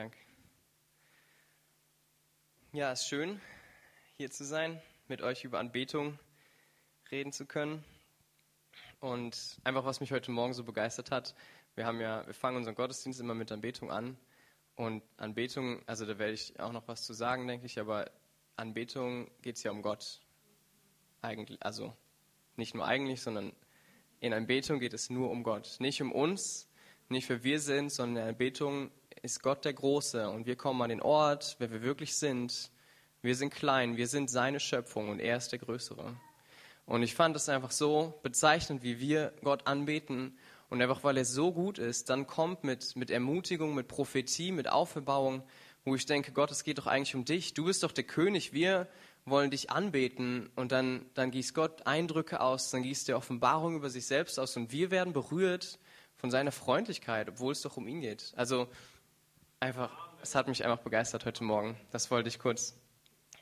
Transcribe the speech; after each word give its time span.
Dank. 0.00 0.16
Ja, 2.72 2.90
es 2.90 3.02
ist 3.02 3.08
schön, 3.08 3.38
hier 4.16 4.30
zu 4.30 4.46
sein, 4.46 4.80
mit 5.08 5.20
euch 5.20 5.44
über 5.44 5.58
Anbetung 5.58 6.18
reden 7.10 7.32
zu 7.32 7.44
können. 7.44 7.84
Und 9.00 9.60
einfach, 9.62 9.84
was 9.84 10.00
mich 10.00 10.10
heute 10.10 10.30
Morgen 10.30 10.54
so 10.54 10.64
begeistert 10.64 11.10
hat, 11.10 11.34
wir 11.74 11.84
haben 11.84 12.00
ja, 12.00 12.26
wir 12.26 12.32
fangen 12.32 12.56
unseren 12.56 12.76
Gottesdienst 12.76 13.20
immer 13.20 13.34
mit 13.34 13.52
Anbetung 13.52 13.90
an. 13.90 14.16
Und 14.74 15.02
Anbetung, 15.18 15.86
also 15.86 16.06
da 16.06 16.18
werde 16.18 16.32
ich 16.32 16.58
auch 16.58 16.72
noch 16.72 16.88
was 16.88 17.04
zu 17.04 17.12
sagen, 17.12 17.46
denke 17.46 17.66
ich, 17.66 17.78
aber 17.78 18.10
Anbetung 18.56 19.30
geht 19.42 19.56
es 19.56 19.64
ja 19.64 19.70
um 19.70 19.82
Gott. 19.82 20.22
Eigentlich, 21.20 21.62
also 21.62 21.94
nicht 22.56 22.74
nur 22.74 22.86
eigentlich, 22.86 23.20
sondern 23.20 23.52
in 24.20 24.32
Anbetung 24.32 24.80
geht 24.80 24.94
es 24.94 25.10
nur 25.10 25.30
um 25.30 25.42
Gott. 25.42 25.76
Nicht 25.78 26.00
um 26.00 26.10
uns, 26.10 26.70
nicht 27.10 27.28
wer 27.28 27.44
wir 27.44 27.60
sind, 27.60 27.90
sondern 27.90 28.22
in 28.22 28.30
Anbetung 28.30 28.90
ist 29.22 29.42
Gott 29.42 29.64
der 29.64 29.74
Große 29.74 30.28
und 30.30 30.46
wir 30.46 30.56
kommen 30.56 30.80
an 30.82 30.88
den 30.88 31.02
Ort, 31.02 31.56
wer 31.58 31.70
wir 31.70 31.82
wirklich 31.82 32.16
sind. 32.16 32.70
Wir 33.22 33.34
sind 33.34 33.52
klein, 33.52 33.96
wir 33.96 34.06
sind 34.06 34.30
seine 34.30 34.60
Schöpfung 34.60 35.10
und 35.10 35.20
er 35.20 35.36
ist 35.36 35.52
der 35.52 35.58
Größere. 35.58 36.16
Und 36.86 37.02
ich 37.02 37.14
fand 37.14 37.36
es 37.36 37.48
einfach 37.48 37.70
so 37.70 38.18
bezeichnend, 38.22 38.82
wie 38.82 38.98
wir 38.98 39.32
Gott 39.42 39.66
anbeten 39.66 40.38
und 40.70 40.80
einfach 40.80 41.04
weil 41.04 41.18
er 41.18 41.24
so 41.24 41.52
gut 41.52 41.78
ist, 41.78 42.08
dann 42.08 42.26
kommt 42.26 42.64
mit, 42.64 42.96
mit 42.96 43.10
Ermutigung, 43.10 43.74
mit 43.74 43.88
Prophetie, 43.88 44.52
mit 44.52 44.68
Auferbauung, 44.68 45.42
wo 45.84 45.94
ich 45.94 46.06
denke, 46.06 46.32
Gott, 46.32 46.50
es 46.50 46.64
geht 46.64 46.78
doch 46.78 46.86
eigentlich 46.86 47.14
um 47.14 47.24
dich. 47.24 47.54
Du 47.54 47.64
bist 47.66 47.82
doch 47.82 47.92
der 47.92 48.04
König, 48.04 48.52
wir 48.52 48.88
wollen 49.24 49.50
dich 49.50 49.70
anbeten 49.70 50.48
und 50.56 50.72
dann, 50.72 51.04
dann 51.14 51.30
gießt 51.30 51.54
Gott 51.54 51.86
Eindrücke 51.86 52.40
aus, 52.40 52.70
dann 52.70 52.82
gießt 52.82 53.08
er 53.10 53.18
Offenbarung 53.18 53.76
über 53.76 53.90
sich 53.90 54.06
selbst 54.06 54.38
aus 54.38 54.56
und 54.56 54.72
wir 54.72 54.90
werden 54.90 55.12
berührt 55.12 55.78
von 56.16 56.30
seiner 56.30 56.52
Freundlichkeit, 56.52 57.28
obwohl 57.28 57.52
es 57.52 57.62
doch 57.62 57.76
um 57.76 57.86
ihn 57.86 58.00
geht. 58.00 58.32
Also 58.36 58.68
einfach, 59.60 59.90
es 60.22 60.34
hat 60.34 60.48
mich 60.48 60.64
einfach 60.64 60.82
begeistert 60.82 61.26
heute 61.26 61.44
Morgen. 61.44 61.76
Das 61.90 62.10
wollte 62.10 62.30
ich 62.30 62.38
kurz 62.38 62.74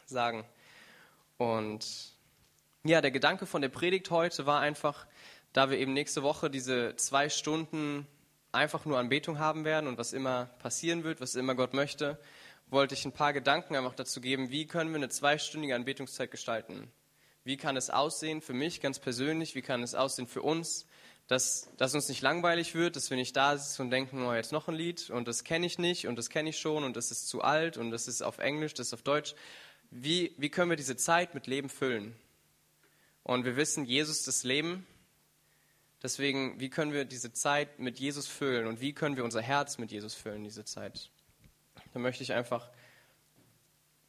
sagen. 0.04 0.44
Und 1.36 1.86
ja, 2.82 3.00
der 3.00 3.12
Gedanke 3.12 3.46
von 3.46 3.62
der 3.62 3.68
Predigt 3.68 4.10
heute 4.10 4.44
war 4.44 4.60
einfach, 4.60 5.06
da 5.52 5.70
wir 5.70 5.78
eben 5.78 5.92
nächste 5.92 6.24
Woche 6.24 6.50
diese 6.50 6.96
zwei 6.96 7.28
Stunden 7.28 8.04
einfach 8.50 8.84
nur 8.84 8.98
Anbetung 8.98 9.38
haben 9.38 9.64
werden 9.64 9.86
und 9.86 9.96
was 9.96 10.12
immer 10.12 10.46
passieren 10.58 11.04
wird, 11.04 11.20
was 11.20 11.36
immer 11.36 11.54
Gott 11.54 11.72
möchte, 11.72 12.18
wollte 12.66 12.94
ich 12.94 13.04
ein 13.04 13.12
paar 13.12 13.32
Gedanken 13.32 13.76
einfach 13.76 13.94
dazu 13.94 14.20
geben, 14.20 14.50
wie 14.50 14.66
können 14.66 14.90
wir 14.90 14.96
eine 14.96 15.10
zweistündige 15.10 15.76
Anbetungszeit 15.76 16.32
gestalten. 16.32 16.90
Wie 17.44 17.56
kann 17.56 17.76
es 17.76 17.90
aussehen 17.90 18.42
für 18.42 18.54
mich 18.54 18.80
ganz 18.80 18.98
persönlich, 18.98 19.54
wie 19.54 19.62
kann 19.62 19.84
es 19.84 19.94
aussehen 19.94 20.26
für 20.26 20.42
uns, 20.42 20.84
dass, 21.28 21.70
dass 21.76 21.94
uns 21.94 22.08
nicht 22.08 22.22
langweilig 22.22 22.74
wird, 22.74 22.96
dass 22.96 23.10
wir 23.10 23.16
nicht 23.18 23.36
da 23.36 23.56
sitzen 23.56 23.82
und 23.82 23.90
denken, 23.90 24.22
oh, 24.22 24.32
jetzt 24.32 24.50
noch 24.50 24.66
ein 24.66 24.74
Lied 24.74 25.10
und 25.10 25.28
das 25.28 25.44
kenne 25.44 25.66
ich 25.66 25.78
nicht 25.78 26.06
und 26.08 26.16
das 26.16 26.30
kenne 26.30 26.48
ich 26.48 26.58
schon 26.58 26.84
und 26.84 26.96
das 26.96 27.10
ist 27.10 27.28
zu 27.28 27.42
alt 27.42 27.76
und 27.76 27.90
das 27.90 28.08
ist 28.08 28.22
auf 28.22 28.38
Englisch, 28.38 28.72
das 28.72 28.88
ist 28.88 28.94
auf 28.94 29.02
Deutsch. 29.02 29.34
Wie, 29.90 30.34
wie 30.38 30.48
können 30.48 30.70
wir 30.70 30.76
diese 30.76 30.96
Zeit 30.96 31.34
mit 31.34 31.46
Leben 31.46 31.68
füllen? 31.68 32.16
Und 33.24 33.44
wir 33.44 33.56
wissen, 33.56 33.84
Jesus 33.84 34.20
ist 34.20 34.26
das 34.26 34.42
Leben. 34.42 34.86
Deswegen, 36.02 36.58
wie 36.60 36.70
können 36.70 36.92
wir 36.92 37.04
diese 37.04 37.32
Zeit 37.32 37.78
mit 37.78 37.98
Jesus 37.98 38.26
füllen 38.26 38.66
und 38.66 38.80
wie 38.80 38.94
können 38.94 39.16
wir 39.16 39.24
unser 39.24 39.42
Herz 39.42 39.76
mit 39.76 39.92
Jesus 39.92 40.14
füllen, 40.14 40.44
diese 40.44 40.64
Zeit? 40.64 41.10
Da 41.92 41.98
möchte 41.98 42.22
ich 42.22 42.32
einfach, 42.32 42.70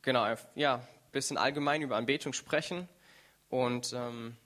genau, 0.04 0.26
ja, 0.56 0.76
ein 0.76 1.12
bisschen 1.12 1.38
allgemein 1.38 1.82
über 1.82 1.98
Anbetung 1.98 2.32
sprechen. 2.32 2.88
Und, 3.50 3.92
ähm, 3.92 4.38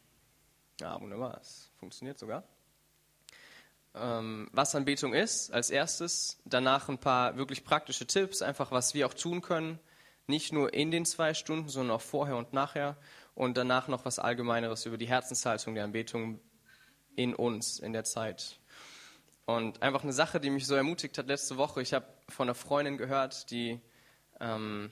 ja, 0.80 1.00
wunderbar, 1.00 1.38
es 1.40 1.70
funktioniert 1.78 2.18
sogar. 2.18 2.44
Ähm, 3.96 4.50
was 4.52 4.76
Anbetung 4.76 5.14
ist, 5.14 5.52
als 5.52 5.70
erstes. 5.70 6.40
Danach 6.46 6.90
ein 6.90 6.98
paar 6.98 7.38
wirklich 7.38 7.64
praktische 7.64 8.08
Tipps, 8.08 8.42
einfach 8.42 8.72
was 8.72 8.94
wir 8.94 9.06
auch 9.06 9.14
tun 9.14 9.42
können. 9.42 9.80
Nicht 10.26 10.54
nur 10.54 10.74
in 10.74 10.90
den 10.90 11.06
zwei 11.06 11.34
Stunden, 11.34 11.70
sondern 11.70 11.98
auch 11.98 12.02
vorher 12.02 12.38
und 12.38 12.54
nachher. 12.54 12.98
Und 13.36 13.58
danach 13.58 13.88
noch 13.88 14.06
was 14.06 14.20
Allgemeineres 14.20 14.86
über 14.86 14.98
die 14.98 15.08
Herzenshaltung 15.08 15.76
der 15.76 15.84
Anbetung 15.84 16.40
in 17.16 17.36
uns 17.36 17.80
in 17.80 17.94
der 17.94 18.04
Zeit. 18.04 18.60
Und 19.46 19.82
einfach 19.82 20.04
eine 20.04 20.14
Sache, 20.14 20.40
die 20.40 20.50
mich 20.50 20.66
so 20.66 20.76
ermutigt 20.76 21.18
hat 21.18 21.28
letzte 21.28 21.58
Woche. 21.58 21.82
Ich 21.82 21.94
habe 21.94 22.08
von 22.30 22.48
einer 22.48 22.56
Freundin 22.56 22.98
gehört, 22.98 23.52
die 23.52 23.80
ähm, 24.40 24.92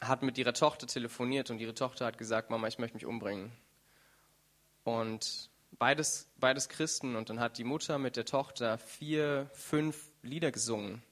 hat 0.00 0.22
mit 0.22 0.38
ihrer 0.38 0.52
Tochter 0.52 0.86
telefoniert 0.86 1.50
und 1.50 1.58
ihre 1.58 1.74
Tochter 1.74 2.06
hat 2.06 2.18
gesagt, 2.18 2.50
Mama, 2.50 2.68
ich 2.68 2.78
möchte 2.78 2.96
mich 2.96 3.06
umbringen. 3.06 3.50
Und 4.84 5.50
beides, 5.72 6.28
beides 6.36 6.68
Christen 6.68 7.16
und 7.16 7.30
dann 7.30 7.40
hat 7.40 7.58
die 7.58 7.64
Mutter 7.64 7.98
mit 7.98 8.16
der 8.16 8.24
Tochter 8.24 8.78
vier, 8.78 9.50
fünf 9.52 10.10
Lieder 10.22 10.50
gesungen. 10.50 11.02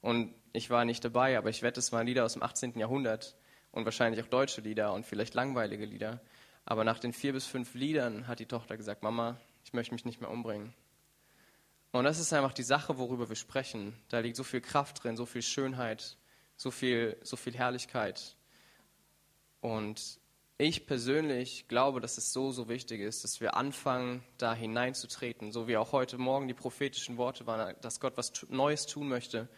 Und 0.00 0.34
ich 0.52 0.70
war 0.70 0.84
nicht 0.84 1.04
dabei, 1.04 1.36
aber 1.36 1.50
ich 1.50 1.62
wette, 1.62 1.80
es 1.80 1.92
waren 1.92 2.06
Lieder 2.06 2.24
aus 2.24 2.34
dem 2.34 2.42
18. 2.42 2.78
Jahrhundert 2.78 3.36
und 3.72 3.84
wahrscheinlich 3.84 4.22
auch 4.22 4.28
deutsche 4.28 4.60
Lieder 4.60 4.92
und 4.92 5.06
vielleicht 5.06 5.34
langweilige 5.34 5.84
Lieder. 5.84 6.20
Aber 6.64 6.84
nach 6.84 6.98
den 6.98 7.12
vier 7.12 7.32
bis 7.32 7.46
fünf 7.46 7.74
Liedern 7.74 8.26
hat 8.28 8.38
die 8.38 8.46
Tochter 8.46 8.76
gesagt, 8.76 9.02
Mama, 9.02 9.40
ich 9.64 9.72
möchte 9.72 9.94
mich 9.94 10.04
nicht 10.04 10.20
mehr 10.20 10.30
umbringen. 10.30 10.74
Und 11.92 12.04
das 12.04 12.18
ist 12.18 12.32
einfach 12.32 12.52
die 12.52 12.62
Sache, 12.62 12.98
worüber 12.98 13.28
wir 13.28 13.36
sprechen. 13.36 13.96
Da 14.08 14.20
liegt 14.20 14.36
so 14.36 14.44
viel 14.44 14.60
Kraft 14.60 15.02
drin, 15.02 15.16
so 15.16 15.24
viel 15.24 15.42
Schönheit, 15.42 16.18
so 16.56 16.70
viel, 16.70 17.16
so 17.22 17.36
viel 17.36 17.54
Herrlichkeit. 17.54 18.36
Und 19.60 20.18
ich 20.60 20.86
persönlich 20.86 21.68
glaube, 21.68 22.00
dass 22.00 22.18
es 22.18 22.32
so, 22.32 22.50
so 22.50 22.68
wichtig 22.68 23.00
ist, 23.00 23.22
dass 23.22 23.40
wir 23.40 23.56
anfangen, 23.56 24.24
da 24.38 24.54
hineinzutreten. 24.54 25.52
So 25.52 25.68
wie 25.68 25.76
auch 25.76 25.92
heute 25.92 26.18
Morgen 26.18 26.48
die 26.48 26.54
prophetischen 26.54 27.16
Worte 27.16 27.46
waren, 27.46 27.76
dass 27.80 28.00
Gott 28.00 28.16
was 28.16 28.32
Neues 28.48 28.86
tun 28.86 29.08
möchte. 29.08 29.48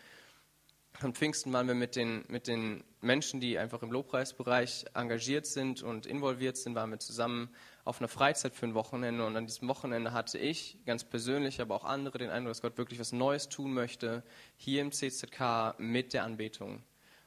Am 1.01 1.15
Pfingsten 1.15 1.51
waren 1.55 1.67
wir 1.67 1.75
mit 1.75 1.97
den, 1.97 2.27
mit 2.29 2.47
den 2.47 2.85
Menschen, 3.01 3.41
die 3.41 3.59
einfach 3.59 3.83
im 3.83 3.91
Lobpreisbereich 3.91 4.85
engagiert 4.93 5.47
sind 5.47 5.83
und 5.83 6.05
involviert 6.05 6.59
sind, 6.59 6.75
waren 6.75 6.91
wir 6.91 6.99
zusammen 6.99 7.49
auf 7.85 8.01
einer 8.01 8.09
Freizeit 8.09 8.55
für 8.55 8.67
ein 8.67 8.75
Wochenende. 8.75 9.25
Und 9.25 9.35
an 9.37 9.47
diesem 9.47 9.69
Wochenende 9.69 10.13
hatte 10.13 10.37
ich 10.37 10.77
ganz 10.85 11.05
persönlich, 11.05 11.63
aber 11.63 11.77
auch 11.77 11.85
andere 11.85 12.19
den 12.19 12.29
Eindruck, 12.29 12.51
dass 12.51 12.61
Gott 12.61 12.77
wirklich 12.77 13.01
was 13.01 13.13
Neues 13.13 13.49
tun 13.49 13.73
möchte, 13.73 14.23
hier 14.57 14.83
im 14.83 14.93
CZK 14.93 15.77
mit 15.79 16.13
der 16.13 16.25
Anbetung. 16.25 16.83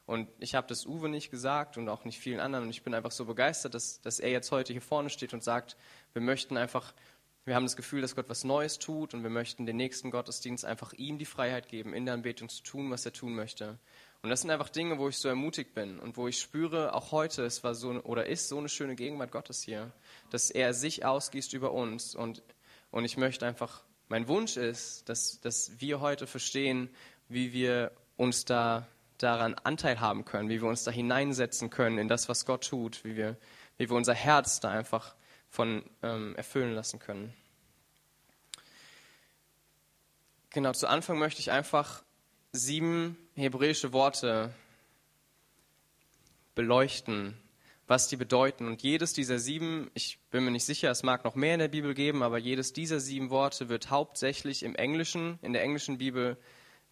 Und 0.06 0.28
ich 0.38 0.54
habe 0.54 0.66
das 0.66 0.86
Uwe 0.86 1.08
nicht 1.08 1.30
gesagt 1.30 1.78
und 1.78 1.88
auch 1.88 2.04
nicht 2.04 2.18
vielen 2.18 2.40
anderen. 2.40 2.64
Und 2.64 2.70
ich 2.70 2.82
bin 2.82 2.94
einfach 2.94 3.10
so 3.10 3.24
begeistert, 3.24 3.74
dass, 3.74 4.00
dass 4.00 4.20
er 4.20 4.30
jetzt 4.30 4.50
heute 4.52 4.72
hier 4.72 4.82
vorne 4.82 5.08
steht 5.08 5.32
und 5.32 5.42
sagt, 5.42 5.76
wir 6.12 6.20
möchten 6.20 6.56
einfach 6.56 6.92
wir 7.44 7.54
haben 7.54 7.64
das 7.64 7.76
Gefühl, 7.76 8.00
dass 8.00 8.16
Gott 8.16 8.28
was 8.28 8.44
Neues 8.44 8.78
tut 8.78 9.12
und 9.12 9.22
wir 9.22 9.30
möchten 9.30 9.66
den 9.66 9.76
nächsten 9.76 10.10
Gottesdienst 10.10 10.64
einfach 10.64 10.94
ihm 10.94 11.18
die 11.18 11.26
Freiheit 11.26 11.68
geben, 11.68 11.92
in 11.92 12.06
der 12.06 12.14
Anbetung 12.14 12.48
zu 12.48 12.62
tun, 12.62 12.90
was 12.90 13.04
er 13.04 13.12
tun 13.12 13.34
möchte. 13.34 13.78
Und 14.22 14.30
das 14.30 14.40
sind 14.40 14.50
einfach 14.50 14.70
Dinge, 14.70 14.98
wo 14.98 15.08
ich 15.08 15.18
so 15.18 15.28
ermutigt 15.28 15.74
bin 15.74 15.98
und 15.98 16.16
wo 16.16 16.26
ich 16.26 16.40
spüre, 16.40 16.94
auch 16.94 17.12
heute, 17.12 17.44
es 17.44 17.62
war 17.62 17.74
so 17.74 17.90
oder 17.90 18.26
ist 18.26 18.48
so 18.48 18.56
eine 18.56 18.70
schöne 18.70 18.96
Gegenwart 18.96 19.30
Gottes 19.30 19.62
hier, 19.62 19.92
dass 20.30 20.50
er 20.50 20.72
sich 20.72 21.04
ausgießt 21.04 21.52
über 21.52 21.72
uns. 21.72 22.14
Und, 22.14 22.42
und 22.90 23.04
ich 23.04 23.18
möchte 23.18 23.46
einfach, 23.46 23.84
mein 24.08 24.26
Wunsch 24.26 24.56
ist, 24.56 25.06
dass, 25.10 25.38
dass 25.40 25.78
wir 25.78 26.00
heute 26.00 26.26
verstehen, 26.26 26.88
wie 27.28 27.52
wir 27.52 27.92
uns 28.16 28.46
da 28.46 28.86
daran 29.18 29.54
Anteil 29.54 30.00
haben 30.00 30.24
können, 30.24 30.48
wie 30.48 30.60
wir 30.60 30.68
uns 30.68 30.84
da 30.84 30.90
hineinsetzen 30.90 31.70
können 31.70 31.98
in 31.98 32.08
das, 32.08 32.28
was 32.28 32.46
Gott 32.46 32.68
tut, 32.68 33.04
wie 33.04 33.16
wir, 33.16 33.36
wie 33.78 33.88
wir 33.88 33.96
unser 33.96 34.14
Herz 34.14 34.60
da 34.60 34.70
einfach 34.70 35.14
von 35.48 35.84
ähm, 36.02 36.34
erfüllen 36.36 36.74
lassen 36.74 36.98
können. 36.98 37.32
Genau, 40.50 40.72
zu 40.72 40.88
Anfang 40.88 41.18
möchte 41.18 41.40
ich 41.40 41.50
einfach 41.50 42.02
sieben 42.52 43.16
hebräische 43.34 43.92
Worte 43.92 44.54
beleuchten, 46.54 47.36
was 47.86 48.08
die 48.08 48.16
bedeuten. 48.16 48.66
Und 48.66 48.82
jedes 48.82 49.12
dieser 49.12 49.38
sieben, 49.38 49.90
ich 49.94 50.18
bin 50.30 50.44
mir 50.44 50.50
nicht 50.50 50.64
sicher, 50.64 50.90
es 50.90 51.02
mag 51.02 51.24
noch 51.24 51.34
mehr 51.34 51.54
in 51.54 51.60
der 51.60 51.68
Bibel 51.68 51.94
geben, 51.94 52.22
aber 52.22 52.38
jedes 52.38 52.72
dieser 52.72 53.00
sieben 53.00 53.30
Worte 53.30 53.68
wird 53.68 53.90
hauptsächlich 53.90 54.62
im 54.62 54.74
Englischen, 54.74 55.38
in 55.42 55.52
der 55.52 55.62
englischen 55.62 55.98
Bibel, 55.98 56.36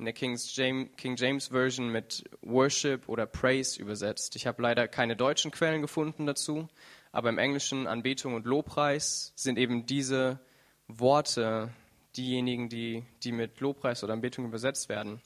in 0.03 0.07
der 0.07 0.15
King 0.15 1.17
James 1.17 1.47
Version 1.47 1.89
mit 1.89 2.25
Worship 2.43 3.09
oder 3.09 3.25
Praise 3.25 3.81
übersetzt. 3.81 4.35
Ich 4.35 4.49
habe 4.49 4.61
leider 4.61 4.89
keine 4.89 5.15
deutschen 5.15 5.53
Quellen 5.53 5.81
gefunden 5.81 6.27
dazu, 6.27 6.69
aber 7.13 7.29
im 7.29 7.39
Englischen 7.39 7.87
Anbetung 7.87 8.35
und 8.35 8.45
Lobpreis 8.45 9.33
sind 9.37 9.59
eben 9.59 9.87
diese 9.87 10.41
Worte 10.89 11.73
diejenigen, 12.17 12.69
die, 12.69 13.05
die 13.23 13.31
mit 13.31 13.61
Lobpreis 13.61 14.03
oder 14.03 14.13
Anbetung 14.13 14.45
übersetzt 14.45 14.89
werden. 14.89 15.23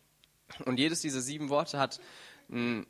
Und 0.67 0.78
jedes 0.78 1.00
dieser 1.00 1.23
sieben 1.23 1.49
Worte 1.49 1.78
hat 1.78 1.99
einen, 2.50 2.87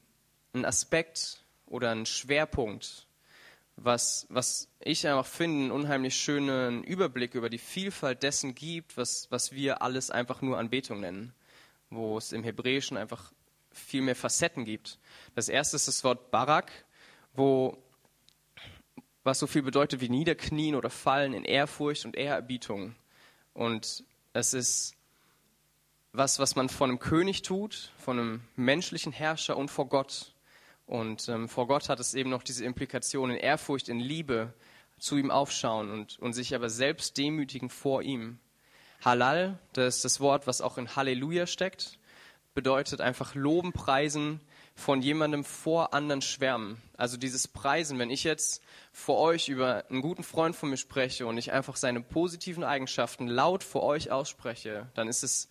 Aspekt 0.64 1.44
oder 1.66 1.92
einen 1.92 2.06
Schwerpunkt, 2.06 3.06
was, 3.76 4.26
was 4.28 4.68
ich 4.80 5.06
einfach 5.06 5.26
finde, 5.26 5.66
einen 5.66 5.70
unheimlich 5.70 6.16
schönen 6.16 6.82
Überblick 6.82 7.36
über 7.36 7.48
die 7.48 7.58
Vielfalt 7.58 8.24
dessen 8.24 8.56
gibt, 8.56 8.96
was, 8.96 9.30
was 9.30 9.52
wir 9.52 9.82
alles 9.82 10.10
einfach 10.10 10.42
nur 10.42 10.58
Anbetung 10.58 10.98
nennen, 10.98 11.32
wo 11.90 12.18
es 12.18 12.32
im 12.32 12.42
Hebräischen 12.42 12.96
einfach 12.96 13.32
viel 13.70 14.02
mehr 14.02 14.16
Facetten 14.16 14.64
gibt. 14.64 14.98
Das 15.34 15.48
erste 15.48 15.76
ist 15.76 15.88
das 15.88 16.02
Wort 16.04 16.30
Barak, 16.30 16.72
wo 17.34 17.76
was 19.22 19.40
so 19.40 19.46
viel 19.48 19.62
bedeutet 19.62 20.00
wie 20.00 20.08
niederknien 20.08 20.76
oder 20.76 20.88
fallen 20.88 21.34
in 21.34 21.44
Ehrfurcht 21.44 22.04
und 22.04 22.16
Ehrerbietung. 22.16 22.94
Und 23.54 24.04
es 24.32 24.54
ist 24.54 24.94
was, 26.12 26.38
was 26.38 26.54
man 26.56 26.68
vor 26.68 26.86
einem 26.86 26.98
König 26.98 27.42
tut, 27.42 27.92
von 27.98 28.18
einem 28.18 28.40
menschlichen 28.54 29.12
Herrscher 29.12 29.56
und 29.56 29.70
vor 29.70 29.88
Gott. 29.88 30.32
Und 30.86 31.28
ähm, 31.28 31.48
vor 31.48 31.66
Gott 31.66 31.88
hat 31.88 32.00
es 32.00 32.14
eben 32.14 32.30
noch 32.30 32.44
diese 32.44 32.64
Implikation 32.64 33.30
in 33.30 33.36
Ehrfurcht, 33.36 33.88
in 33.88 33.98
Liebe, 33.98 34.54
zu 34.98 35.16
ihm 35.16 35.30
aufschauen 35.30 35.90
und, 35.90 36.18
und 36.20 36.32
sich 36.32 36.54
aber 36.54 36.70
selbst 36.70 37.18
demütigen 37.18 37.68
vor 37.68 38.02
ihm. 38.02 38.38
Halal, 39.04 39.58
das 39.72 39.96
ist 39.96 40.04
das 40.04 40.20
Wort, 40.20 40.46
was 40.46 40.60
auch 40.60 40.78
in 40.78 40.96
Halleluja 40.96 41.46
steckt, 41.46 41.98
bedeutet 42.54 43.00
einfach 43.00 43.34
loben, 43.34 43.72
preisen, 43.72 44.40
von 44.76 45.00
jemandem 45.00 45.42
vor 45.42 45.94
anderen 45.94 46.20
schwärmen. 46.20 46.80
Also 46.96 47.16
dieses 47.16 47.48
Preisen, 47.48 47.98
wenn 47.98 48.10
ich 48.10 48.24
jetzt 48.24 48.62
vor 48.92 49.18
euch 49.18 49.48
über 49.48 49.84
einen 49.88 50.02
guten 50.02 50.22
Freund 50.22 50.54
von 50.54 50.68
mir 50.68 50.76
spreche 50.76 51.26
und 51.26 51.38
ich 51.38 51.50
einfach 51.50 51.76
seine 51.76 52.02
positiven 52.02 52.62
Eigenschaften 52.62 53.26
laut 53.26 53.64
vor 53.64 53.82
euch 53.82 54.10
ausspreche, 54.10 54.86
dann 54.94 55.08
ist 55.08 55.24
es, 55.24 55.48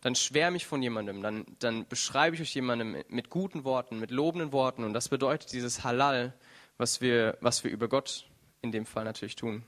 dann 0.00 0.14
schwärme 0.14 0.56
ich 0.56 0.66
von 0.66 0.82
jemandem, 0.82 1.22
dann, 1.22 1.44
dann 1.58 1.86
beschreibe 1.86 2.34
ich 2.34 2.42
euch 2.42 2.54
jemandem 2.54 3.04
mit 3.08 3.28
guten 3.28 3.64
Worten, 3.64 4.00
mit 4.00 4.10
lobenden 4.10 4.52
Worten 4.52 4.84
und 4.84 4.94
das 4.94 5.10
bedeutet 5.10 5.52
dieses 5.52 5.84
Halal, 5.84 6.32
was 6.78 7.02
wir, 7.02 7.36
was 7.42 7.62
wir 7.62 7.70
über 7.70 7.88
Gott 7.88 8.26
in 8.62 8.72
dem 8.72 8.86
Fall 8.86 9.04
natürlich 9.04 9.36
tun. 9.36 9.64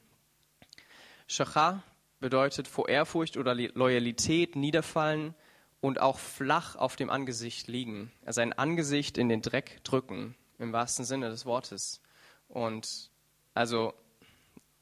Shachar 1.27 1.83
bedeutet 2.21 2.69
vor 2.69 2.89
Ehrfurcht 2.89 3.37
oder 3.37 3.55
Loyalität 3.55 4.57
niederfallen, 4.57 5.35
und 5.81 6.01
auch 6.01 6.19
flach 6.19 6.77
auf 6.77 6.97
dem 6.97 7.11
Angesicht 7.11 7.69
liegen, 7.69 8.13
also 8.25 8.41
Angesicht 8.41 9.19
in 9.19 9.29
den 9.29 9.43
Dreck 9.43 9.83
drücken, 9.85 10.35
im 10.59 10.73
wahrsten 10.73 11.05
Sinne 11.05 11.31
des 11.31 11.47
Wortes. 11.47 12.01
Und 12.49 13.11
also 13.55 13.95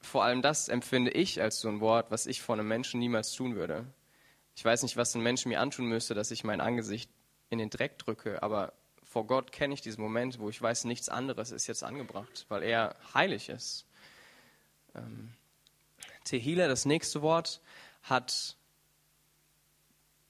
vor 0.00 0.24
allem 0.24 0.40
das 0.40 0.68
empfinde 0.68 1.10
ich 1.10 1.42
als 1.42 1.60
so 1.60 1.68
ein 1.68 1.80
Wort, 1.80 2.10
was 2.10 2.26
ich 2.26 2.40
vor 2.40 2.54
einem 2.54 2.68
Menschen 2.68 3.00
niemals 3.00 3.32
tun 3.32 3.56
würde. 3.56 3.84
Ich 4.54 4.64
weiß 4.64 4.82
nicht, 4.84 4.96
was 4.96 5.14
ein 5.14 5.22
Mensch 5.22 5.44
mir 5.44 5.60
antun 5.60 5.86
müsste, 5.86 6.14
dass 6.14 6.30
ich 6.30 6.44
mein 6.44 6.60
Angesicht 6.60 7.10
in 7.50 7.58
den 7.58 7.70
Dreck 7.70 7.98
drücke, 7.98 8.42
aber 8.42 8.72
vor 9.04 9.26
Gott 9.26 9.52
kenne 9.52 9.74
ich 9.74 9.82
diesen 9.82 10.02
Moment, 10.02 10.38
wo 10.38 10.48
ich 10.48 10.60
weiß, 10.60 10.84
nichts 10.84 11.08
anderes 11.08 11.50
ist 11.50 11.66
jetzt 11.66 11.84
angebracht, 11.84 12.46
weil 12.48 12.62
er 12.62 12.96
heilig 13.14 13.50
ist. 13.50 13.86
Ähm, 14.94 15.32
Tehila, 16.26 16.66
das 16.66 16.84
nächste 16.84 17.22
Wort, 17.22 17.60
hat 18.02 18.56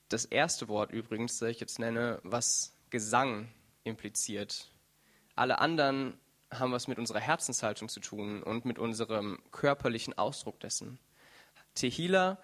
das 0.08 0.24
erste 0.26 0.68
Wort 0.68 0.92
übrigens, 0.92 1.38
das 1.38 1.48
ich 1.50 1.58
jetzt 1.58 1.78
nenne, 1.78 2.20
was 2.22 2.76
Gesang 2.90 3.48
impliziert. 3.82 4.70
Alle 5.34 5.58
anderen 5.58 6.18
haben 6.52 6.70
was 6.70 6.86
mit 6.86 6.98
unserer 6.98 7.18
Herzenshaltung 7.18 7.88
zu 7.88 8.00
tun 8.00 8.42
und 8.42 8.64
mit 8.64 8.78
unserem 8.78 9.38
körperlichen 9.50 10.16
Ausdruck 10.16 10.60
dessen. 10.60 10.98
Tehila 11.74 12.38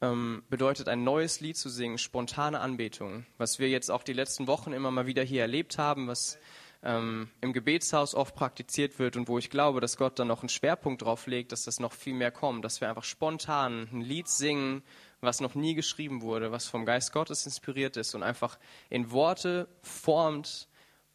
ähm, 0.00 0.42
bedeutet 0.48 0.88
ein 0.88 1.04
neues 1.04 1.40
Lied 1.40 1.56
zu 1.56 1.68
singen, 1.68 1.98
spontane 1.98 2.60
Anbetung, 2.60 3.26
was 3.36 3.58
wir 3.58 3.68
jetzt 3.68 3.90
auch 3.90 4.02
die 4.02 4.14
letzten 4.14 4.46
Wochen 4.46 4.72
immer 4.72 4.90
mal 4.90 5.06
wieder 5.06 5.22
hier 5.22 5.42
erlebt 5.42 5.78
haben, 5.78 6.08
was 6.08 6.38
ähm, 6.86 7.28
im 7.40 7.52
Gebetshaus 7.52 8.14
oft 8.14 8.36
praktiziert 8.36 8.98
wird 9.00 9.16
und 9.16 9.26
wo 9.26 9.38
ich 9.38 9.50
glaube, 9.50 9.80
dass 9.80 9.96
Gott 9.96 10.18
dann 10.18 10.28
noch 10.28 10.42
einen 10.42 10.48
Schwerpunkt 10.48 11.02
drauf 11.02 11.26
legt, 11.26 11.50
dass 11.50 11.64
das 11.64 11.80
noch 11.80 11.92
viel 11.92 12.14
mehr 12.14 12.30
kommt, 12.30 12.64
dass 12.64 12.80
wir 12.80 12.88
einfach 12.88 13.04
spontan 13.04 13.88
ein 13.92 14.00
Lied 14.00 14.28
singen, 14.28 14.82
was 15.20 15.40
noch 15.40 15.56
nie 15.56 15.74
geschrieben 15.74 16.22
wurde, 16.22 16.52
was 16.52 16.68
vom 16.68 16.86
Geist 16.86 17.12
Gottes 17.12 17.44
inspiriert 17.44 17.96
ist 17.96 18.14
und 18.14 18.22
einfach 18.22 18.58
in 18.88 19.10
Worte 19.10 19.68
formt, 19.82 20.68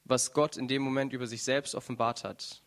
was 0.04 0.34
Gott 0.34 0.58
in 0.58 0.68
dem 0.68 0.82
Moment 0.82 1.14
über 1.14 1.26
sich 1.26 1.44
selbst 1.44 1.74
offenbart 1.74 2.26
hat. 2.26 2.62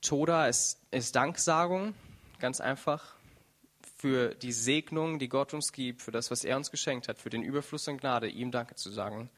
Toda 0.00 0.48
ist, 0.48 0.80
ist 0.90 1.14
Danksagung, 1.14 1.94
ganz 2.38 2.60
einfach, 2.60 3.16
für 3.98 4.34
die 4.34 4.52
Segnung, 4.52 5.18
die 5.18 5.28
Gott 5.28 5.52
uns 5.52 5.72
gibt, 5.72 6.00
für 6.00 6.10
das, 6.10 6.30
was 6.30 6.44
er 6.44 6.56
uns 6.56 6.70
geschenkt 6.70 7.08
hat, 7.08 7.18
für 7.18 7.30
den 7.30 7.42
Überfluss 7.42 7.88
an 7.88 7.98
Gnade, 7.98 8.28
ihm 8.28 8.50
Danke 8.50 8.76
zu 8.76 8.90
sagen. 8.90 9.30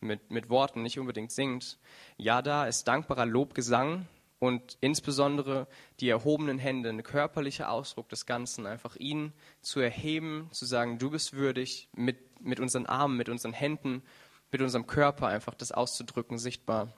Mit, 0.00 0.30
mit 0.30 0.50
Worten, 0.50 0.82
nicht 0.82 0.98
unbedingt 0.98 1.32
singt. 1.32 1.78
Yada 2.18 2.66
ist 2.66 2.86
dankbarer 2.88 3.24
Lobgesang, 3.24 4.06
und 4.44 4.76
insbesondere 4.82 5.66
die 6.00 6.08
erhobenen 6.10 6.58
Hände, 6.58 6.90
ein 6.90 7.02
körperlicher 7.02 7.70
Ausdruck 7.70 8.10
des 8.10 8.26
Ganzen, 8.26 8.66
einfach 8.66 8.94
ihn 8.96 9.32
zu 9.62 9.80
erheben, 9.80 10.50
zu 10.52 10.66
sagen, 10.66 10.98
du 10.98 11.10
bist 11.10 11.32
würdig, 11.32 11.88
mit, 11.94 12.42
mit 12.42 12.60
unseren 12.60 12.84
Armen, 12.84 13.16
mit 13.16 13.30
unseren 13.30 13.54
Händen, 13.54 14.02
mit 14.52 14.60
unserem 14.60 14.86
Körper 14.86 15.28
einfach 15.28 15.54
das 15.54 15.72
auszudrücken, 15.72 16.38
sichtbar. 16.38 16.92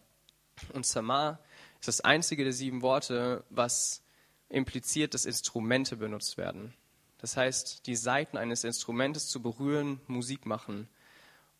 Und 0.72 0.86
Samar 0.86 1.38
ist 1.80 1.86
das 1.86 2.00
einzige 2.00 2.42
der 2.42 2.52
sieben 2.52 2.82
Worte, 2.82 3.44
was 3.50 4.02
impliziert, 4.48 5.14
dass 5.14 5.24
Instrumente 5.24 5.96
benutzt 5.96 6.38
werden. 6.38 6.74
Das 7.18 7.36
heißt, 7.36 7.86
die 7.86 7.96
Saiten 7.96 8.38
eines 8.38 8.64
Instrumentes 8.64 9.28
zu 9.28 9.40
berühren, 9.40 10.00
Musik 10.08 10.46
machen. 10.46 10.88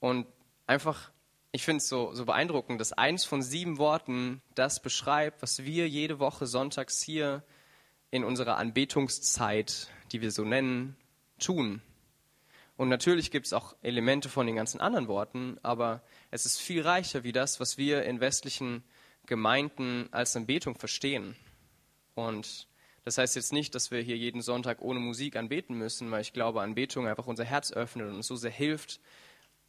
Und 0.00 0.26
einfach 0.66 1.12
ich 1.56 1.64
finde 1.64 1.78
es 1.78 1.88
so, 1.88 2.12
so 2.12 2.26
beeindruckend, 2.26 2.78
dass 2.82 2.92
eins 2.92 3.24
von 3.24 3.40
sieben 3.40 3.78
Worten 3.78 4.42
das 4.54 4.82
beschreibt, 4.82 5.40
was 5.40 5.64
wir 5.64 5.88
jede 5.88 6.18
Woche 6.18 6.44
sonntags 6.46 7.00
hier 7.00 7.42
in 8.10 8.24
unserer 8.24 8.58
Anbetungszeit, 8.58 9.88
die 10.12 10.20
wir 10.20 10.32
so 10.32 10.44
nennen, 10.44 10.98
tun. 11.38 11.80
Und 12.76 12.90
natürlich 12.90 13.30
gibt 13.30 13.46
es 13.46 13.54
auch 13.54 13.74
Elemente 13.80 14.28
von 14.28 14.46
den 14.46 14.56
ganzen 14.56 14.82
anderen 14.82 15.08
Worten, 15.08 15.56
aber 15.62 16.02
es 16.30 16.44
ist 16.44 16.60
viel 16.60 16.82
reicher 16.82 17.24
wie 17.24 17.32
das, 17.32 17.58
was 17.58 17.78
wir 17.78 18.02
in 18.02 18.20
westlichen 18.20 18.84
Gemeinden 19.24 20.10
als 20.10 20.36
Anbetung 20.36 20.74
verstehen. 20.74 21.36
Und 22.14 22.68
das 23.06 23.16
heißt 23.16 23.34
jetzt 23.34 23.54
nicht, 23.54 23.74
dass 23.74 23.90
wir 23.90 24.02
hier 24.02 24.18
jeden 24.18 24.42
Sonntag 24.42 24.82
ohne 24.82 25.00
Musik 25.00 25.36
anbeten 25.36 25.78
müssen, 25.78 26.10
weil 26.10 26.20
ich 26.20 26.34
glaube, 26.34 26.60
Anbetung 26.60 27.06
einfach 27.06 27.26
unser 27.26 27.44
Herz 27.44 27.72
öffnet 27.72 28.08
und 28.08 28.16
uns 28.16 28.26
so 28.26 28.36
sehr 28.36 28.50
hilft, 28.50 29.00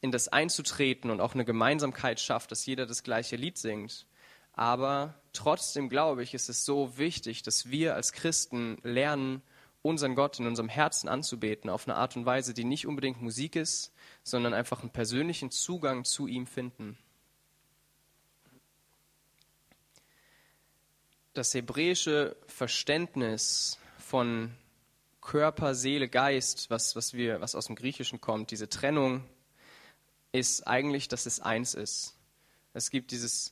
in 0.01 0.11
das 0.11 0.27
einzutreten 0.27 1.09
und 1.09 1.21
auch 1.21 1.33
eine 1.33 1.45
Gemeinsamkeit 1.45 2.19
schafft, 2.19 2.51
dass 2.51 2.65
jeder 2.65 2.85
das 2.85 3.03
gleiche 3.03 3.35
Lied 3.35 3.57
singt. 3.57 4.05
Aber 4.53 5.15
trotzdem 5.33 5.89
glaube 5.89 6.23
ich, 6.23 6.33
ist 6.33 6.49
es 6.49 6.65
so 6.65 6.97
wichtig, 6.97 7.43
dass 7.43 7.69
wir 7.69 7.95
als 7.95 8.11
Christen 8.11 8.77
lernen, 8.83 9.41
unseren 9.81 10.15
Gott 10.15 10.39
in 10.39 10.47
unserem 10.47 10.69
Herzen 10.69 11.07
anzubeten, 11.07 11.69
auf 11.69 11.87
eine 11.87 11.95
Art 11.95 12.15
und 12.15 12.25
Weise, 12.25 12.53
die 12.53 12.63
nicht 12.63 12.87
unbedingt 12.87 13.21
Musik 13.21 13.55
ist, 13.55 13.93
sondern 14.23 14.53
einfach 14.53 14.81
einen 14.81 14.89
persönlichen 14.89 15.51
Zugang 15.51 16.03
zu 16.03 16.27
ihm 16.27 16.47
finden. 16.47 16.97
Das 21.33 21.53
hebräische 21.53 22.35
Verständnis 22.47 23.79
von 23.99 24.51
Körper, 25.21 25.75
Seele, 25.75 26.09
Geist, 26.09 26.69
was, 26.69 26.95
was, 26.95 27.13
wir, 27.13 27.41
was 27.41 27.53
aus 27.53 27.67
dem 27.67 27.75
Griechischen 27.75 28.19
kommt, 28.19 28.49
diese 28.49 28.69
Trennung 28.69 29.23
ist 30.39 30.67
eigentlich, 30.67 31.07
dass 31.07 31.25
es 31.25 31.39
eins 31.39 31.73
ist. 31.73 32.15
Es 32.73 32.89
gibt 32.89 33.11
dieses 33.11 33.51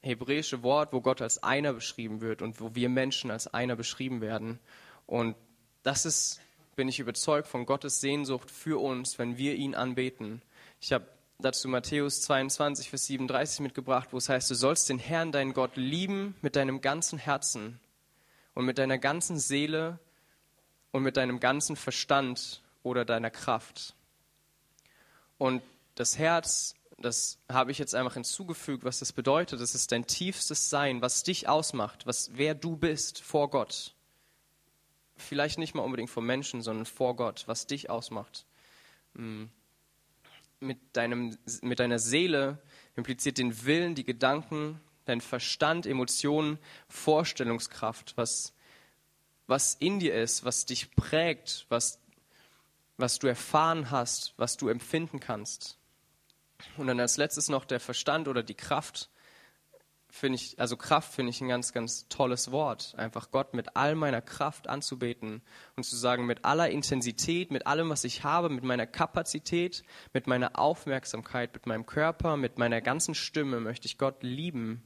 hebräische 0.00 0.62
Wort, 0.62 0.92
wo 0.92 1.00
Gott 1.00 1.22
als 1.22 1.42
einer 1.42 1.72
beschrieben 1.72 2.20
wird 2.20 2.42
und 2.42 2.60
wo 2.60 2.74
wir 2.74 2.88
Menschen 2.88 3.30
als 3.30 3.46
einer 3.46 3.76
beschrieben 3.76 4.20
werden. 4.20 4.58
Und 5.06 5.36
das 5.82 6.06
ist, 6.06 6.40
bin 6.76 6.88
ich 6.88 7.00
überzeugt, 7.00 7.48
von 7.48 7.66
Gottes 7.66 8.00
Sehnsucht 8.00 8.50
für 8.50 8.80
uns, 8.80 9.18
wenn 9.18 9.38
wir 9.38 9.54
ihn 9.54 9.74
anbeten. 9.74 10.42
Ich 10.80 10.92
habe 10.92 11.06
dazu 11.38 11.68
Matthäus 11.68 12.22
22, 12.22 12.90
Vers 12.90 13.06
37 13.06 13.60
mitgebracht, 13.60 14.08
wo 14.12 14.18
es 14.18 14.28
heißt, 14.28 14.50
du 14.50 14.54
sollst 14.54 14.88
den 14.88 14.98
Herrn, 14.98 15.32
deinen 15.32 15.52
Gott, 15.52 15.76
lieben 15.76 16.34
mit 16.42 16.56
deinem 16.56 16.80
ganzen 16.80 17.18
Herzen 17.18 17.80
und 18.54 18.64
mit 18.64 18.78
deiner 18.78 18.98
ganzen 18.98 19.38
Seele 19.38 19.98
und 20.92 21.02
mit 21.02 21.16
deinem 21.16 21.40
ganzen 21.40 21.76
Verstand 21.76 22.62
oder 22.82 23.04
deiner 23.04 23.30
Kraft. 23.30 23.94
Und 25.38 25.62
das 25.96 26.18
Herz, 26.18 26.74
das 26.98 27.38
habe 27.50 27.72
ich 27.72 27.78
jetzt 27.78 27.94
einfach 27.94 28.14
hinzugefügt, 28.14 28.84
was 28.84 29.00
das 29.00 29.12
bedeutet. 29.12 29.60
Das 29.60 29.74
ist 29.74 29.92
dein 29.92 30.06
tiefstes 30.06 30.70
Sein, 30.70 31.02
was 31.02 31.24
dich 31.24 31.48
ausmacht, 31.48 32.06
was, 32.06 32.30
wer 32.34 32.54
du 32.54 32.76
bist 32.76 33.20
vor 33.20 33.50
Gott. 33.50 33.94
Vielleicht 35.16 35.58
nicht 35.58 35.74
mal 35.74 35.82
unbedingt 35.82 36.10
vor 36.10 36.22
Menschen, 36.22 36.62
sondern 36.62 36.86
vor 36.86 37.16
Gott, 37.16 37.44
was 37.46 37.66
dich 37.66 37.90
ausmacht. 37.90 38.46
Hm. 39.14 39.50
Mit, 40.60 40.78
deinem, 40.92 41.36
mit 41.60 41.80
deiner 41.80 41.98
Seele 41.98 42.62
impliziert 42.94 43.38
den 43.38 43.64
Willen, 43.66 43.94
die 43.94 44.04
Gedanken, 44.04 44.80
dein 45.04 45.20
Verstand, 45.20 45.86
Emotionen, 45.86 46.58
Vorstellungskraft, 46.88 48.16
was, 48.16 48.54
was 49.46 49.74
in 49.74 50.00
dir 50.00 50.14
ist, 50.14 50.44
was 50.44 50.64
dich 50.64 50.94
prägt, 50.96 51.66
was, 51.68 52.00
was 52.96 53.18
du 53.18 53.26
erfahren 53.26 53.90
hast, 53.90 54.32
was 54.38 54.56
du 54.56 54.68
empfinden 54.68 55.20
kannst. 55.20 55.78
Und 56.76 56.86
dann 56.86 57.00
als 57.00 57.16
letztes 57.16 57.48
noch 57.48 57.64
der 57.64 57.80
Verstand 57.80 58.28
oder 58.28 58.42
die 58.42 58.54
Kraft. 58.54 59.10
Finde 60.08 60.36
ich, 60.36 60.58
also 60.58 60.76
Kraft 60.76 61.12
finde 61.12 61.30
ich 61.30 61.40
ein 61.40 61.48
ganz, 61.48 61.72
ganz 61.72 62.08
tolles 62.08 62.50
Wort. 62.50 62.94
Einfach 62.96 63.30
Gott 63.30 63.54
mit 63.54 63.76
all 63.76 63.94
meiner 63.94 64.22
Kraft 64.22 64.68
anzubeten 64.68 65.42
und 65.76 65.84
zu 65.84 65.96
sagen, 65.96 66.26
mit 66.26 66.44
aller 66.44 66.70
Intensität, 66.70 67.50
mit 67.50 67.66
allem, 67.66 67.90
was 67.90 68.04
ich 68.04 68.24
habe, 68.24 68.48
mit 68.48 68.64
meiner 68.64 68.86
Kapazität, 68.86 69.82
mit 70.14 70.26
meiner 70.26 70.58
Aufmerksamkeit, 70.58 71.52
mit 71.52 71.66
meinem 71.66 71.84
Körper, 71.84 72.36
mit 72.36 72.56
meiner 72.56 72.80
ganzen 72.80 73.14
Stimme 73.14 73.60
möchte 73.60 73.86
ich 73.86 73.98
Gott 73.98 74.22
lieben 74.22 74.82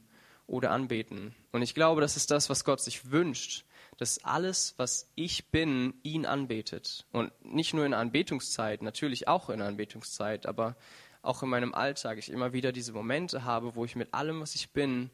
oder 0.47 0.71
anbeten. 0.71 1.33
Und 1.51 1.61
ich 1.61 1.75
glaube, 1.75 2.01
das 2.01 2.17
ist 2.17 2.29
das, 2.29 2.49
was 2.49 2.65
Gott 2.65 2.81
sich 2.81 3.11
wünscht, 3.11 3.63
dass 3.97 4.23
alles, 4.25 4.73
was 4.77 5.09
ich 5.15 5.49
bin, 5.49 5.93
ihn 6.03 6.25
anbetet. 6.25 7.05
Und 7.11 7.31
nicht 7.45 7.73
nur 7.73 7.85
in 7.85 7.93
Anbetungszeit, 7.93 8.81
natürlich 8.81 9.27
auch 9.27 9.49
in 9.49 9.61
Anbetungszeit, 9.61 10.45
aber 10.45 10.75
auch 11.21 11.43
in 11.43 11.49
meinem 11.49 11.73
Alltag 11.73 12.17
ich 12.17 12.29
immer 12.29 12.53
wieder 12.53 12.71
diese 12.71 12.93
Momente 12.93 13.43
habe, 13.43 13.75
wo 13.75 13.85
ich 13.85 13.95
mit 13.95 14.13
allem, 14.13 14.41
was 14.41 14.55
ich 14.55 14.71
bin, 14.71 15.09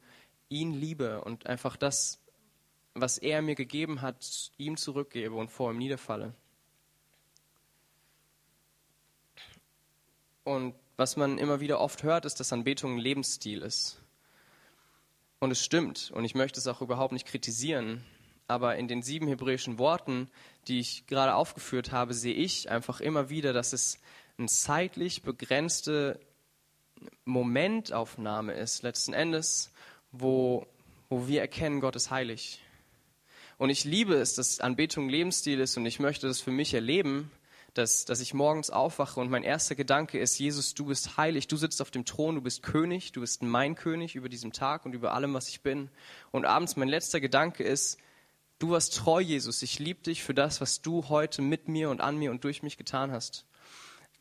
ihn 0.50 0.74
liebe 0.74 1.22
und 1.22 1.48
einfach 1.48 1.76
das, 1.76 2.20
was 2.94 3.18
er 3.18 3.42
mir 3.42 3.56
gegeben 3.56 4.02
hat, 4.02 4.52
ihm 4.58 4.78
zurückgebe 4.78 5.36
und 5.36 5.50
vor 5.50 5.72
ihm 5.72 5.78
niederfalle. 5.78 6.34
Und 10.44 10.76
was 10.96 11.18
man 11.18 11.38
immer 11.38 11.60
wieder 11.60 11.80
oft 11.80 12.04
hört, 12.04 12.26
ist, 12.26 12.40
dass 12.40 12.54
Anbetung 12.54 12.96
ein 12.96 13.00
Lebensstil 13.00 13.62
ist. 13.62 14.02
Und 15.40 15.52
es 15.52 15.64
stimmt. 15.64 16.10
Und 16.12 16.24
ich 16.24 16.36
möchte 16.36 16.60
es 16.60 16.68
auch 16.68 16.82
überhaupt 16.82 17.12
nicht 17.12 17.28
kritisieren. 17.28 18.04
Aber 18.48 18.78
in 18.78 18.88
den 18.88 19.04
sieben 19.04 19.28
hebräischen 19.28 19.78
Worten, 19.78 20.32
die 20.68 20.80
ich 20.80 21.06
gerade 21.06 21.36
aufgeführt 21.36 21.92
habe, 21.92 22.14
sehe 22.14 22.34
ich 22.34 22.70
einfach 22.72 23.02
immer 23.02 23.30
wieder, 23.30 23.52
dass 23.52 23.74
es 23.74 24.00
eine 24.38 24.48
zeitlich 24.48 25.24
begrenzte 25.24 26.20
Momentaufnahme 27.26 28.54
ist, 28.54 28.84
letzten 28.84 29.14
Endes, 29.14 29.72
wo, 30.12 30.68
wo 31.10 31.28
wir 31.28 31.42
erkennen, 31.42 31.80
Gott 31.80 31.96
ist 31.96 32.12
heilig. 32.12 32.62
Und 33.58 33.70
ich 33.70 33.84
liebe 33.84 34.16
es, 34.16 34.36
dass 34.36 34.60
Anbetung 34.60 35.10
Lebensstil 35.10 35.60
ist 35.60 35.78
und 35.78 35.86
ich 35.86 36.00
möchte 36.00 36.28
das 36.28 36.42
für 36.42 36.52
mich 36.52 36.74
erleben, 36.74 37.32
dass, 37.74 38.06
dass 38.06 38.20
ich 38.20 38.34
morgens 38.34 38.70
aufwache 38.70 39.20
und 39.20 39.30
mein 39.30 39.44
erster 39.44 39.76
Gedanke 39.76 40.20
ist, 40.20 40.38
Jesus, 40.40 40.74
du 40.74 40.86
bist 40.86 41.18
heilig, 41.18 41.48
du 41.48 41.58
sitzt 41.58 41.82
auf 41.82 41.92
dem 41.92 42.06
Thron, 42.06 42.36
du 42.36 42.42
bist 42.42 42.64
König, 42.64 43.12
du 43.12 43.22
bist 43.22 43.44
mein 43.44 43.76
König 43.76 44.16
über 44.16 44.30
diesem 44.30 44.52
Tag 44.52 44.86
und 44.86 44.94
über 44.94 45.14
allem, 45.14 45.34
was 45.34 45.50
ich 45.50 45.62
bin. 45.62 45.90
Und 46.32 46.46
abends 46.46 46.76
mein 46.76 46.88
letzter 46.88 47.20
Gedanke 47.20 47.64
ist, 47.64 47.98
du 48.60 48.72
warst 48.72 48.96
treu, 48.96 49.20
Jesus, 49.20 49.62
ich 49.62 49.80
liebe 49.80 50.02
dich 50.02 50.24
für 50.24 50.34
das, 50.34 50.62
was 50.62 50.82
du 50.82 51.10
heute 51.10 51.42
mit 51.42 51.68
mir 51.68 51.90
und 51.90 52.02
an 52.02 52.18
mir 52.18 52.32
und 52.32 52.44
durch 52.44 52.64
mich 52.64 52.78
getan 52.78 53.12
hast. 53.12 53.46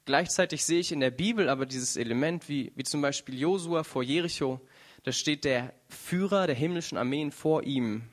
Gleichzeitig 0.07 0.65
sehe 0.65 0.81
ich 0.81 0.93
in 0.93 1.01
der 1.01 1.11
Bibel 1.11 1.51
aber 1.51 1.67
dieses 1.67 1.97
Element, 1.97 2.49
wie, 2.49 2.73
wie 2.75 2.85
zum 2.85 3.03
Beispiel 3.03 3.39
Josua 3.39 3.85
vor 3.85 4.03
Jericho, 4.03 4.61
da 5.03 5.13
steht 5.13 5.45
der 5.45 5.75
Führer 5.89 6.47
der 6.47 6.57
himmlischen 6.57 6.97
Armeen 6.97 7.31
vor 7.31 7.63
ihm, 7.65 8.09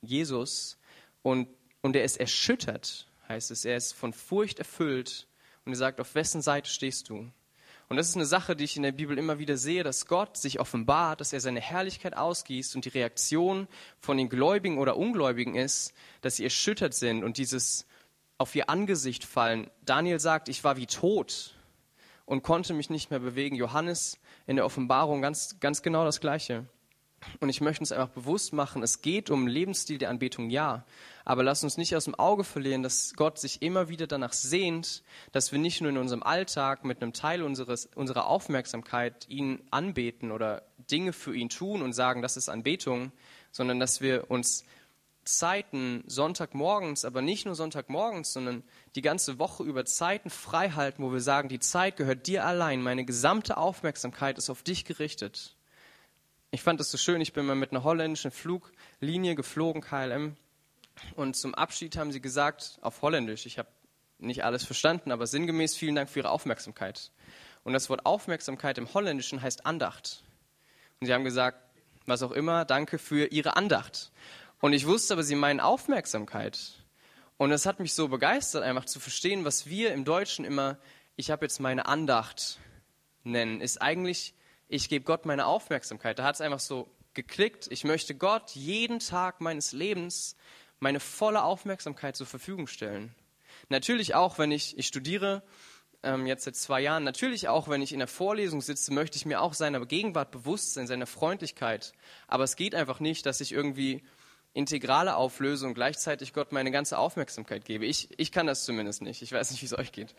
Jesus, 0.00 0.78
und, 1.22 1.48
und 1.82 1.96
er 1.96 2.04
ist 2.04 2.18
erschüttert 2.18 3.08
heißt 3.28 3.50
es. 3.50 3.64
Er 3.64 3.76
ist 3.76 3.92
von 3.92 4.12
Furcht 4.12 4.58
erfüllt 4.58 5.28
und 5.64 5.72
er 5.72 5.76
sagt, 5.76 6.00
auf 6.00 6.14
wessen 6.14 6.42
Seite 6.42 6.68
stehst 6.68 7.08
du? 7.08 7.30
Und 7.90 7.96
das 7.96 8.08
ist 8.08 8.16
eine 8.16 8.26
Sache, 8.26 8.54
die 8.54 8.64
ich 8.64 8.76
in 8.76 8.82
der 8.82 8.92
Bibel 8.92 9.16
immer 9.16 9.38
wieder 9.38 9.56
sehe, 9.56 9.82
dass 9.82 10.06
Gott 10.06 10.36
sich 10.36 10.60
offenbart, 10.60 11.22
dass 11.22 11.32
er 11.32 11.40
seine 11.40 11.60
Herrlichkeit 11.60 12.16
ausgießt 12.16 12.76
und 12.76 12.84
die 12.84 12.90
Reaktion 12.90 13.66
von 13.98 14.18
den 14.18 14.28
Gläubigen 14.28 14.76
oder 14.76 14.98
Ungläubigen 14.98 15.54
ist, 15.54 15.94
dass 16.20 16.36
sie 16.36 16.44
erschüttert 16.44 16.92
sind 16.92 17.24
und 17.24 17.38
dieses 17.38 17.86
auf 18.38 18.54
ihr 18.54 18.70
Angesicht 18.70 19.24
fallen. 19.24 19.70
Daniel 19.84 20.20
sagt, 20.20 20.48
ich 20.48 20.64
war 20.64 20.76
wie 20.76 20.86
tot 20.86 21.54
und 22.24 22.42
konnte 22.42 22.72
mich 22.72 22.88
nicht 22.88 23.10
mehr 23.10 23.20
bewegen. 23.20 23.56
Johannes 23.56 24.18
in 24.46 24.56
der 24.56 24.64
Offenbarung 24.64 25.20
ganz, 25.20 25.58
ganz 25.60 25.82
genau 25.82 26.04
das 26.04 26.20
Gleiche. 26.20 26.66
Und 27.40 27.48
ich 27.48 27.60
möchte 27.60 27.80
uns 27.80 27.90
einfach 27.90 28.10
bewusst 28.10 28.52
machen, 28.52 28.82
es 28.82 29.02
geht 29.02 29.28
um 29.28 29.48
Lebensstil 29.48 29.98
der 29.98 30.08
Anbetung, 30.10 30.50
ja. 30.50 30.84
Aber 31.24 31.42
lass 31.42 31.64
uns 31.64 31.76
nicht 31.76 31.96
aus 31.96 32.04
dem 32.04 32.14
Auge 32.14 32.44
verlieren, 32.44 32.84
dass 32.84 33.14
Gott 33.14 33.38
sich 33.38 33.60
immer 33.60 33.88
wieder 33.88 34.06
danach 34.06 34.32
sehnt, 34.32 35.02
dass 35.32 35.50
wir 35.50 35.58
nicht 35.58 35.80
nur 35.80 35.90
in 35.90 35.98
unserem 35.98 36.22
Alltag 36.22 36.84
mit 36.84 37.02
einem 37.02 37.12
Teil 37.12 37.42
unseres, 37.42 37.86
unserer 37.94 38.28
Aufmerksamkeit 38.28 39.28
ihn 39.28 39.60
anbeten 39.70 40.30
oder 40.30 40.62
Dinge 40.90 41.12
für 41.12 41.34
ihn 41.34 41.48
tun 41.48 41.82
und 41.82 41.92
sagen, 41.92 42.22
das 42.22 42.36
ist 42.36 42.48
Anbetung, 42.48 43.10
sondern 43.50 43.80
dass 43.80 44.00
wir 44.00 44.30
uns 44.30 44.64
Zeiten 45.36 46.04
Sonntagmorgens, 46.06 47.04
aber 47.04 47.22
nicht 47.22 47.46
nur 47.46 47.54
Sonntagmorgens, 47.54 48.32
sondern 48.32 48.62
die 48.94 49.02
ganze 49.02 49.38
Woche 49.38 49.62
über 49.62 49.84
Zeiten 49.84 50.30
frei 50.30 50.70
halten, 50.70 51.02
wo 51.02 51.12
wir 51.12 51.20
sagen, 51.20 51.48
die 51.48 51.60
Zeit 51.60 51.96
gehört 51.96 52.26
dir 52.26 52.44
allein, 52.44 52.82
meine 52.82 53.04
gesamte 53.04 53.56
Aufmerksamkeit 53.56 54.38
ist 54.38 54.50
auf 54.50 54.62
dich 54.62 54.84
gerichtet 54.84 55.56
ich 56.50 56.62
fand 56.62 56.80
es 56.80 56.90
so 56.90 56.96
schön, 56.96 57.20
ich 57.20 57.32
bin 57.32 57.44
mal 57.44 57.54
mit 57.54 57.72
einer 57.72 57.84
holländischen 57.84 58.30
Fluglinie 58.30 59.34
geflogen, 59.34 59.82
KLM, 59.82 60.36
und 61.14 61.36
zum 61.36 61.54
Abschied 61.54 61.96
haben 61.96 62.10
sie 62.10 62.20
gesagt, 62.20 62.78
auf 62.80 63.02
Holländisch, 63.02 63.46
ich 63.46 63.58
habe 63.58 63.68
nicht 64.18 64.44
alles 64.44 64.64
verstanden, 64.64 65.12
aber 65.12 65.26
sinngemäß 65.26 65.76
vielen 65.76 65.94
Dank 65.94 66.08
für 66.08 66.20
Ihre 66.20 66.30
Aufmerksamkeit. 66.30 67.12
Und 67.62 67.72
das 67.72 67.88
Wort 67.88 68.04
Aufmerksamkeit 68.04 68.78
im 68.78 68.92
Holländischen 68.94 69.40
heißt 69.40 69.64
Andacht. 69.64 70.24
Und 71.00 71.06
sie 71.06 71.14
haben 71.14 71.22
gesagt, 71.22 71.62
was 72.06 72.22
auch 72.22 72.32
immer, 72.32 72.64
danke 72.64 72.98
für 72.98 73.26
Ihre 73.26 73.56
Andacht. 73.56 74.10
Und 74.60 74.72
ich 74.72 74.86
wusste 74.86 75.14
aber, 75.14 75.22
sie 75.22 75.34
meinen 75.34 75.60
Aufmerksamkeit. 75.60 76.84
Und 77.36 77.52
es 77.52 77.66
hat 77.66 77.80
mich 77.80 77.94
so 77.94 78.08
begeistert, 78.08 78.64
einfach 78.64 78.84
zu 78.84 78.98
verstehen, 79.00 79.44
was 79.44 79.66
wir 79.66 79.92
im 79.92 80.04
Deutschen 80.04 80.44
immer, 80.44 80.78
ich 81.16 81.30
habe 81.30 81.44
jetzt 81.44 81.60
meine 81.60 81.86
Andacht 81.86 82.58
nennen, 83.22 83.60
ist 83.60 83.80
eigentlich 83.80 84.34
ich 84.68 84.90
gebe 84.90 85.04
Gott 85.04 85.24
meine 85.24 85.46
Aufmerksamkeit. 85.46 86.18
Da 86.18 86.24
hat 86.24 86.34
es 86.34 86.40
einfach 86.42 86.60
so 86.60 86.88
geklickt. 87.14 87.66
Ich 87.70 87.84
möchte 87.84 88.14
Gott 88.14 88.50
jeden 88.50 88.98
Tag 89.00 89.40
meines 89.40 89.72
Lebens 89.72 90.36
meine 90.78 91.00
volle 91.00 91.42
Aufmerksamkeit 91.42 92.16
zur 92.16 92.26
Verfügung 92.26 92.66
stellen. 92.66 93.14
Natürlich 93.70 94.14
auch, 94.14 94.38
wenn 94.38 94.52
ich, 94.52 94.78
ich 94.78 94.86
studiere, 94.86 95.42
ähm, 96.02 96.26
jetzt 96.26 96.44
seit 96.44 96.54
zwei 96.54 96.80
Jahren, 96.80 97.02
natürlich 97.02 97.48
auch, 97.48 97.68
wenn 97.68 97.82
ich 97.82 97.92
in 97.92 97.98
der 97.98 98.06
Vorlesung 98.06 98.60
sitze, 98.60 98.92
möchte 98.92 99.16
ich 99.16 99.26
mir 99.26 99.40
auch 99.40 99.54
seiner 99.54 99.84
Gegenwart 99.84 100.30
bewusst 100.30 100.74
sein, 100.74 100.86
seiner 100.86 101.06
Freundlichkeit. 101.06 101.94
Aber 102.28 102.44
es 102.44 102.54
geht 102.54 102.74
einfach 102.74 103.00
nicht, 103.00 103.26
dass 103.26 103.40
ich 103.40 103.52
irgendwie 103.52 104.04
Integrale 104.52 105.16
auflöse 105.16 105.66
und 105.66 105.74
gleichzeitig 105.74 106.32
Gott 106.32 106.52
meine 106.52 106.70
ganze 106.70 106.98
Aufmerksamkeit 106.98 107.64
gebe. 107.64 107.86
Ich, 107.86 108.08
ich 108.18 108.32
kann 108.32 108.46
das 108.46 108.64
zumindest 108.64 109.02
nicht. 109.02 109.22
Ich 109.22 109.32
weiß 109.32 109.50
nicht, 109.50 109.62
wie 109.62 109.66
es 109.66 109.78
euch 109.78 109.92
geht. 109.92 110.14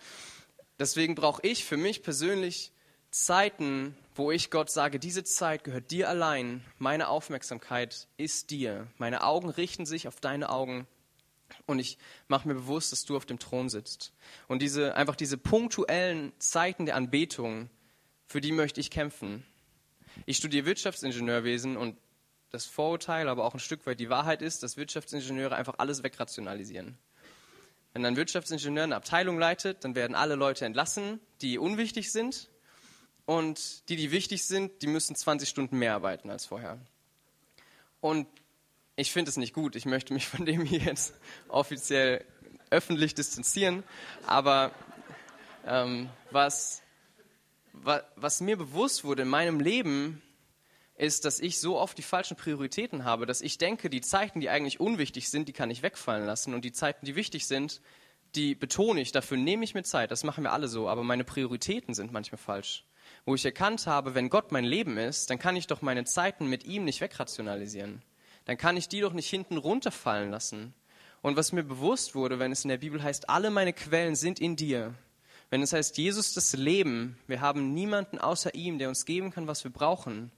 Deswegen 0.80 1.16
brauche 1.16 1.42
ich 1.46 1.66
für 1.66 1.78
mich 1.78 2.04
persönlich 2.04 2.72
Zeiten, 3.12 3.98
wo 4.16 4.32
ich 4.32 4.52
Gott 4.52 4.70
sage, 4.70 5.00
diese 5.00 5.24
Zeit 5.24 5.64
gehört 5.64 5.92
dir 5.92 6.10
allein, 6.10 6.64
meine 6.78 7.10
Aufmerksamkeit 7.10 8.08
ist 8.18 8.52
dir, 8.52 8.88
meine 8.98 9.24
Augen 9.24 9.50
richten 9.50 9.86
sich 9.86 10.08
auf 10.08 10.20
deine 10.20 10.50
Augen 10.50 10.88
und 11.66 11.80
ich 11.80 11.98
mache 12.28 12.48
mir 12.48 12.54
bewusst, 12.54 12.92
dass 12.92 13.06
du 13.06 13.18
auf 13.18 13.26
dem 13.26 13.40
Thron 13.40 13.70
sitzt. 13.70 14.14
Und 14.48 14.62
diese, 14.62 14.96
einfach 14.96 15.16
diese 15.16 15.38
punktuellen 15.38 16.32
Zeiten 16.38 16.86
der 16.86 16.96
Anbetung, 16.96 17.70
für 18.28 18.42
die 18.42 18.52
möchte 18.52 18.80
ich 18.80 18.92
kämpfen. 18.92 19.44
Ich 20.26 20.38
studiere 20.38 20.66
Wirtschaftsingenieurwesen 20.66 21.78
und 21.78 21.98
das 22.52 22.66
Vorurteil, 22.66 23.30
aber 23.30 23.46
auch 23.46 23.54
ein 23.54 23.60
Stück 23.60 23.86
weit 23.86 24.00
die 24.00 24.10
Wahrheit 24.10 24.42
ist, 24.42 24.64
dass 24.64 24.78
Wirtschaftsingenieure 24.78 25.56
einfach 25.56 25.76
alles 25.78 26.04
wegrationalisieren. 26.04 26.98
Wenn 27.94 28.06
ein 28.06 28.16
Wirtschaftsingenieur 28.16 28.84
eine 28.84 28.96
Abteilung 28.96 29.40
leitet, 29.40 29.84
dann 29.84 29.96
werden 29.96 30.16
alle 30.16 30.36
Leute 30.36 30.66
entlassen, 30.66 31.20
die 31.42 31.58
unwichtig 31.58 32.12
sind 32.12 32.50
und 33.26 33.88
die, 33.90 33.96
die 33.96 34.12
wichtig 34.12 34.46
sind, 34.46 34.82
die 34.82 34.88
müssen 34.88 35.16
20 35.16 35.50
Stunden 35.50 35.78
mehr 35.78 35.94
arbeiten 35.94 36.30
als 36.30 36.46
vorher. 36.46 36.80
Und 38.02 38.28
ich 38.96 39.12
finde 39.12 39.30
es 39.30 39.38
nicht 39.38 39.54
gut. 39.54 39.76
Ich 39.76 39.86
möchte 39.86 40.14
mich 40.14 40.28
von 40.28 40.46
dem 40.46 40.66
hier 40.66 40.80
jetzt 40.80 41.14
offiziell 41.48 42.26
öffentlich 42.70 43.16
distanzieren. 43.16 43.84
Aber 44.26 44.72
ähm, 45.66 46.10
was, 46.32 46.82
was, 47.74 48.04
was 48.16 48.42
mir 48.42 48.58
bewusst 48.58 49.04
wurde 49.04 49.24
in 49.24 49.30
meinem 49.30 49.60
Leben, 49.60 50.22
ist, 51.00 51.26
dass 51.26 51.40
ich 51.40 51.60
so 51.60 51.78
oft 51.78 51.98
die 51.98 52.04
falschen 52.04 52.38
Prioritäten 52.38 53.06
habe, 53.06 53.26
dass 53.26 53.42
ich 53.42 53.58
denke, 53.58 53.90
die 53.90 54.02
Zeiten, 54.02 54.40
die 54.40 54.50
eigentlich 54.50 54.80
unwichtig 54.80 55.30
sind, 55.30 55.48
die 55.48 55.54
kann 55.54 55.72
ich 55.72 55.82
wegfallen 55.82 56.26
lassen. 56.26 56.54
Und 56.54 56.66
die 56.66 56.72
Zeiten, 56.72 57.06
die 57.06 57.16
wichtig 57.16 57.48
sind, 57.48 57.82
die 58.36 58.54
betone 58.54 59.02
ich, 59.02 59.12
dafür 59.12 59.38
nehme 59.38 59.64
ich 59.64 59.74
mir 59.74 59.84
Zeit. 59.84 60.12
Das 60.12 60.24
machen 60.24 60.44
wir 60.44 60.54
alle 60.54 60.68
so. 60.68 60.88
Aber 60.88 61.04
meine 61.04 61.24
Prioritäten 61.24 61.94
sind 61.94 62.12
manchmal 62.12 62.38
falsch 62.38 62.86
wo 63.26 63.36
ich 63.36 63.46
erkannt 63.46 63.88
habe, 63.88 64.16
wenn 64.16 64.30
Gott 64.30 64.52
mein 64.52 64.66
Leben 64.66 64.98
ist, 64.98 65.30
dann 65.30 65.40
kann 65.40 65.56
ich 65.56 65.68
doch 65.68 65.82
meine 65.82 66.06
Zeiten 66.06 66.48
mit 66.48 66.64
ihm 66.66 66.84
nicht 66.86 67.02
wegrationalisieren. 67.02 68.02
Dann 68.46 68.58
kann 68.58 68.78
ich 68.78 68.88
die 68.88 69.02
doch 69.02 69.14
nicht 69.14 69.30
hinten 69.30 69.58
runterfallen 69.58 70.32
lassen. 70.32 70.74
Und 71.22 71.36
was 71.36 71.52
mir 71.52 71.64
bewusst 71.64 72.16
wurde, 72.16 72.40
wenn 72.40 72.52
es 72.52 72.64
in 72.64 72.70
der 72.70 72.78
Bibel 72.78 73.04
heißt, 73.04 73.30
alle 73.30 73.50
meine 73.50 73.74
Quellen 73.74 74.16
sind 74.16 74.40
in 74.40 74.56
dir, 74.56 74.94
wenn 75.50 75.62
es 75.62 75.74
heißt, 75.74 75.98
Jesus 75.98 76.34
das 76.34 76.54
Leben, 76.54 77.18
wir 77.28 77.42
haben 77.42 77.74
niemanden 77.74 78.20
außer 78.20 78.54
ihm, 78.54 78.78
der 78.78 78.90
uns 78.90 79.06
geben 79.06 79.32
kann, 79.32 79.48
was 79.48 79.64
wir 79.64 79.72
brauchen. 79.72 80.32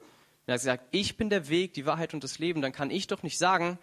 Er 0.48 0.56
hat 0.56 0.62
gesagt, 0.62 0.88
ich 0.92 1.18
bin 1.18 1.30
der 1.30 1.50
Weg, 1.50 1.74
die 1.74 1.86
Wahrheit 1.86 2.14
und 2.14 2.24
das 2.24 2.40
Leben, 2.40 2.62
dann 2.62 2.72
kann 2.72 2.92
ich 2.92 3.08
doch 3.08 3.24
nicht 3.24 3.38
sagen, 3.38 3.78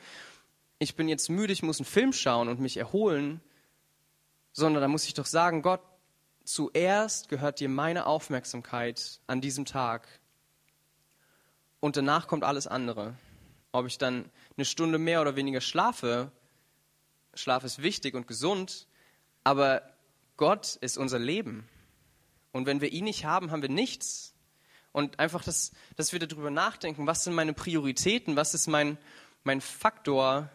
ich 0.79 0.95
bin 0.95 1.09
jetzt 1.09 1.29
müde, 1.29 1.53
ich 1.53 1.62
muss 1.62 1.79
einen 1.79 1.87
Film 1.87 2.12
schauen 2.12 2.49
und 2.49 2.61
mich 2.61 2.77
erholen, 2.77 3.41
sondern 4.53 4.83
da 4.83 4.88
muss 4.88 5.07
ich 5.07 5.15
doch 5.15 5.27
sagen, 5.27 5.62
Gott, 5.62 5.81
zuerst 6.45 7.29
gehört 7.29 7.61
dir 7.61 7.69
meine 7.69 8.07
Aufmerksamkeit 8.07 9.21
an 9.27 9.41
diesem 9.41 9.65
Tag 9.65 10.09
und 11.81 11.97
danach 11.97 12.27
kommt 12.27 12.45
alles 12.45 12.67
andere. 12.67 13.15
Ob 13.73 13.87
ich 13.87 13.99
dann 13.99 14.31
eine 14.57 14.65
Stunde 14.65 14.99
mehr 14.99 15.21
oder 15.21 15.37
weniger 15.37 15.61
schlafe, 15.61 16.33
Schlaf 17.35 17.65
ist 17.65 17.83
wichtig 17.83 18.15
und 18.15 18.27
gesund, 18.27 18.88
aber 19.45 19.83
Gott 20.37 20.77
ist 20.77 20.99
unser 20.99 21.19
Leben. 21.19 21.69
Und 22.53 22.67
wenn 22.67 22.81
wir 22.81 22.93
ihn 22.93 23.05
nicht 23.05 23.25
haben, 23.25 23.50
haben 23.50 23.62
wir 23.62 23.69
nichts. 23.69 24.35
Und 24.92 25.18
einfach, 25.18 25.45
dass, 25.45 25.73
dass 25.97 26.12
wir 26.12 26.18
darüber 26.18 26.50
nachdenken, 26.50 27.07
was 27.07 27.25
sind 27.25 27.35
meine 27.35 27.52
Prioritäten, 27.52 28.37
was 28.37 28.54
ist 28.54 28.66
mein, 28.66 28.99
mein 29.45 29.61
Faktor, 29.61 30.50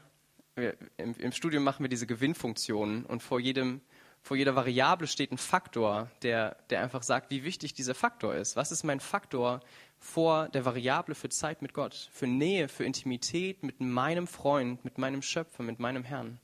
wir, 0.56 0.76
im, 0.98 1.16
im 1.16 1.32
Studium 1.32 1.64
machen 1.64 1.84
wir 1.84 1.90
diese 1.90 2.08
Gewinnfunktionen 2.08 3.06
und 3.06 3.22
vor 3.22 3.40
jedem 3.40 3.82
vor 4.24 4.38
jeder 4.38 4.56
Variable 4.56 5.06
steht 5.06 5.34
ein 5.34 5.38
Faktor, 5.38 6.10
der, 6.22 6.56
der 6.70 6.82
einfach 6.82 7.04
sagt, 7.04 7.30
wie 7.30 7.44
wichtig 7.44 7.74
dieser 7.74 7.94
Faktor 7.94 8.34
ist. 8.34 8.56
Was 8.56 8.72
ist 8.72 8.84
mein 8.84 9.02
Faktor 9.02 9.60
vor 10.00 10.48
der 10.48 10.64
Variable 10.64 11.14
für 11.14 11.28
Zeit 11.28 11.62
mit 11.62 11.74
Gott, 11.74 12.10
für 12.14 12.26
Nähe, 12.26 12.70
für 12.70 12.86
Intimität 12.86 13.64
mit 13.64 13.82
meinem 13.82 14.26
Freund, 14.26 14.84
mit 14.86 14.98
meinem 14.98 15.22
Schöpfer, 15.22 15.62
mit 15.64 15.80
meinem 15.80 16.06
Herrn? 16.06 16.40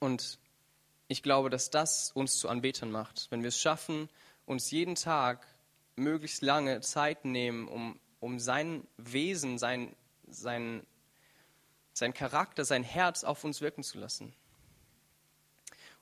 Und 0.00 0.40
ich 1.06 1.22
glaube, 1.22 1.48
dass 1.48 1.70
das 1.70 2.10
uns 2.10 2.38
zu 2.38 2.48
Anbetern 2.48 2.90
macht. 2.90 3.28
Wenn 3.30 3.42
wir 3.42 3.48
es 3.48 3.60
schaffen, 3.60 4.08
uns 4.46 4.72
jeden 4.72 4.96
Tag 4.96 5.46
möglichst 5.96 6.42
lange 6.42 6.80
Zeit 6.80 7.24
nehmen, 7.24 7.68
um, 7.68 7.98
um 8.20 8.38
sein 8.38 8.86
Wesen, 8.96 9.58
sein, 9.58 9.94
sein, 10.28 10.86
sein 11.92 12.14
Charakter, 12.14 12.64
sein 12.64 12.82
Herz 12.82 13.24
auf 13.24 13.44
uns 13.44 13.60
wirken 13.60 13.82
zu 13.82 13.98
lassen. 13.98 14.34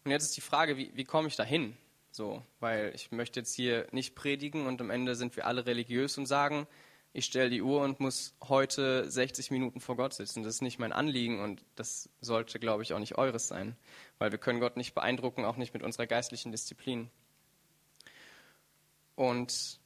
Und 0.05 0.11
jetzt 0.11 0.25
ist 0.25 0.37
die 0.37 0.43
Frage, 0.43 0.77
wie, 0.77 0.91
wie 0.95 1.05
komme 1.05 1.29
ich 1.29 1.37
da 1.37 1.45
hin? 1.45 1.77
So, 2.11 2.43
weil 2.61 2.93
ich 2.95 3.11
möchte 3.11 3.41
jetzt 3.41 3.55
hier 3.55 3.89
nicht 3.91 4.15
predigen 4.15 4.67
und 4.67 4.81
am 4.81 4.91
Ende 4.91 5.17
sind 5.17 5.35
wir 5.37 5.47
alle 5.47 5.67
religiös 5.67 6.17
und 6.19 6.27
sagen, 6.27 6.67
ich 7.13 7.25
stelle 7.27 7.49
die 7.49 7.63
Uhr 7.63 7.81
und 7.81 8.01
muss 8.01 8.35
heute 8.43 9.09
60 9.11 9.53
Minuten 9.53 9.81
vor 9.81 9.97
Gott 9.97 10.15
sitzen. 10.15 10.43
Das 10.43 10.57
ist 10.57 10.63
nicht 10.63 10.81
mein 10.81 10.93
Anliegen 10.93 11.41
und 11.41 11.65
das 11.77 12.09
sollte, 12.21 12.59
glaube 12.59 12.83
ich, 12.83 12.93
auch 12.93 12.99
nicht 12.99 13.17
eures 13.17 13.49
sein, 13.49 13.77
weil 14.19 14.33
wir 14.33 14.39
können 14.39 14.61
Gott 14.61 14.77
nicht 14.77 14.95
beeindrucken, 14.95 15.45
auch 15.45 15.57
nicht 15.57 15.75
mit 15.75 15.83
unserer 15.83 16.07
geistlichen 16.07 16.51
Disziplin. 16.51 17.09
Und 19.15 19.79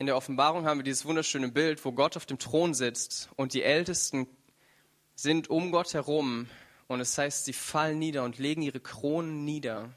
in 0.00 0.06
der 0.06 0.16
Offenbarung 0.16 0.64
haben 0.64 0.78
wir 0.78 0.84
dieses 0.84 1.04
wunderschöne 1.04 1.48
Bild, 1.48 1.84
wo 1.84 1.92
Gott 1.92 2.16
auf 2.16 2.24
dem 2.24 2.38
Thron 2.38 2.72
sitzt 2.72 3.28
und 3.36 3.52
die 3.52 3.62
Ältesten 3.62 4.26
sind 5.14 5.50
um 5.50 5.72
Gott 5.72 5.92
herum 5.92 6.48
und 6.88 7.00
es 7.00 7.18
heißt, 7.18 7.44
sie 7.44 7.52
fallen 7.52 7.98
nieder 7.98 8.24
und 8.24 8.38
legen 8.38 8.62
ihre 8.62 8.80
Kronen 8.80 9.44
nieder. 9.44 9.90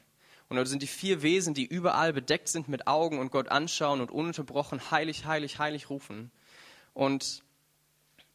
Und 0.50 0.58
dort 0.58 0.68
sind 0.68 0.82
die 0.82 0.88
vier 0.88 1.22
Wesen, 1.22 1.54
die 1.54 1.64
überall 1.64 2.12
bedeckt 2.12 2.48
sind 2.48 2.68
mit 2.68 2.86
Augen 2.86 3.18
und 3.18 3.32
Gott 3.32 3.48
anschauen 3.48 4.02
und 4.02 4.10
ununterbrochen 4.10 4.90
heilig, 4.90 5.24
heilig, 5.24 5.58
heilig 5.58 5.88
rufen. 5.88 6.30
Und 6.92 7.42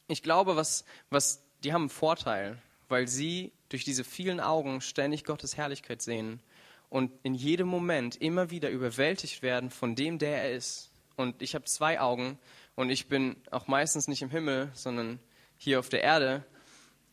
ich 0.08 0.24
glaube, 0.24 0.56
was, 0.56 0.84
was, 1.08 1.44
die 1.62 1.72
haben 1.72 1.82
einen 1.82 1.90
Vorteil, 1.90 2.60
weil 2.88 3.06
sie 3.06 3.52
durch 3.68 3.84
diese 3.84 4.02
vielen 4.02 4.40
Augen 4.40 4.80
ständig 4.80 5.22
Gottes 5.22 5.56
Herrlichkeit 5.56 6.02
sehen 6.02 6.40
und 6.88 7.12
in 7.22 7.36
jedem 7.36 7.68
Moment 7.68 8.16
immer 8.16 8.50
wieder 8.50 8.70
überwältigt 8.70 9.42
werden 9.42 9.70
von 9.70 9.94
dem, 9.94 10.18
der 10.18 10.42
er 10.42 10.56
ist. 10.56 10.89
Und 11.20 11.42
ich 11.42 11.54
habe 11.54 11.64
zwei 11.66 12.00
Augen 12.00 12.38
und 12.74 12.90
ich 12.90 13.08
bin 13.08 13.36
auch 13.50 13.66
meistens 13.66 14.08
nicht 14.08 14.22
im 14.22 14.30
Himmel, 14.30 14.70
sondern 14.74 15.20
hier 15.56 15.78
auf 15.78 15.88
der 15.88 16.02
Erde 16.02 16.44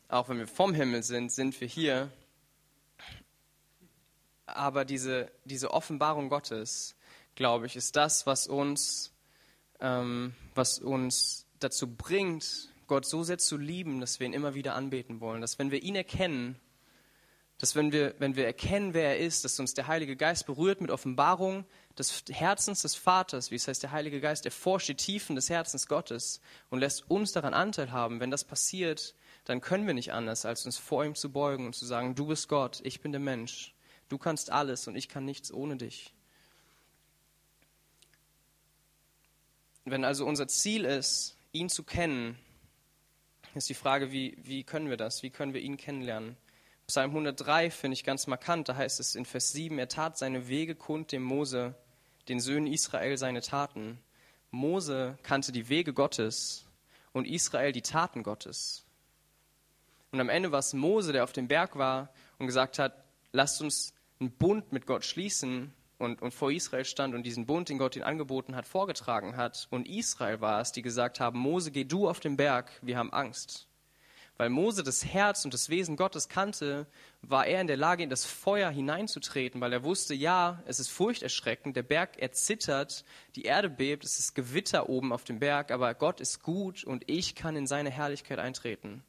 auch 0.09 0.29
wenn 0.29 0.37
wir 0.37 0.47
vom 0.47 0.73
Himmel 0.73 1.03
sind, 1.03 1.31
sind 1.31 1.59
wir 1.59 1.67
hier. 1.67 2.11
Aber 4.45 4.85
diese, 4.85 5.31
diese 5.43 5.71
Offenbarung 5.71 6.29
Gottes, 6.29 6.95
glaube 7.35 7.65
ich, 7.65 7.75
ist 7.75 7.95
das, 7.95 8.25
was 8.25 8.47
uns, 8.47 9.13
ähm, 9.81 10.33
was 10.55 10.79
uns 10.79 11.45
dazu 11.59 11.93
bringt, 11.93 12.69
Gott 12.87 13.05
so 13.05 13.23
sehr 13.23 13.37
zu 13.37 13.57
lieben, 13.57 13.99
dass 13.99 14.21
wir 14.21 14.27
ihn 14.27 14.33
immer 14.33 14.53
wieder 14.53 14.75
anbeten 14.75 15.19
wollen. 15.19 15.41
Dass 15.41 15.59
wenn 15.59 15.71
wir 15.71 15.83
ihn 15.83 15.95
erkennen, 15.95 16.57
dass 17.59 17.75
wenn 17.75 17.91
wir, 17.91 18.13
wenn 18.19 18.35
wir 18.35 18.45
erkennen, 18.45 18.93
wer 18.93 19.09
er 19.09 19.19
ist, 19.19 19.43
dass 19.43 19.59
uns 19.59 19.73
der 19.73 19.87
Heilige 19.87 20.15
Geist 20.15 20.45
berührt 20.45 20.79
mit 20.79 20.91
Offenbarung 20.91 21.65
des 21.97 22.23
Herzens 22.29 22.83
des 22.83 22.95
Vaters, 22.95 23.49
wie 23.49 23.55
es 23.55 23.67
heißt, 23.67 23.81
der 23.81 23.91
Heilige 23.91 24.21
Geist 24.21 24.45
erforscht 24.45 24.89
die 24.89 24.95
Tiefen 24.95 25.35
des 25.35 25.49
Herzens 25.49 25.87
Gottes 25.87 26.39
und 26.69 26.79
lässt 26.79 27.09
uns 27.09 27.31
daran 27.31 27.55
Anteil 27.55 27.91
haben. 27.91 28.19
Wenn 28.19 28.29
das 28.29 28.43
passiert, 28.43 29.15
dann 29.45 29.61
können 29.61 29.87
wir 29.87 29.95
nicht 29.95 30.13
anders, 30.13 30.45
als 30.45 30.65
uns 30.65 30.77
vor 30.77 31.03
ihm 31.03 31.15
zu 31.15 31.31
beugen 31.31 31.65
und 31.65 31.73
zu 31.73 31.85
sagen, 31.85 32.13
du 32.13 32.27
bist 32.27 32.47
Gott, 32.47 32.79
ich 32.83 33.01
bin 33.01 33.11
der 33.11 33.21
Mensch, 33.21 33.73
du 34.09 34.19
kannst 34.19 34.51
alles 34.51 34.87
und 34.87 34.95
ich 34.95 35.09
kann 35.09 35.25
nichts 35.25 35.51
ohne 35.51 35.77
dich. 35.77 36.13
Wenn 39.85 40.03
also 40.03 40.25
unser 40.25 40.47
Ziel 40.47 40.85
ist, 40.85 41.37
ihn 41.53 41.69
zu 41.69 41.83
kennen, 41.83 42.37
ist 43.55 43.69
die 43.69 43.73
Frage, 43.73 44.11
wie, 44.11 44.37
wie 44.43 44.63
können 44.63 44.89
wir 44.89 44.97
das? 44.97 45.23
Wie 45.23 45.29
können 45.31 45.53
wir 45.53 45.61
ihn 45.61 45.77
kennenlernen? 45.77 46.37
Psalm 46.87 47.11
103 47.11 47.69
finde 47.69 47.95
ich 47.95 48.05
ganz 48.05 48.27
markant. 48.27 48.69
Da 48.69 48.77
heißt 48.77 49.01
es 49.01 49.15
in 49.15 49.25
Vers 49.25 49.51
7, 49.51 49.77
er 49.77 49.89
tat 49.89 50.17
seine 50.17 50.47
Wege 50.47 50.73
kund 50.73 51.11
dem 51.11 51.21
Mose, 51.21 51.75
den 52.29 52.39
Söhnen 52.39 52.71
Israel 52.71 53.17
seine 53.17 53.41
Taten. 53.41 53.99
Mose 54.51 55.17
kannte 55.21 55.51
die 55.51 55.67
Wege 55.67 55.93
Gottes 55.93 56.65
und 57.11 57.27
Israel 57.27 57.73
die 57.73 57.81
Taten 57.81 58.23
Gottes. 58.23 58.85
Und 60.11 60.21
am 60.21 60.29
Ende 60.29 60.53
war 60.53 60.59
es 60.59 60.73
Mose, 60.73 61.11
der 61.11 61.25
auf 61.25 61.33
dem 61.33 61.49
Berg 61.49 61.75
war 61.75 62.09
und 62.39 62.47
gesagt 62.47 62.79
hat, 62.79 63.03
lasst 63.33 63.61
uns 63.61 63.93
einen 64.21 64.31
Bund 64.31 64.71
mit 64.71 64.85
Gott 64.85 65.03
schließen 65.03 65.73
und, 65.97 66.21
und 66.21 66.33
vor 66.33 66.53
Israel 66.53 66.85
stand 66.85 67.13
und 67.13 67.23
diesen 67.23 67.45
Bund, 67.45 67.67
den 67.67 67.79
Gott 67.79 67.97
ihnen 67.97 68.05
angeboten 68.05 68.55
hat, 68.55 68.65
vorgetragen 68.65 69.35
hat. 69.35 69.67
Und 69.71 69.89
Israel 69.89 70.39
war 70.39 70.61
es, 70.61 70.71
die 70.71 70.83
gesagt 70.83 71.19
haben, 71.19 71.37
Mose, 71.37 71.71
geh 71.71 71.83
du 71.83 72.07
auf 72.07 72.21
den 72.21 72.37
Berg, 72.37 72.71
wir 72.81 72.97
haben 72.97 73.11
Angst. 73.11 73.66
Weil 74.37 74.49
Mose 74.49 74.83
das 74.83 75.03
Herz 75.03 75.45
und 75.45 75.53
das 75.53 75.69
Wesen 75.69 75.95
Gottes 75.95 76.29
kannte, 76.29 76.85
war 77.21 77.47
er 77.47 77.59
in 77.59 77.67
der 77.67 77.77
Lage, 77.77 78.03
in 78.03 78.09
das 78.09 78.25
Feuer 78.25 78.69
hineinzutreten, 78.69 79.59
weil 79.61 79.73
er 79.73 79.83
wusste, 79.83 80.13
ja, 80.13 80.61
es 80.67 80.79
ist 80.79 80.89
furchterschreckend, 80.89 81.75
der 81.75 81.83
Berg 81.83 82.17
erzittert, 82.19 83.03
die 83.35 83.43
Erde 83.43 83.69
bebt, 83.69 84.03
es 84.03 84.19
ist 84.19 84.35
Gewitter 84.35 84.89
oben 84.89 85.11
auf 85.11 85.23
dem 85.23 85.39
Berg, 85.39 85.71
aber 85.71 85.93
Gott 85.95 86.21
ist 86.21 86.43
gut 86.43 86.83
und 86.83 87.09
ich 87.09 87.33
kann 87.33 87.55
in 87.55 87.65
seine 87.65 87.89
Herrlichkeit 87.89 88.37
eintreten. 88.37 89.03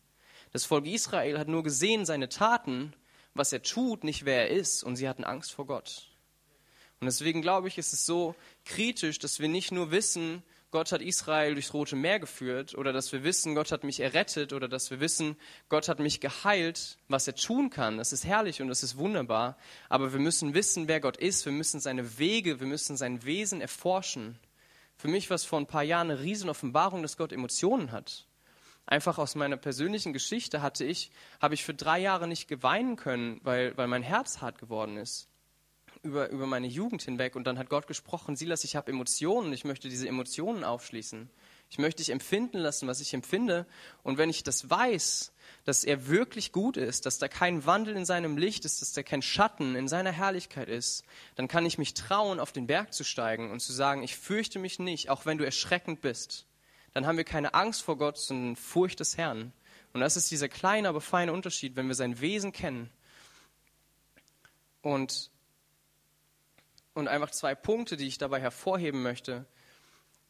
Das 0.52 0.64
Volk 0.64 0.86
Israel 0.86 1.38
hat 1.38 1.48
nur 1.48 1.62
gesehen 1.62 2.06
seine 2.06 2.30
Taten, 2.30 2.94
was 3.34 3.52
er 3.52 3.62
tut, 3.62 4.04
nicht 4.04 4.24
wer 4.24 4.48
er 4.48 4.56
ist, 4.56 4.82
und 4.82 4.96
sie 4.96 5.08
hatten 5.08 5.24
Angst 5.24 5.52
vor 5.52 5.66
Gott. 5.66 6.08
Und 7.00 7.04
deswegen 7.04 7.42
glaube 7.42 7.68
ich, 7.68 7.78
ist 7.78 7.92
es 7.92 8.06
so 8.06 8.34
kritisch, 8.64 9.18
dass 9.18 9.38
wir 9.38 9.48
nicht 9.48 9.72
nur 9.72 9.90
wissen, 9.90 10.42
Gott 10.70 10.92
hat 10.92 11.00
Israel 11.00 11.54
durchs 11.54 11.72
Rote 11.72 11.96
Meer 11.96 12.20
geführt 12.20 12.74
oder 12.74 12.92
dass 12.92 13.10
wir 13.12 13.24
wissen, 13.24 13.54
Gott 13.54 13.72
hat 13.72 13.84
mich 13.84 14.00
errettet 14.00 14.52
oder 14.52 14.68
dass 14.68 14.90
wir 14.90 15.00
wissen, 15.00 15.36
Gott 15.70 15.88
hat 15.88 15.98
mich 15.98 16.20
geheilt, 16.20 16.98
was 17.08 17.26
er 17.26 17.34
tun 17.34 17.70
kann. 17.70 17.96
Das 17.96 18.12
ist 18.12 18.26
herrlich 18.26 18.60
und 18.60 18.68
das 18.68 18.82
ist 18.82 18.98
wunderbar. 18.98 19.56
Aber 19.88 20.12
wir 20.12 20.20
müssen 20.20 20.52
wissen, 20.52 20.86
wer 20.86 21.00
Gott 21.00 21.16
ist. 21.16 21.46
Wir 21.46 21.52
müssen 21.52 21.80
seine 21.80 22.18
Wege, 22.18 22.60
wir 22.60 22.66
müssen 22.66 22.98
sein 22.98 23.24
Wesen 23.24 23.62
erforschen. 23.62 24.38
Für 24.96 25.08
mich 25.08 25.30
war 25.30 25.36
es 25.36 25.44
vor 25.44 25.58
ein 25.58 25.66
paar 25.66 25.84
Jahren 25.84 26.10
eine 26.10 26.20
Riesenoffenbarung, 26.20 27.00
dass 27.00 27.16
Gott 27.16 27.32
Emotionen 27.32 27.90
hat. 27.90 28.26
Einfach 28.84 29.16
aus 29.16 29.36
meiner 29.36 29.56
persönlichen 29.56 30.12
Geschichte 30.12 30.60
hatte 30.60 30.84
ich, 30.84 31.10
habe 31.40 31.54
ich 31.54 31.64
für 31.64 31.74
drei 31.74 31.98
Jahre 31.98 32.28
nicht 32.28 32.46
geweinen 32.46 32.96
können, 32.96 33.40
weil, 33.42 33.76
weil 33.76 33.86
mein 33.86 34.02
Herz 34.02 34.40
hart 34.42 34.58
geworden 34.58 34.98
ist. 34.98 35.28
Über, 36.02 36.28
über 36.30 36.46
meine 36.46 36.66
Jugend 36.66 37.02
hinweg. 37.02 37.36
Und 37.36 37.44
dann 37.44 37.58
hat 37.58 37.68
Gott 37.68 37.86
gesprochen, 37.86 38.36
Silas, 38.36 38.64
ich 38.64 38.76
habe 38.76 38.90
Emotionen, 38.90 39.52
ich 39.52 39.64
möchte 39.64 39.88
diese 39.88 40.08
Emotionen 40.08 40.64
aufschließen. 40.64 41.28
Ich 41.70 41.78
möchte 41.78 42.02
dich 42.02 42.10
empfinden 42.10 42.58
lassen, 42.58 42.88
was 42.88 43.00
ich 43.00 43.12
empfinde. 43.12 43.66
Und 44.02 44.16
wenn 44.16 44.30
ich 44.30 44.42
das 44.42 44.70
weiß, 44.70 45.32
dass 45.64 45.84
er 45.84 46.08
wirklich 46.08 46.52
gut 46.52 46.76
ist, 46.76 47.04
dass 47.04 47.18
da 47.18 47.28
kein 47.28 47.66
Wandel 47.66 47.96
in 47.96 48.04
seinem 48.04 48.38
Licht 48.38 48.64
ist, 48.64 48.80
dass 48.80 48.92
da 48.92 49.02
kein 49.02 49.22
Schatten 49.22 49.74
in 49.76 49.88
seiner 49.88 50.12
Herrlichkeit 50.12 50.68
ist, 50.68 51.04
dann 51.34 51.48
kann 51.48 51.66
ich 51.66 51.76
mich 51.76 51.94
trauen, 51.94 52.40
auf 52.40 52.52
den 52.52 52.66
Berg 52.66 52.94
zu 52.94 53.04
steigen 53.04 53.50
und 53.50 53.60
zu 53.60 53.72
sagen, 53.72 54.02
ich 54.02 54.16
fürchte 54.16 54.58
mich 54.58 54.78
nicht, 54.78 55.10
auch 55.10 55.26
wenn 55.26 55.36
du 55.36 55.44
erschreckend 55.44 56.00
bist 56.00 56.46
dann 56.98 57.06
haben 57.06 57.16
wir 57.16 57.24
keine 57.24 57.54
Angst 57.54 57.82
vor 57.82 57.96
Gott, 57.96 58.18
sondern 58.18 58.56
Furcht 58.56 59.00
des 59.00 59.16
Herrn. 59.16 59.52
Und 59.92 60.00
das 60.00 60.16
ist 60.16 60.30
dieser 60.30 60.48
kleine, 60.48 60.88
aber 60.88 61.00
feine 61.00 61.32
Unterschied, 61.32 61.76
wenn 61.76 61.86
wir 61.86 61.94
sein 61.94 62.20
Wesen 62.20 62.50
kennen. 62.52 62.90
Und, 64.82 65.30
und 66.98 67.08
einfach 67.08 67.30
zwei 67.30 67.54
Punkte, 67.54 67.96
die 67.96 68.06
ich 68.06 68.18
dabei 68.18 68.40
hervorheben 68.40 69.02
möchte. 69.02 69.46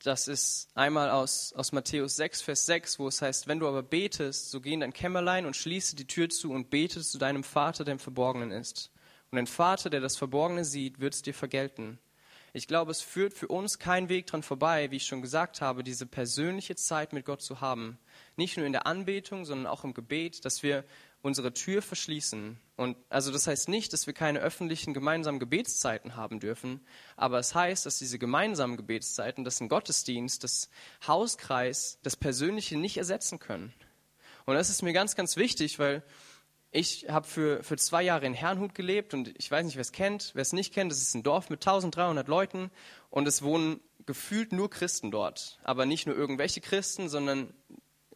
Das 0.04 0.28
ist 0.28 0.68
einmal 0.74 1.10
aus, 1.10 1.52
aus 1.54 1.72
Matthäus 1.72 2.14
6, 2.16 2.42
Vers 2.42 2.66
6, 2.66 2.98
wo 3.00 3.08
es 3.08 3.20
heißt, 3.20 3.48
wenn 3.48 3.58
du 3.58 3.66
aber 3.66 3.82
betest, 3.82 4.50
so 4.50 4.60
geh 4.60 4.74
in 4.74 4.80
dein 4.80 4.92
Kämmerlein 4.92 5.46
und 5.46 5.56
schließe 5.56 5.96
die 5.96 6.06
Tür 6.06 6.28
zu 6.28 6.52
und 6.52 6.70
bete 6.70 7.00
zu 7.02 7.18
deinem 7.18 7.42
Vater, 7.42 7.84
der 7.84 7.92
im 7.92 7.98
Verborgenen 7.98 8.52
ist. 8.52 8.92
Und 9.30 9.36
dein 9.36 9.48
Vater, 9.48 9.90
der 9.90 10.00
das 10.00 10.16
Verborgene 10.16 10.64
sieht, 10.64 11.00
wird 11.00 11.14
es 11.14 11.22
dir 11.22 11.34
vergelten. 11.34 11.98
Ich 12.52 12.66
glaube, 12.66 12.92
es 12.92 13.02
führt 13.02 13.34
für 13.34 13.48
uns 13.48 13.78
kein 13.78 14.08
Weg 14.08 14.26
dran 14.26 14.42
vorbei, 14.42 14.90
wie 14.90 14.96
ich 14.96 15.06
schon 15.06 15.20
gesagt 15.20 15.60
habe, 15.60 15.82
diese 15.82 16.06
persönliche 16.06 16.76
Zeit 16.76 17.12
mit 17.12 17.24
Gott 17.24 17.42
zu 17.42 17.60
haben. 17.60 17.98
Nicht 18.36 18.56
nur 18.56 18.66
in 18.66 18.72
der 18.72 18.86
Anbetung, 18.86 19.44
sondern 19.44 19.66
auch 19.66 19.84
im 19.84 19.94
Gebet, 19.94 20.44
dass 20.44 20.62
wir 20.62 20.84
unsere 21.22 21.52
Tür 21.52 21.82
verschließen. 21.82 22.58
Und 22.76 22.96
also 23.08 23.32
das 23.32 23.46
heißt 23.46 23.68
nicht, 23.68 23.92
dass 23.92 24.06
wir 24.06 24.14
keine 24.14 24.38
öffentlichen 24.38 24.94
gemeinsamen 24.94 25.40
Gebetszeiten 25.40 26.16
haben 26.16 26.40
dürfen, 26.40 26.80
aber 27.16 27.38
es 27.38 27.54
heißt, 27.54 27.86
dass 27.86 27.98
diese 27.98 28.18
gemeinsamen 28.18 28.76
Gebetszeiten, 28.76 29.44
das 29.44 29.60
ein 29.60 29.68
Gottesdienst, 29.68 30.44
das 30.44 30.70
Hauskreis, 31.06 31.98
das 32.02 32.16
Persönliche 32.16 32.76
nicht 32.76 32.96
ersetzen 32.96 33.38
können. 33.38 33.72
Und 34.46 34.54
das 34.54 34.70
ist 34.70 34.82
mir 34.82 34.92
ganz, 34.92 35.16
ganz 35.16 35.36
wichtig, 35.36 35.78
weil 35.78 36.02
ich 36.70 37.08
habe 37.08 37.26
für, 37.26 37.62
für 37.62 37.76
zwei 37.76 38.02
Jahre 38.02 38.26
in 38.26 38.34
Herrnhut 38.34 38.74
gelebt 38.74 39.14
und 39.14 39.34
ich 39.38 39.50
weiß 39.50 39.64
nicht, 39.64 39.76
wer 39.76 39.82
es 39.82 39.92
kennt. 39.92 40.32
Wer 40.34 40.42
es 40.42 40.52
nicht 40.52 40.72
kennt, 40.72 40.92
das 40.92 41.00
ist 41.00 41.14
ein 41.14 41.22
Dorf 41.22 41.50
mit 41.50 41.60
1300 41.60 42.28
Leuten 42.28 42.70
und 43.10 43.26
es 43.26 43.42
wohnen 43.42 43.80
gefühlt 44.06 44.52
nur 44.52 44.70
Christen 44.70 45.10
dort. 45.10 45.58
Aber 45.64 45.86
nicht 45.86 46.06
nur 46.06 46.16
irgendwelche 46.16 46.60
Christen, 46.60 47.08
sondern 47.08 47.52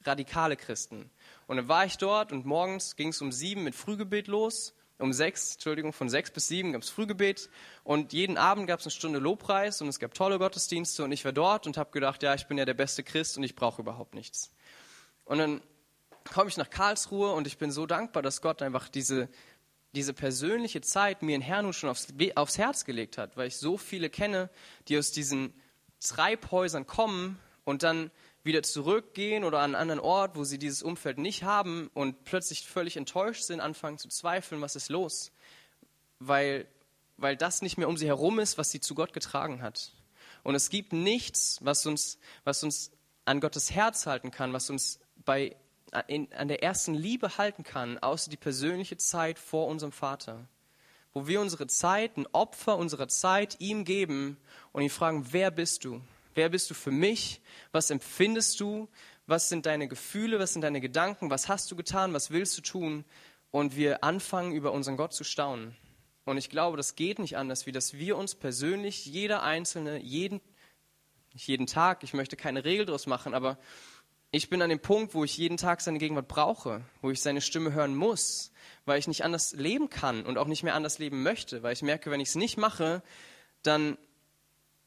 radikale 0.04 0.56
Christen. 0.56 1.10
Und 1.46 1.56
dann 1.56 1.68
war 1.68 1.84
ich 1.84 1.98
dort 1.98 2.32
und 2.32 2.46
morgens 2.46 2.96
ging 2.96 3.08
es 3.08 3.20
um 3.20 3.32
sieben 3.32 3.64
mit 3.64 3.74
Frühgebet 3.74 4.28
los. 4.28 4.74
Um 4.98 5.12
sechs, 5.12 5.54
Entschuldigung, 5.54 5.92
von 5.92 6.08
sechs 6.08 6.30
bis 6.30 6.46
sieben 6.46 6.72
gab 6.72 6.82
es 6.82 6.90
Frühgebet. 6.90 7.50
Und 7.82 8.12
jeden 8.12 8.38
Abend 8.38 8.68
gab 8.68 8.78
es 8.78 8.86
eine 8.86 8.92
Stunde 8.92 9.18
Lobpreis 9.18 9.82
und 9.82 9.88
es 9.88 9.98
gab 9.98 10.14
tolle 10.14 10.38
Gottesdienste. 10.38 11.02
Und 11.02 11.10
ich 11.10 11.24
war 11.24 11.32
dort 11.32 11.66
und 11.66 11.76
habe 11.76 11.90
gedacht, 11.90 12.22
ja, 12.22 12.34
ich 12.34 12.46
bin 12.46 12.56
ja 12.56 12.64
der 12.64 12.74
beste 12.74 13.02
Christ 13.02 13.36
und 13.36 13.42
ich 13.42 13.56
brauche 13.56 13.82
überhaupt 13.82 14.14
nichts. 14.14 14.54
Und 15.24 15.38
dann 15.38 15.60
komme 16.32 16.48
ich 16.48 16.56
nach 16.56 16.70
Karlsruhe 16.70 17.32
und 17.32 17.46
ich 17.46 17.58
bin 17.58 17.72
so 17.72 17.86
dankbar, 17.86 18.22
dass 18.22 18.42
Gott 18.42 18.62
einfach 18.62 18.88
diese, 18.88 19.28
diese 19.92 20.14
persönliche 20.14 20.80
Zeit 20.80 21.22
mir 21.22 21.34
in 21.34 21.42
Hernhut 21.42 21.74
schon 21.74 21.90
aufs, 21.90 22.08
aufs 22.34 22.58
Herz 22.58 22.84
gelegt 22.84 23.18
hat, 23.18 23.36
weil 23.36 23.48
ich 23.48 23.56
so 23.56 23.76
viele 23.76 24.08
kenne, 24.08 24.50
die 24.88 24.98
aus 24.98 25.10
diesen 25.10 25.52
Treibhäusern 26.00 26.86
kommen 26.86 27.38
und 27.64 27.82
dann 27.82 28.10
wieder 28.44 28.62
zurückgehen 28.62 29.44
oder 29.44 29.58
an 29.58 29.74
einen 29.74 29.90
anderen 29.90 30.00
Ort, 30.00 30.36
wo 30.36 30.44
sie 30.44 30.58
dieses 30.58 30.82
Umfeld 30.82 31.18
nicht 31.18 31.44
haben 31.44 31.90
und 31.94 32.24
plötzlich 32.24 32.66
völlig 32.66 32.96
enttäuscht 32.96 33.44
sind, 33.44 33.60
anfangen 33.60 33.98
zu 33.98 34.08
zweifeln, 34.08 34.60
was 34.60 34.74
ist 34.74 34.88
los, 34.88 35.30
weil, 36.18 36.66
weil 37.16 37.36
das 37.36 37.62
nicht 37.62 37.78
mehr 37.78 37.88
um 37.88 37.96
sie 37.96 38.06
herum 38.06 38.38
ist, 38.40 38.58
was 38.58 38.70
sie 38.70 38.80
zu 38.80 38.94
Gott 38.94 39.12
getragen 39.12 39.62
hat. 39.62 39.92
Und 40.42 40.54
es 40.54 40.70
gibt 40.70 40.92
nichts, 40.92 41.58
was 41.62 41.86
uns, 41.86 42.18
was 42.44 42.64
uns 42.64 42.90
an 43.24 43.40
Gottes 43.40 43.70
Herz 43.70 44.06
halten 44.06 44.32
kann, 44.32 44.52
was 44.52 44.70
uns 44.70 44.98
bei 45.24 45.56
in, 46.06 46.32
an 46.32 46.48
der 46.48 46.62
ersten 46.62 46.94
Liebe 46.94 47.36
halten 47.36 47.64
kann, 47.64 47.98
außer 47.98 48.30
die 48.30 48.36
persönliche 48.36 48.96
Zeit 48.96 49.38
vor 49.38 49.66
unserem 49.66 49.92
Vater. 49.92 50.48
Wo 51.12 51.26
wir 51.26 51.40
unsere 51.40 51.66
Zeit, 51.66 52.16
ein 52.16 52.26
Opfer 52.32 52.78
unserer 52.78 53.08
Zeit 53.08 53.56
ihm 53.60 53.84
geben 53.84 54.38
und 54.72 54.82
ihn 54.82 54.90
fragen, 54.90 55.26
wer 55.32 55.50
bist 55.50 55.84
du? 55.84 56.00
Wer 56.34 56.48
bist 56.48 56.70
du 56.70 56.74
für 56.74 56.90
mich? 56.90 57.40
Was 57.72 57.90
empfindest 57.90 58.58
du? 58.60 58.88
Was 59.26 59.48
sind 59.48 59.66
deine 59.66 59.88
Gefühle? 59.88 60.38
Was 60.38 60.52
sind 60.52 60.62
deine 60.62 60.80
Gedanken? 60.80 61.30
Was 61.30 61.48
hast 61.48 61.70
du 61.70 61.76
getan? 61.76 62.12
Was 62.12 62.30
willst 62.30 62.56
du 62.58 62.62
tun? 62.62 63.04
Und 63.50 63.76
wir 63.76 64.02
anfangen, 64.02 64.52
über 64.52 64.72
unseren 64.72 64.96
Gott 64.96 65.12
zu 65.12 65.24
staunen. 65.24 65.76
Und 66.24 66.38
ich 66.38 66.50
glaube, 66.50 66.76
das 66.76 66.94
geht 66.94 67.18
nicht 67.18 67.36
anders, 67.36 67.66
wie 67.66 67.72
dass 67.72 67.94
wir 67.94 68.16
uns 68.16 68.34
persönlich, 68.34 69.06
jeder 69.06 69.42
Einzelne, 69.42 69.98
jeden, 70.00 70.40
nicht 71.32 71.48
jeden 71.48 71.66
Tag, 71.66 72.04
ich 72.04 72.14
möchte 72.14 72.36
keine 72.36 72.64
Regel 72.64 72.86
daraus 72.86 73.06
machen, 73.06 73.34
aber 73.34 73.58
ich 74.30 74.48
bin 74.48 74.62
an 74.62 74.70
dem 74.70 74.80
Punkt, 74.80 75.14
wo 75.14 75.24
ich 75.24 75.36
jeden 75.36 75.58
Tag 75.58 75.80
seine 75.80 75.98
Gegenwart 75.98 76.28
brauche, 76.28 76.82
wo 77.02 77.10
ich 77.10 77.20
seine 77.20 77.40
Stimme 77.40 77.72
hören 77.72 77.94
muss, 77.94 78.52
weil 78.86 78.98
ich 78.98 79.08
nicht 79.08 79.24
anders 79.24 79.52
leben 79.52 79.90
kann 79.90 80.24
und 80.24 80.38
auch 80.38 80.46
nicht 80.46 80.62
mehr 80.62 80.74
anders 80.74 80.98
leben 80.98 81.22
möchte, 81.22 81.62
weil 81.62 81.74
ich 81.74 81.82
merke, 81.82 82.10
wenn 82.10 82.20
ich 82.20 82.28
es 82.28 82.34
nicht 82.36 82.56
mache, 82.56 83.02
dann, 83.62 83.98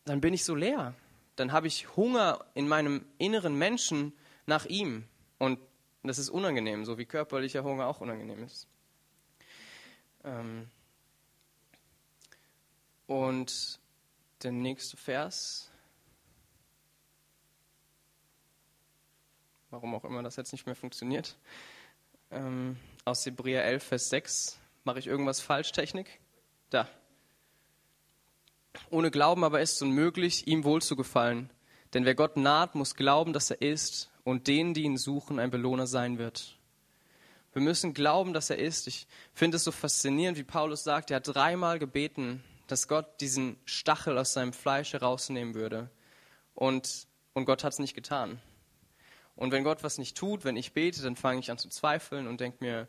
dann 0.05 0.21
bin 0.21 0.34
ich 0.34 0.45
so 0.45 0.55
leer. 0.55 0.95
Dann 1.35 1.51
habe 1.51 1.67
ich 1.67 1.95
Hunger 1.95 2.45
in 2.53 2.67
meinem 2.67 3.05
inneren 3.17 3.57
Menschen 3.57 4.13
nach 4.45 4.65
ihm. 4.65 5.05
Und 5.37 5.59
das 6.03 6.17
ist 6.17 6.29
unangenehm, 6.29 6.85
so 6.85 6.97
wie 6.97 7.05
körperlicher 7.05 7.63
Hunger 7.63 7.87
auch 7.87 8.01
unangenehm 8.01 8.43
ist. 8.43 8.67
Ähm 10.23 10.69
und 13.07 13.79
der 14.43 14.51
nächste 14.51 14.97
Vers 14.97 15.71
warum 19.75 19.93
auch 19.93 20.05
immer 20.05 20.23
das 20.23 20.37
jetzt 20.37 20.53
nicht 20.53 20.65
mehr 20.65 20.75
funktioniert. 20.75 21.35
Ähm, 22.31 22.77
aus 23.03 23.25
Hebräer 23.25 23.65
11, 23.65 23.83
Vers 23.83 24.09
6. 24.09 24.59
Mache 24.85 24.99
ich 24.99 25.07
irgendwas 25.07 25.41
falsch, 25.41 25.73
Technik? 25.73 26.19
Da. 26.69 26.87
Ohne 28.89 29.11
Glauben 29.11 29.43
aber 29.43 29.61
ist 29.61 29.73
es 29.73 29.81
unmöglich, 29.81 30.47
ihm 30.47 30.63
wohlzugefallen. 30.63 31.49
Denn 31.93 32.05
wer 32.05 32.15
Gott 32.15 32.38
naht, 32.38 32.75
muss 32.75 32.95
glauben, 32.95 33.33
dass 33.33 33.51
er 33.51 33.61
ist 33.61 34.11
und 34.23 34.47
denen, 34.47 34.73
die 34.73 34.83
ihn 34.83 34.97
suchen, 34.97 35.39
ein 35.39 35.51
Belohner 35.51 35.88
sein 35.88 36.17
wird. 36.17 36.57
Wir 37.53 37.61
müssen 37.61 37.93
glauben, 37.93 38.33
dass 38.33 38.49
er 38.49 38.57
ist. 38.57 38.88
Ich 38.88 39.07
finde 39.33 39.57
es 39.57 39.63
so 39.63 39.71
faszinierend, 39.71 40.38
wie 40.38 40.43
Paulus 40.43 40.83
sagt, 40.83 41.09
er 41.09 41.17
hat 41.17 41.27
dreimal 41.27 41.79
gebeten, 41.79 42.43
dass 42.67 42.88
Gott 42.88 43.21
diesen 43.21 43.57
Stachel 43.63 44.17
aus 44.17 44.33
seinem 44.33 44.51
Fleisch 44.51 44.91
herausnehmen 44.91 45.53
würde. 45.53 45.89
Und, 46.53 47.07
und 47.33 47.45
Gott 47.45 47.63
hat 47.63 47.73
es 47.73 47.79
nicht 47.79 47.93
getan. 47.93 48.41
Und 49.35 49.51
wenn 49.51 49.63
Gott 49.63 49.83
was 49.83 49.97
nicht 49.97 50.17
tut, 50.17 50.43
wenn 50.43 50.57
ich 50.57 50.73
bete, 50.73 51.01
dann 51.01 51.15
fange 51.15 51.39
ich 51.39 51.51
an 51.51 51.57
zu 51.57 51.69
zweifeln 51.69 52.27
und 52.27 52.41
denke 52.41 52.57
mir, 52.63 52.88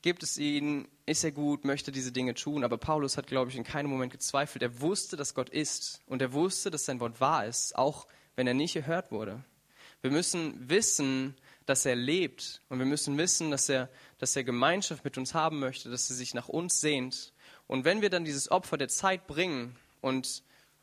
gibt 0.00 0.22
es 0.22 0.38
ihn, 0.38 0.88
ist 1.04 1.24
er 1.24 1.32
gut, 1.32 1.64
möchte 1.64 1.92
diese 1.92 2.12
Dinge 2.12 2.34
tun. 2.34 2.64
Aber 2.64 2.78
Paulus 2.78 3.16
hat, 3.16 3.26
glaube 3.26 3.50
ich, 3.50 3.56
in 3.56 3.64
keinem 3.64 3.90
Moment 3.90 4.12
gezweifelt. 4.12 4.62
Er 4.62 4.80
wusste, 4.80 5.16
dass 5.16 5.34
Gott 5.34 5.50
ist 5.50 6.00
und 6.06 6.22
er 6.22 6.32
wusste, 6.32 6.70
dass 6.70 6.84
sein 6.84 7.00
Wort 7.00 7.20
wahr 7.20 7.46
ist, 7.46 7.76
auch 7.76 8.06
wenn 8.34 8.46
er 8.46 8.54
nicht 8.54 8.74
gehört 8.74 9.12
wurde. 9.12 9.44
Wir 10.00 10.10
müssen 10.10 10.68
wissen, 10.68 11.36
dass 11.66 11.86
er 11.86 11.94
lebt 11.94 12.60
und 12.68 12.78
wir 12.78 12.86
müssen 12.86 13.16
wissen, 13.18 13.50
dass 13.50 13.68
er, 13.68 13.88
dass 14.18 14.34
er 14.34 14.44
Gemeinschaft 14.44 15.04
mit 15.04 15.16
uns 15.18 15.34
haben 15.34 15.60
möchte, 15.60 15.90
dass 15.90 16.10
er 16.10 16.16
sich 16.16 16.34
nach 16.34 16.48
uns 16.48 16.80
sehnt. 16.80 17.32
Und 17.66 17.84
wenn 17.84 18.02
wir 18.02 18.10
dann 18.10 18.24
dieses 18.24 18.50
Opfer 18.50 18.78
der 18.78 18.88
Zeit 18.88 19.26
bringen 19.26 19.76
und 20.00 20.42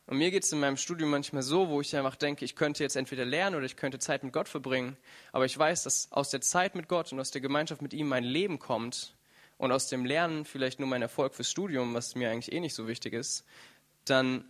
und 0.10 0.18
mir 0.18 0.32
geht 0.32 0.44
es 0.44 0.52
in 0.52 0.60
meinem 0.60 0.76
Studium 0.76 1.12
manchmal 1.12 1.44
so, 1.44 1.70
wo 1.70 1.82
ich 1.82 1.96
einfach 1.96 2.16
denke, 2.16 2.44
ich 2.44 2.56
könnte 2.56 2.82
jetzt 2.82 2.96
entweder 2.96 3.26
lernen 3.26 3.56
oder 3.56 3.66
ich 3.66 3.76
könnte 3.76 4.00
Zeit 4.00 4.24
mit 4.24 4.34
Gott 4.34 4.50
verbringen. 4.50 4.98
Aber 5.32 5.46
ich 5.46 5.56
weiß, 5.56 5.84
dass 5.84 6.12
aus 6.12 6.32
der 6.32 6.42
Zeit 6.42 6.74
mit 6.74 6.88
Gott 6.88 7.14
und 7.14 7.20
aus 7.20 7.30
der 7.30 7.42
Gemeinschaft 7.42 7.84
mit 7.84 7.94
ihm 7.94 8.08
mein 8.08 8.24
Leben 8.24 8.58
kommt 8.58 9.14
und 9.60 9.72
aus 9.72 9.88
dem 9.88 10.06
Lernen 10.06 10.46
vielleicht 10.46 10.80
nur 10.80 10.90
mein 10.90 11.04
Erfolg 11.04 11.36
fürs 11.36 11.52
Studium, 11.52 11.94
was 11.94 12.16
mir 12.16 12.32
eigentlich 12.32 12.52
eh 12.52 12.60
nicht 12.60 12.74
so 12.74 12.88
wichtig 12.88 13.14
ist, 13.14 13.46
dann 14.06 14.46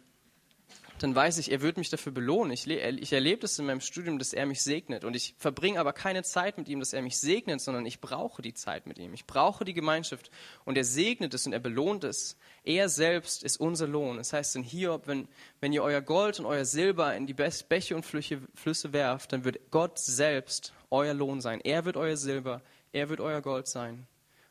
dann 1.04 1.16
weiß 1.16 1.38
ich, 1.38 1.52
er 1.52 1.62
wird 1.62 1.78
mich 1.78 1.90
dafür 1.90 2.12
belohnen. 2.12 2.52
Ich, 2.52 2.68
ich 2.68 3.14
erlebe 3.14 3.42
das 3.42 3.58
in 3.58 3.66
meinem 3.66 3.82
Studium, 3.82 4.20
dass 4.20 4.34
er 4.34 4.46
mich 4.46 4.62
segnet. 4.62 5.04
Und 5.04 5.16
ich 5.16 5.36
verbringe 5.38 5.80
aber 5.80 5.94
keine 5.94 6.24
Zeit 6.24 6.58
mit 6.58 6.68
ihm, 6.68 6.80
dass 6.80 6.94
er 6.94 7.02
mich 7.02 7.18
segnet, 7.18 7.62
sondern 7.62 7.86
ich 7.86 8.02
brauche 8.02 8.42
die 8.42 8.54
Zeit 8.54 8.86
mit 8.86 8.98
ihm. 8.98 9.14
Ich 9.14 9.26
brauche 9.26 9.66
die 9.66 9.74
Gemeinschaft. 9.74 10.30
Und 10.66 10.78
er 10.78 10.84
segnet 10.84 11.34
es 11.34 11.46
und 11.46 11.54
er 11.54 11.60
belohnt 11.60 12.04
es. 12.04 12.38
Er 12.64 12.90
selbst 12.90 13.44
ist 13.44 13.58
unser 13.58 13.88
Lohn. 13.88 14.18
Das 14.18 14.34
heißt 14.34 14.56
in 14.56 14.64
Hiob, 14.64 15.08
wenn, 15.08 15.28
wenn 15.62 15.74
ihr 15.74 15.84
euer 15.84 16.02
Gold 16.02 16.40
und 16.40 16.46
euer 16.46 16.66
Silber 16.66 17.16
in 17.16 17.28
die 17.28 17.34
Bäche 17.34 17.96
und 17.96 18.06
Flüche, 18.06 18.42
Flüsse 18.54 18.94
werft, 18.94 19.32
dann 19.34 19.44
wird 19.44 19.72
Gott 19.72 20.00
selbst 20.00 20.74
euer 20.92 21.14
Lohn 21.14 21.42
sein. 21.42 21.62
Er 21.62 21.86
wird 21.86 21.98
euer 21.98 22.18
Silber, 22.18 22.62
er 22.92 23.10
wird 23.10 23.22
euer 23.22 23.42
Gold 23.42 23.68
sein. 23.68 24.08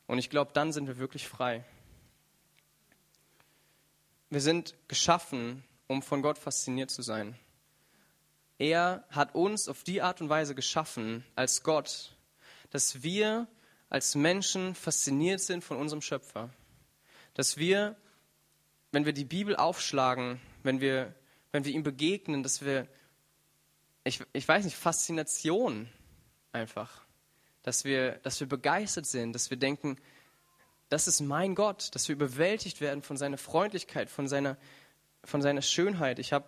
Und 0.06 0.18
ich 0.18 0.30
glaube, 0.30 0.52
dann 0.54 0.72
sind 0.72 0.87
wir 0.87 0.98
wirklich 0.98 1.28
frei. 1.28 1.64
Wir 4.30 4.40
sind 4.40 4.74
geschaffen 4.88 5.64
um 5.88 6.03
von 6.03 6.22
Gott 6.22 6.38
fasziniert 6.38 6.90
zu 6.90 7.03
sein. 7.03 7.37
Er 8.59 9.05
hat 9.11 9.35
uns 9.35 9.68
auf 9.68 9.83
die 9.83 10.03
Art 10.03 10.20
und 10.20 10.29
Weise 10.29 10.55
geschaffen 10.55 11.24
als 11.35 11.62
Gott, 11.62 12.16
dass 12.70 13.03
wir 13.03 13.48
als 13.88 14.14
Menschen 14.14 14.74
fasziniert 14.74 15.40
sind 15.40 15.64
von 15.64 15.79
unserem 15.79 16.03
Schöpfer. 16.03 16.51
Dass 17.35 17.57
wir, 17.57 17.96
wenn 18.92 19.07
wir 19.07 19.12
die 19.12 19.24
Bibel 19.24 19.57
aufschlagen, 19.57 20.40
wenn 20.62 20.81
wir, 20.81 21.14
wenn 21.53 21.64
wir 21.64 21.72
ihm 21.72 21.83
begegnen, 21.83 22.42
dass 22.42 22.62
wir, 22.62 22.87
ich, 24.05 24.20
ich 24.33 24.46
weiß 24.46 24.64
nicht, 24.64 24.77
Faszination 24.77 25.88
einfach. 26.53 27.07
Dass 27.62 27.85
wir, 27.85 28.18
dass 28.18 28.40
wir 28.40 28.48
begeistert 28.48 29.07
sind, 29.07 29.33
dass 29.33 29.51
wir 29.51 29.57
denken, 29.57 29.96
das 30.88 31.07
ist 31.07 31.20
mein 31.20 31.55
Gott, 31.55 31.94
dass 31.94 32.09
wir 32.09 32.16
überwältigt 32.16 32.81
werden 32.81 33.03
von 33.03 33.16
seiner 33.16 33.38
Freundlichkeit, 33.38 34.11
von 34.11 34.27
seiner, 34.27 34.57
von 35.24 35.42
seiner 35.42 35.62
Schönheit. 35.62 36.18
Ich 36.18 36.33
habe 36.33 36.46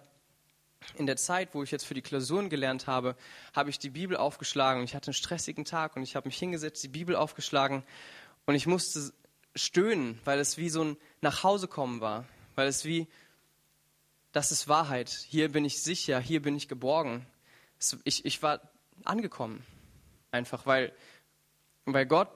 in 0.97 1.07
der 1.07 1.17
Zeit, 1.17 1.55
wo 1.55 1.63
ich 1.63 1.71
jetzt 1.71 1.85
für 1.85 1.95
die 1.95 2.03
Klausuren 2.03 2.49
gelernt 2.49 2.87
habe, 2.87 3.17
habe 3.55 3.71
ich 3.71 3.79
die 3.79 3.91
Bibel 3.91 4.17
aufgeschlagen. 4.17 4.83
Ich 4.83 4.95
hatte 4.95 5.09
einen 5.09 5.15
stressigen 5.15 5.65
Tag 5.65 5.97
und 5.97 6.03
ich 6.03 6.17
habe 6.17 6.29
mich 6.29 6.39
hingesetzt, 6.39 6.83
die 6.83 6.89
Bibel 6.89 7.17
aufgeschlagen 7.17 7.83
und 8.47 8.55
ich 8.55 8.67
musste 8.67 9.13
stöhnen, 9.55 10.19
weil 10.25 10.39
es 10.39 10.57
wie 10.57 10.71
so 10.71 10.85
ein 10.85 10.97
Nachhausekommen 11.21 12.01
war, 12.01 12.25
weil 12.55 12.69
es 12.69 12.85
wie, 12.85 13.09
das 14.33 14.53
ist 14.53 14.69
Wahrheit, 14.69 15.11
hier 15.11 15.51
bin 15.51 15.65
ich 15.65 15.83
sicher, 15.83 16.21
hier 16.21 16.41
bin 16.41 16.57
ich 16.57 16.69
geborgen. 16.69 17.27
Ich, 18.05 18.25
ich 18.25 18.43
war 18.43 18.61
angekommen, 19.05 19.65
einfach, 20.31 20.67
weil, 20.67 20.93
weil 21.85 22.07
Gott 22.07 22.29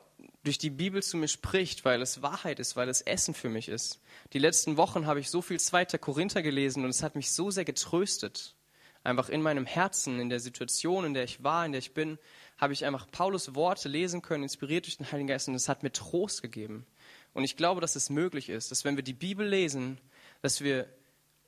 durch 0.42 0.58
die 0.58 0.70
Bibel 0.70 1.02
zu 1.02 1.16
mir 1.16 1.28
spricht, 1.28 1.84
weil 1.84 2.02
es 2.02 2.22
Wahrheit 2.22 2.60
ist, 2.60 2.76
weil 2.76 2.88
es 2.88 3.00
Essen 3.00 3.34
für 3.34 3.48
mich 3.48 3.68
ist. 3.68 4.00
Die 4.32 4.38
letzten 4.38 4.76
Wochen 4.76 5.06
habe 5.06 5.20
ich 5.20 5.30
so 5.30 5.42
viel 5.42 5.60
zweiter 5.60 5.98
Korinther 5.98 6.42
gelesen 6.42 6.84
und 6.84 6.90
es 6.90 7.02
hat 7.02 7.16
mich 7.16 7.32
so 7.32 7.50
sehr 7.50 7.64
getröstet. 7.64 8.54
Einfach 9.02 9.28
in 9.28 9.42
meinem 9.42 9.66
Herzen, 9.66 10.18
in 10.18 10.30
der 10.30 10.40
Situation, 10.40 11.04
in 11.04 11.14
der 11.14 11.24
ich 11.24 11.42
war, 11.42 11.66
in 11.66 11.72
der 11.72 11.78
ich 11.78 11.92
bin, 11.92 12.18
habe 12.56 12.72
ich 12.72 12.84
einfach 12.84 13.10
Paulus 13.10 13.54
Worte 13.54 13.88
lesen 13.88 14.22
können, 14.22 14.44
inspiriert 14.44 14.86
durch 14.86 14.96
den 14.96 15.10
Heiligen 15.10 15.28
Geist 15.28 15.48
und 15.48 15.54
es 15.54 15.68
hat 15.68 15.82
mir 15.82 15.92
Trost 15.92 16.40
gegeben. 16.40 16.86
Und 17.34 17.44
ich 17.44 17.56
glaube, 17.56 17.80
dass 17.80 17.96
es 17.96 18.10
möglich 18.10 18.48
ist, 18.48 18.70
dass 18.70 18.84
wenn 18.84 18.96
wir 18.96 19.02
die 19.02 19.12
Bibel 19.12 19.46
lesen, 19.46 20.00
dass 20.40 20.62
wir 20.62 20.88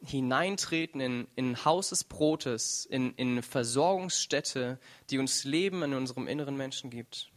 hineintreten 0.03 1.01
in, 1.01 1.27
in 1.37 1.53
ein 1.53 1.65
Haus 1.65 1.89
des 1.91 2.05
Brotes, 2.05 2.85
in, 2.85 3.15
in 3.15 3.33
eine 3.33 3.43
Versorgungsstätte, 3.43 4.79
die 5.11 5.19
uns 5.19 5.45
Leben 5.45 5.83
in 5.83 5.95
unserem 5.95 6.29
inneren 6.29 6.57
Menschen 6.57 6.91
gibt. 6.91 7.31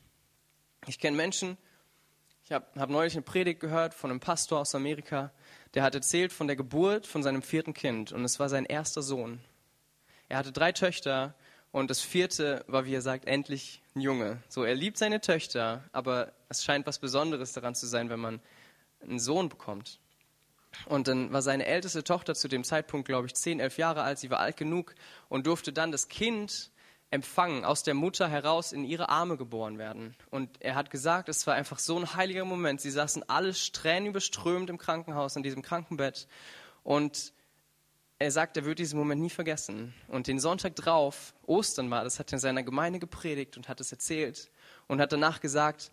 Ich 0.90 0.98
kenne 0.98 1.16
Menschen, 1.16 1.56
ich 2.44 2.52
habe 2.52 2.66
hab 2.76 2.90
neulich 2.90 3.14
eine 3.14 3.22
Predigt 3.22 3.60
gehört 3.60 3.94
von 3.94 4.10
einem 4.10 4.20
Pastor 4.20 4.60
aus 4.60 4.74
Amerika, 4.74 5.32
der 5.76 5.84
hat 5.84 5.94
erzählt 5.94 6.34
von 6.34 6.48
der 6.48 6.56
Geburt 6.56 7.06
von 7.06 7.22
seinem 7.22 7.44
vierten 7.44 7.76
Kind 7.76 8.12
und 8.12 8.26
es 8.26 8.40
war 8.40 8.50
sein 8.50 8.66
erster 8.66 9.04
Sohn. 9.04 9.40
Er 10.30 10.38
hatte 10.38 10.52
drei 10.52 10.72
Töchter 10.72 11.36
Und 11.72 11.92
das 11.92 12.02
vierte 12.02 12.64
war, 12.68 12.86
wie 12.86 12.96
er 12.96 13.02
sagt, 13.02 13.26
endlich 13.26 13.82
ein 13.96 14.02
Junge. 14.02 14.42
So, 14.50 14.64
er 14.64 14.74
liebt 14.74 14.98
seine 14.98 15.22
Töchter, 15.22 15.84
aber 15.92 16.32
es 16.50 16.64
scheint 16.64 16.88
was 16.88 16.98
Besonderes 16.98 17.54
daran 17.54 17.76
zu 17.76 17.86
sein, 17.86 18.10
wenn 18.10 18.20
man 18.20 18.42
einen 19.02 19.20
Sohn 19.20 19.50
bekommt. 19.50 20.00
Und 20.86 21.08
dann 21.08 21.32
war 21.32 21.42
seine 21.42 21.66
älteste 21.66 22.04
Tochter 22.04 22.34
zu 22.34 22.48
dem 22.48 22.64
Zeitpunkt, 22.64 23.08
glaube 23.08 23.28
ich, 23.28 23.36
zehn, 23.36 23.60
elf 23.60 23.78
Jahre 23.78 24.02
alt. 24.02 24.18
Sie 24.18 24.32
war 24.32 24.40
alt 24.40 24.58
genug 24.58 24.96
und 25.28 25.46
durfte 25.46 25.72
dann 25.72 25.92
das 25.92 26.08
Kind 26.08 26.72
empfangen, 27.12 27.66
aus 27.66 27.84
der 27.84 27.96
Mutter 27.96 28.28
heraus 28.28 28.72
in 28.72 28.84
ihre 28.84 29.10
Arme 29.10 29.36
geboren 29.36 29.78
werden. 29.78 30.16
Und 30.30 30.62
er 30.62 30.76
hat 30.76 30.92
gesagt, 30.92 31.28
es 31.30 31.48
war 31.48 31.56
einfach 31.56 31.80
so 31.80 31.98
ein 31.98 32.14
heiliger 32.14 32.46
Moment. 32.46 32.82
Sie 32.82 32.92
saßen 32.92 33.28
alle 33.28 33.54
tränenüberströmt 33.54 34.70
im 34.70 34.78
Krankenhaus, 34.78 35.36
in 35.36 35.44
diesem 35.44 35.62
Krankenbett. 35.62 36.28
Und 36.84 37.34
er 38.20 38.32
sagt, 38.32 38.58
er 38.58 38.66
wird 38.66 38.80
diesen 38.80 39.00
Moment 39.00 39.22
nie 39.22 39.30
vergessen. 39.30 39.94
Und 40.08 40.28
den 40.28 40.40
Sonntag 40.40 40.76
drauf, 40.76 41.34
Ostern 41.48 41.90
war, 41.90 42.04
das 42.04 42.20
hat 42.20 42.32
er 42.32 42.36
in 42.36 42.40
seiner 42.40 42.64
Gemeinde 42.64 43.00
gepredigt 43.00 43.58
und 43.58 43.70
hat 43.70 43.80
es 43.80 43.92
erzählt. 43.92 44.52
Und 44.88 45.02
hat 45.02 45.12
danach 45.12 45.40
gesagt, 45.40 45.92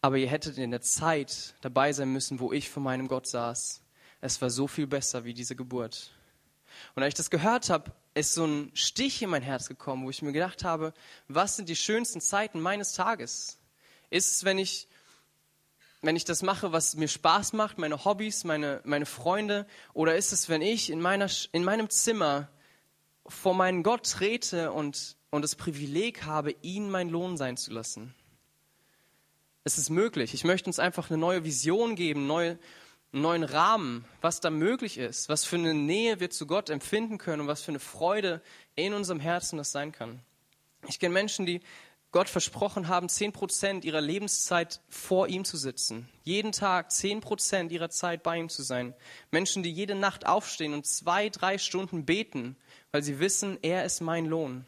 aber 0.00 0.18
ihr 0.18 0.28
hättet 0.28 0.58
in 0.58 0.70
der 0.70 0.82
Zeit 0.82 1.54
dabei 1.62 1.92
sein 1.92 2.12
müssen, 2.12 2.38
wo 2.38 2.52
ich 2.52 2.70
vor 2.70 2.82
meinem 2.82 3.08
Gott 3.08 3.26
saß. 3.26 3.82
Es 4.20 4.40
war 4.40 4.50
so 4.50 4.68
viel 4.68 4.86
besser 4.86 5.24
wie 5.24 5.34
diese 5.34 5.56
Geburt. 5.56 6.12
Und 6.94 7.02
als 7.02 7.10
ich 7.10 7.16
das 7.16 7.30
gehört 7.30 7.70
habe, 7.70 7.92
ist 8.14 8.34
so 8.34 8.44
ein 8.44 8.70
Stich 8.74 9.22
in 9.22 9.30
mein 9.30 9.42
Herz 9.42 9.68
gekommen, 9.68 10.04
wo 10.04 10.10
ich 10.10 10.22
mir 10.22 10.32
gedacht 10.32 10.64
habe, 10.64 10.92
was 11.28 11.56
sind 11.56 11.68
die 11.68 11.76
schönsten 11.76 12.20
Zeiten 12.20 12.60
meines 12.60 12.92
Tages? 12.92 13.58
Ist 14.10 14.32
es, 14.32 14.44
wenn 14.44 14.58
ich, 14.58 14.88
wenn 16.02 16.16
ich 16.16 16.24
das 16.24 16.42
mache, 16.42 16.72
was 16.72 16.96
mir 16.96 17.08
Spaß 17.08 17.52
macht, 17.52 17.78
meine 17.78 18.04
Hobbys, 18.04 18.44
meine, 18.44 18.80
meine 18.84 19.06
Freunde? 19.06 19.66
Oder 19.94 20.16
ist 20.16 20.32
es, 20.32 20.48
wenn 20.48 20.62
ich 20.62 20.90
in, 20.90 21.00
meiner, 21.00 21.28
in 21.52 21.64
meinem 21.64 21.90
Zimmer 21.90 22.48
vor 23.26 23.54
meinen 23.54 23.82
Gott 23.82 24.10
trete 24.10 24.72
und, 24.72 25.16
und 25.30 25.42
das 25.42 25.54
Privileg 25.54 26.24
habe, 26.24 26.54
ihn 26.62 26.90
mein 26.90 27.08
Lohn 27.08 27.36
sein 27.36 27.56
zu 27.56 27.72
lassen? 27.72 28.14
Es 29.64 29.76
ist 29.76 29.90
möglich. 29.90 30.32
Ich 30.32 30.44
möchte 30.44 30.68
uns 30.68 30.78
einfach 30.78 31.10
eine 31.10 31.18
neue 31.18 31.44
Vision 31.44 31.94
geben, 31.94 32.26
neue, 32.26 32.58
neuen 33.12 33.42
Rahmen, 33.42 34.04
was 34.20 34.40
da 34.40 34.50
möglich 34.50 34.98
ist, 34.98 35.28
was 35.28 35.44
für 35.44 35.56
eine 35.56 35.74
Nähe 35.74 36.20
wir 36.20 36.30
zu 36.30 36.46
Gott 36.46 36.70
empfinden 36.70 37.18
können 37.18 37.42
und 37.42 37.46
was 37.48 37.62
für 37.62 37.70
eine 37.70 37.80
Freude 37.80 38.42
in 38.74 38.92
unserem 38.92 39.20
Herzen 39.20 39.56
das 39.56 39.72
sein 39.72 39.92
kann. 39.92 40.20
Ich 40.88 40.98
kenne 40.98 41.14
Menschen, 41.14 41.46
die 41.46 41.60
Gott 42.10 42.28
versprochen 42.28 42.88
haben, 42.88 43.08
zehn 43.08 43.32
Prozent 43.32 43.84
ihrer 43.84 44.00
Lebenszeit 44.00 44.80
vor 44.88 45.28
ihm 45.28 45.44
zu 45.44 45.56
sitzen. 45.58 46.08
Jeden 46.22 46.52
Tag 46.52 46.90
zehn 46.90 47.20
Prozent 47.20 47.70
ihrer 47.70 47.90
Zeit 47.90 48.22
bei 48.22 48.38
ihm 48.38 48.48
zu 48.48 48.62
sein. 48.62 48.94
Menschen, 49.30 49.62
die 49.62 49.72
jede 49.72 49.94
Nacht 49.94 50.26
aufstehen 50.26 50.72
und 50.72 50.86
zwei, 50.86 51.28
drei 51.28 51.58
Stunden 51.58 52.06
beten, 52.06 52.56
weil 52.92 53.02
sie 53.02 53.20
wissen, 53.20 53.58
er 53.60 53.84
ist 53.84 54.00
mein 54.00 54.24
Lohn. 54.24 54.64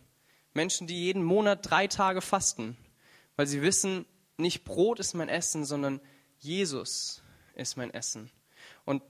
Menschen, 0.52 0.86
die 0.86 1.00
jeden 1.00 1.22
Monat 1.22 1.70
drei 1.70 1.86
Tage 1.86 2.20
fasten, 2.20 2.76
weil 3.36 3.46
sie 3.46 3.62
wissen, 3.62 4.04
nicht 4.36 4.64
Brot 4.64 5.00
ist 5.00 5.14
mein 5.14 5.28
Essen, 5.28 5.64
sondern 5.64 6.00
Jesus 6.38 7.22
ist 7.60 7.76
mein 7.76 7.92
Essen. 7.92 8.30
Und, 8.84 9.02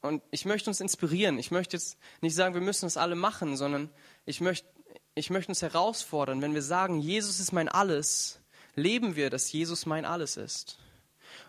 und 0.00 0.22
ich 0.30 0.44
möchte 0.44 0.70
uns 0.70 0.80
inspirieren. 0.80 1.38
Ich 1.38 1.50
möchte 1.50 1.76
jetzt 1.76 1.98
nicht 2.20 2.34
sagen, 2.34 2.54
wir 2.54 2.60
müssen 2.60 2.86
es 2.86 2.96
alle 2.96 3.14
machen, 3.14 3.56
sondern 3.56 3.90
ich 4.24 4.40
möchte, 4.40 4.68
ich 5.14 5.30
möchte 5.30 5.50
uns 5.50 5.62
herausfordern, 5.62 6.42
wenn 6.42 6.54
wir 6.54 6.62
sagen, 6.62 7.00
Jesus 7.00 7.40
ist 7.40 7.52
mein 7.52 7.68
Alles, 7.68 8.40
leben 8.74 9.16
wir, 9.16 9.30
dass 9.30 9.52
Jesus 9.52 9.86
mein 9.86 10.04
Alles 10.04 10.36
ist. 10.36 10.78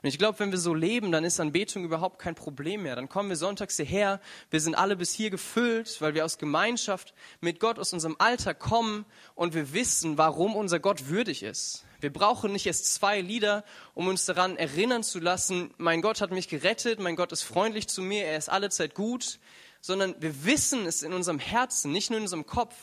Und 0.02 0.10
ich 0.10 0.18
glaube, 0.18 0.40
wenn 0.40 0.52
wir 0.52 0.58
so 0.58 0.74
leben, 0.74 1.12
dann 1.12 1.24
ist 1.24 1.40
Anbetung 1.40 1.84
überhaupt 1.84 2.20
kein 2.20 2.36
Problem 2.36 2.84
mehr. 2.84 2.96
Dann 2.96 3.10
kommen 3.10 3.30
wir 3.30 3.36
sonntags 3.36 3.78
hierher, 3.78 4.20
wir 4.50 4.60
sind 4.60 4.76
alle 4.76 4.96
bis 4.96 5.14
hier 5.14 5.30
gefüllt, 5.30 6.02
weil 6.02 6.16
wir 6.16 6.26
aus 6.26 6.38
Gemeinschaft 6.38 7.14
mit 7.40 7.60
Gott 7.60 7.78
aus 7.78 7.94
unserem 7.94 8.16
Alter 8.18 8.54
kommen 8.54 9.06
und 9.36 9.54
wir 9.54 9.74
wissen, 9.74 10.18
warum 10.18 10.56
unser 10.56 10.80
Gott 10.80 11.08
würdig 11.08 11.44
ist. 11.44 11.86
Wir 12.02 12.12
brauchen 12.12 12.52
nicht 12.52 12.66
erst 12.66 12.94
zwei 12.94 13.22
Lieder, 13.22 13.64
um 13.94 14.08
uns 14.08 14.26
daran 14.26 14.58
erinnern 14.58 15.04
zu 15.04 15.20
lassen, 15.20 15.74
mein 15.78 16.02
Gott 16.02 16.20
hat 16.20 16.32
mich 16.32 16.48
gerettet, 16.48 17.00
mein 17.00 17.16
Gott 17.16 17.32
ist 17.32 17.44
freundlich 17.44 17.88
zu 17.88 18.02
mir, 18.02 18.26
er 18.26 18.38
ist 18.38 18.50
allezeit 18.50 18.96
gut, 18.96 19.40
sondern 19.82 20.16
wir 20.20 20.44
wissen 20.44 20.86
es 20.88 21.04
in 21.04 21.14
unserem 21.14 21.40
Herzen, 21.40 21.92
nicht 21.92 22.10
nur 22.10 22.18
in 22.18 22.24
unserem 22.24 22.46
Kopf. 22.48 22.76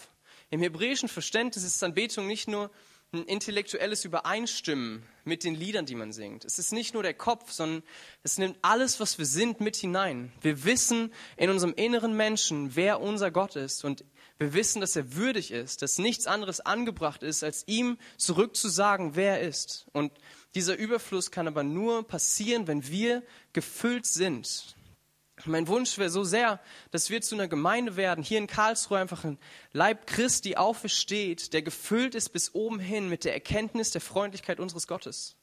Im 0.50 0.62
hebräischen 0.62 1.08
Verständnis 1.08 1.64
ist 1.64 1.82
Anbetung 1.82 2.26
nicht 2.26 2.48
nur 2.48 2.70
ein 3.12 3.24
intellektuelles 3.24 4.04
Übereinstimmen 4.04 5.02
mit 5.24 5.42
den 5.42 5.54
Liedern, 5.54 5.86
die 5.86 5.94
man 5.94 6.12
singt. 6.12 6.44
Es 6.44 6.58
ist 6.58 6.72
nicht 6.72 6.92
nur 6.94 7.02
der 7.02 7.14
Kopf, 7.14 7.52
sondern 7.52 7.82
es 8.22 8.38
nimmt 8.38 8.58
alles, 8.62 9.00
was 9.00 9.18
wir 9.18 9.24
sind, 9.24 9.60
mit 9.60 9.76
hinein. 9.76 10.30
Wir 10.42 10.64
wissen 10.64 11.12
in 11.36 11.50
unserem 11.50 11.72
inneren 11.74 12.14
Menschen, 12.16 12.76
wer 12.76 13.00
unser 13.00 13.30
Gott 13.30 13.56
ist 13.56 13.84
und 13.84 14.04
wir 14.38 14.52
wissen, 14.52 14.80
dass 14.80 14.94
er 14.94 15.14
würdig 15.14 15.50
ist, 15.50 15.82
dass 15.82 15.98
nichts 15.98 16.26
anderes 16.26 16.60
angebracht 16.60 17.22
ist, 17.22 17.42
als 17.42 17.64
ihm 17.66 17.98
zurückzusagen, 18.16 19.16
wer 19.16 19.40
er 19.40 19.48
ist. 19.48 19.86
Und 19.92 20.12
dieser 20.54 20.76
Überfluss 20.76 21.30
kann 21.30 21.48
aber 21.48 21.64
nur 21.64 22.06
passieren, 22.06 22.66
wenn 22.68 22.86
wir 22.88 23.22
gefüllt 23.52 24.06
sind. 24.06 24.76
Mein 25.44 25.68
Wunsch 25.68 25.98
wäre 25.98 26.10
so 26.10 26.24
sehr, 26.24 26.60
dass 26.90 27.10
wir 27.10 27.20
zu 27.20 27.34
einer 27.34 27.48
Gemeinde 27.48 27.96
werden, 27.96 28.24
hier 28.24 28.38
in 28.38 28.46
Karlsruhe 28.48 28.98
einfach 28.98 29.24
ein 29.24 29.38
Leib 29.72 30.06
Christi 30.06 30.56
aufersteht, 30.56 31.52
der 31.52 31.62
gefüllt 31.62 32.14
ist 32.14 32.30
bis 32.30 32.54
oben 32.54 32.80
hin 32.80 33.08
mit 33.08 33.24
der 33.24 33.34
Erkenntnis 33.34 33.92
der 33.92 34.00
Freundlichkeit 34.00 34.58
unseres 34.58 34.86
Gottes 34.86 35.36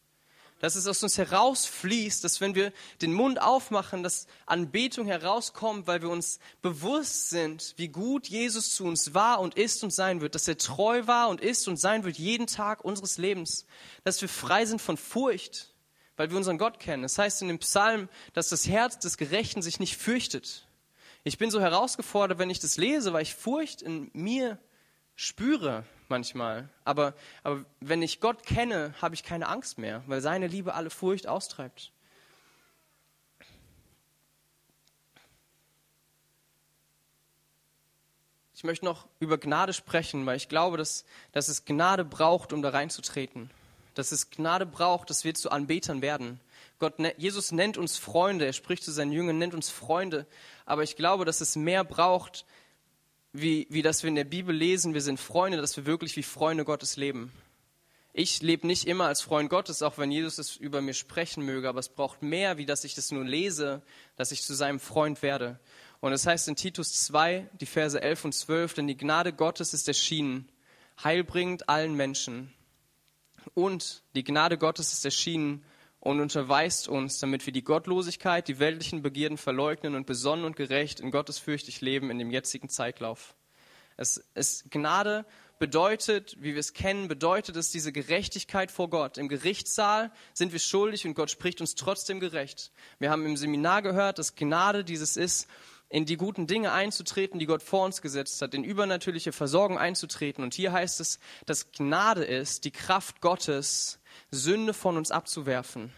dass 0.59 0.75
es 0.75 0.87
aus 0.87 1.03
uns 1.03 1.17
herausfließt, 1.17 2.23
dass 2.23 2.39
wenn 2.39 2.55
wir 2.55 2.71
den 3.01 3.13
Mund 3.13 3.41
aufmachen, 3.41 4.03
dass 4.03 4.27
Anbetung 4.45 5.05
herauskommt, 5.05 5.85
weil 5.87 6.01
wir 6.01 6.09
uns 6.09 6.39
bewusst 6.61 7.29
sind, 7.29 7.73
wie 7.77 7.89
gut 7.89 8.27
Jesus 8.27 8.73
zu 8.73 8.85
uns 8.85 9.13
war 9.13 9.41
und 9.41 9.55
ist 9.55 9.83
und 9.83 9.93
sein 9.93 10.21
wird, 10.21 10.33
dass 10.33 10.47
er 10.47 10.57
treu 10.57 11.07
war 11.07 11.29
und 11.29 11.41
ist 11.41 11.67
und 11.67 11.77
sein 11.77 12.03
wird 12.03 12.17
jeden 12.17 12.47
Tag 12.47 12.85
unseres 12.85 13.17
Lebens, 13.17 13.65
dass 14.03 14.21
wir 14.21 14.29
frei 14.29 14.65
sind 14.65 14.81
von 14.81 14.97
Furcht, 14.97 15.73
weil 16.15 16.29
wir 16.29 16.37
unseren 16.37 16.57
Gott 16.57 16.79
kennen. 16.79 17.03
Das 17.03 17.17
heißt 17.17 17.41
in 17.41 17.49
dem 17.49 17.59
Psalm, 17.59 18.07
dass 18.33 18.49
das 18.49 18.67
Herz 18.67 18.97
des 18.99 19.17
Gerechten 19.17 19.61
sich 19.61 19.79
nicht 19.79 19.97
fürchtet. 19.97 20.67
Ich 21.25 21.37
bin 21.37 21.51
so 21.51 21.59
herausgefordert, 21.59 22.39
wenn 22.39 22.49
ich 22.49 22.59
das 22.59 22.77
lese, 22.77 23.11
weil 23.11 23.23
ich 23.23 23.35
Furcht 23.35 23.81
in 23.81 24.09
mir 24.13 24.57
spüre 25.15 25.83
manchmal. 26.09 26.69
Aber, 26.83 27.13
aber 27.43 27.65
wenn 27.79 28.01
ich 28.01 28.19
Gott 28.19 28.43
kenne, 28.45 28.93
habe 29.01 29.15
ich 29.15 29.23
keine 29.23 29.47
Angst 29.47 29.77
mehr, 29.77 30.03
weil 30.07 30.21
seine 30.21 30.47
Liebe 30.47 30.73
alle 30.73 30.89
Furcht 30.89 31.27
austreibt. 31.27 31.91
Ich 38.55 38.63
möchte 38.63 38.85
noch 38.85 39.05
über 39.19 39.37
Gnade 39.37 39.73
sprechen, 39.73 40.25
weil 40.25 40.37
ich 40.37 40.47
glaube, 40.47 40.77
dass, 40.77 41.03
dass 41.33 41.49
es 41.49 41.65
Gnade 41.65 42.05
braucht, 42.05 42.53
um 42.53 42.61
da 42.61 42.69
reinzutreten. 42.69 43.51
Dass 43.95 44.13
es 44.13 44.29
Gnade 44.29 44.65
braucht, 44.65 45.09
dass 45.09 45.25
wir 45.25 45.33
zu 45.33 45.51
Anbetern 45.51 46.01
werden. 46.01 46.39
Gott, 46.79 46.99
ne, 46.99 47.13
Jesus 47.17 47.51
nennt 47.51 47.77
uns 47.77 47.97
Freunde, 47.97 48.45
er 48.45 48.53
spricht 48.53 48.83
zu 48.83 48.91
seinen 48.91 49.11
Jüngern, 49.11 49.37
nennt 49.37 49.53
uns 49.53 49.69
Freunde. 49.69 50.25
Aber 50.65 50.83
ich 50.83 50.95
glaube, 50.95 51.25
dass 51.25 51.41
es 51.41 51.55
mehr 51.55 51.83
braucht, 51.83 52.45
wie, 53.41 53.67
wie 53.69 53.81
das 53.81 54.03
wir 54.03 54.07
in 54.07 54.15
der 54.15 54.23
Bibel 54.23 54.55
lesen, 54.55 54.93
wir 54.93 55.01
sind 55.01 55.19
Freunde, 55.19 55.57
dass 55.59 55.75
wir 55.77 55.85
wirklich 55.85 56.15
wie 56.15 56.23
Freunde 56.23 56.65
Gottes 56.65 56.95
leben. 56.95 57.31
Ich 58.13 58.41
lebe 58.41 58.65
nicht 58.65 58.85
immer 58.87 59.07
als 59.07 59.21
Freund 59.21 59.49
Gottes, 59.49 59.81
auch 59.81 59.97
wenn 59.97 60.09
Jesus 60.09 60.37
es 60.37 60.55
über 60.55 60.81
mir 60.81 60.93
sprechen 60.93 61.43
möge, 61.43 61.67
aber 61.67 61.79
es 61.79 61.89
braucht 61.89 62.21
mehr, 62.21 62.57
wie 62.57 62.65
dass 62.65 62.85
ich 62.85 62.95
das 62.95 63.11
nur 63.11 63.25
lese, 63.25 63.81
dass 64.15 64.31
ich 64.31 64.43
zu 64.43 64.53
seinem 64.53 64.79
Freund 64.79 65.21
werde. 65.21 65.59
Und 65.99 66.13
es 66.13 66.21
das 66.21 66.31
heißt 66.31 66.47
in 66.47 66.55
Titus 66.55 66.93
2, 66.93 67.49
die 67.59 67.65
Verse 67.65 68.01
11 68.01 68.25
und 68.25 68.33
12, 68.33 68.73
denn 68.75 68.87
die 68.87 68.95
Gnade 68.95 69.33
Gottes 69.33 69.73
ist 69.73 69.87
erschienen, 69.87 70.47
heilbringend 71.03 71.67
allen 71.67 71.93
Menschen. 71.93 72.53
Und 73.53 74.03
die 74.15 74.23
Gnade 74.23 74.57
Gottes 74.57 74.93
ist 74.93 75.03
erschienen 75.03 75.65
und 76.05 76.21
unterweist 76.21 76.87
uns, 76.87 77.17
damit 77.17 77.47
wir 77.47 77.51
die 77.51 77.63
Gottlosigkeit, 77.63 78.47
die 78.47 78.59
weltlichen 78.59 79.01
Begierden 79.01 79.39
verleugnen 79.39 79.95
und 79.95 80.05
besonnen 80.05 80.45
und 80.45 80.55
gerecht 80.55 80.99
in 80.99 81.09
gottesfürchtig 81.09 81.81
leben 81.81 82.11
in 82.11 82.19
dem 82.19 82.29
jetzigen 82.29 82.69
Zeitlauf. 82.69 83.33
Es, 83.97 84.23
es 84.35 84.65
Gnade 84.69 85.25
bedeutet, 85.57 86.35
wie 86.39 86.53
wir 86.53 86.59
es 86.59 86.73
kennen, 86.73 87.07
bedeutet 87.07 87.55
es 87.55 87.71
diese 87.71 87.91
Gerechtigkeit 87.91 88.69
vor 88.69 88.91
Gott. 88.91 89.17
Im 89.17 89.29
Gerichtssaal 89.29 90.11
sind 90.35 90.51
wir 90.51 90.59
schuldig 90.59 91.07
und 91.07 91.15
Gott 91.15 91.31
spricht 91.31 91.59
uns 91.59 91.73
trotzdem 91.73 92.19
gerecht. 92.19 92.71
Wir 92.99 93.09
haben 93.09 93.25
im 93.25 93.35
Seminar 93.35 93.81
gehört, 93.81 94.19
dass 94.19 94.35
Gnade 94.35 94.83
dieses 94.83 95.17
ist, 95.17 95.47
in 95.89 96.05
die 96.05 96.17
guten 96.17 96.45
Dinge 96.45 96.71
einzutreten, 96.71 97.39
die 97.39 97.47
Gott 97.47 97.63
vor 97.63 97.83
uns 97.83 98.03
gesetzt 98.03 98.43
hat, 98.43 98.53
in 98.53 98.63
übernatürliche 98.63 99.31
Versorgung 99.31 99.79
einzutreten. 99.79 100.43
Und 100.43 100.53
hier 100.53 100.71
heißt 100.71 100.99
es, 100.99 101.19
dass 101.47 101.71
Gnade 101.71 102.25
ist, 102.25 102.63
die 102.65 102.71
Kraft 102.71 103.21
Gottes, 103.21 103.99
Sünde 104.31 104.73
von 104.73 104.97
uns 104.97 105.11
abzuwerfen, 105.11 105.91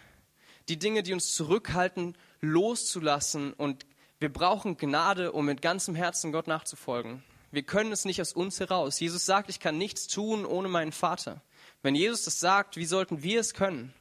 die 0.69 0.77
Dinge, 0.77 1.03
die 1.03 1.13
uns 1.13 1.34
zurückhalten, 1.34 2.17
loszulassen. 2.41 3.53
Und 3.53 3.86
wir 4.19 4.32
brauchen 4.32 4.77
Gnade, 4.77 5.32
um 5.32 5.45
mit 5.45 5.62
ganzem 5.62 5.95
Herzen 5.95 6.32
Gott 6.32 6.47
nachzufolgen. 6.47 7.23
Wir 7.51 7.63
können 7.63 7.91
es 7.91 8.06
nicht 8.06 8.21
aus 8.21 8.34
uns 8.34 8.60
heraus. 8.60 8.99
Jesus 8.99 9.25
sagt, 9.25 9.49
ich 9.49 9.60
kann 9.60 9.77
nichts 9.77 10.08
tun 10.08 10.45
ohne 10.45 10.67
meinen 10.67 10.91
Vater. 10.91 11.41
Wenn 11.82 11.95
Jesus 11.95 12.25
das 12.25 12.39
sagt, 12.39 12.75
wie 12.75 12.86
sollten 12.86 13.23
wir 13.23 13.39
es 13.39 13.53
können? 13.53 13.93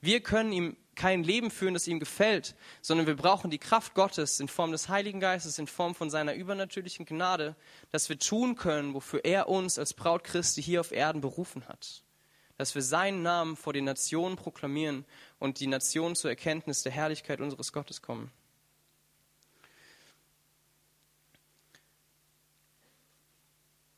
Wir 0.00 0.20
können 0.20 0.52
ihm 0.52 0.76
kein 0.94 1.24
Leben 1.24 1.50
führen, 1.50 1.74
das 1.74 1.86
ihm 1.86 1.98
gefällt, 1.98 2.54
sondern 2.82 3.06
wir 3.06 3.16
brauchen 3.16 3.50
die 3.50 3.58
Kraft 3.58 3.94
Gottes 3.94 4.38
in 4.38 4.48
Form 4.48 4.72
des 4.72 4.88
Heiligen 4.88 5.20
Geistes, 5.20 5.58
in 5.58 5.66
Form 5.66 5.94
von 5.94 6.10
seiner 6.10 6.34
übernatürlichen 6.34 7.06
Gnade, 7.06 7.56
dass 7.90 8.08
wir 8.08 8.18
tun 8.18 8.54
können, 8.54 8.92
wofür 8.92 9.24
er 9.24 9.48
uns 9.48 9.78
als 9.78 9.94
Braut 9.94 10.24
Christi 10.24 10.62
hier 10.62 10.80
auf 10.80 10.92
Erden 10.92 11.22
berufen 11.22 11.66
hat. 11.68 12.02
Dass 12.60 12.74
wir 12.74 12.82
seinen 12.82 13.22
Namen 13.22 13.56
vor 13.56 13.72
den 13.72 13.86
Nationen 13.86 14.36
proklamieren 14.36 15.06
und 15.38 15.60
die 15.60 15.66
Nationen 15.66 16.14
zur 16.14 16.28
Erkenntnis 16.28 16.82
der 16.82 16.92
Herrlichkeit 16.92 17.40
unseres 17.40 17.72
Gottes 17.72 18.02
kommen. 18.02 18.30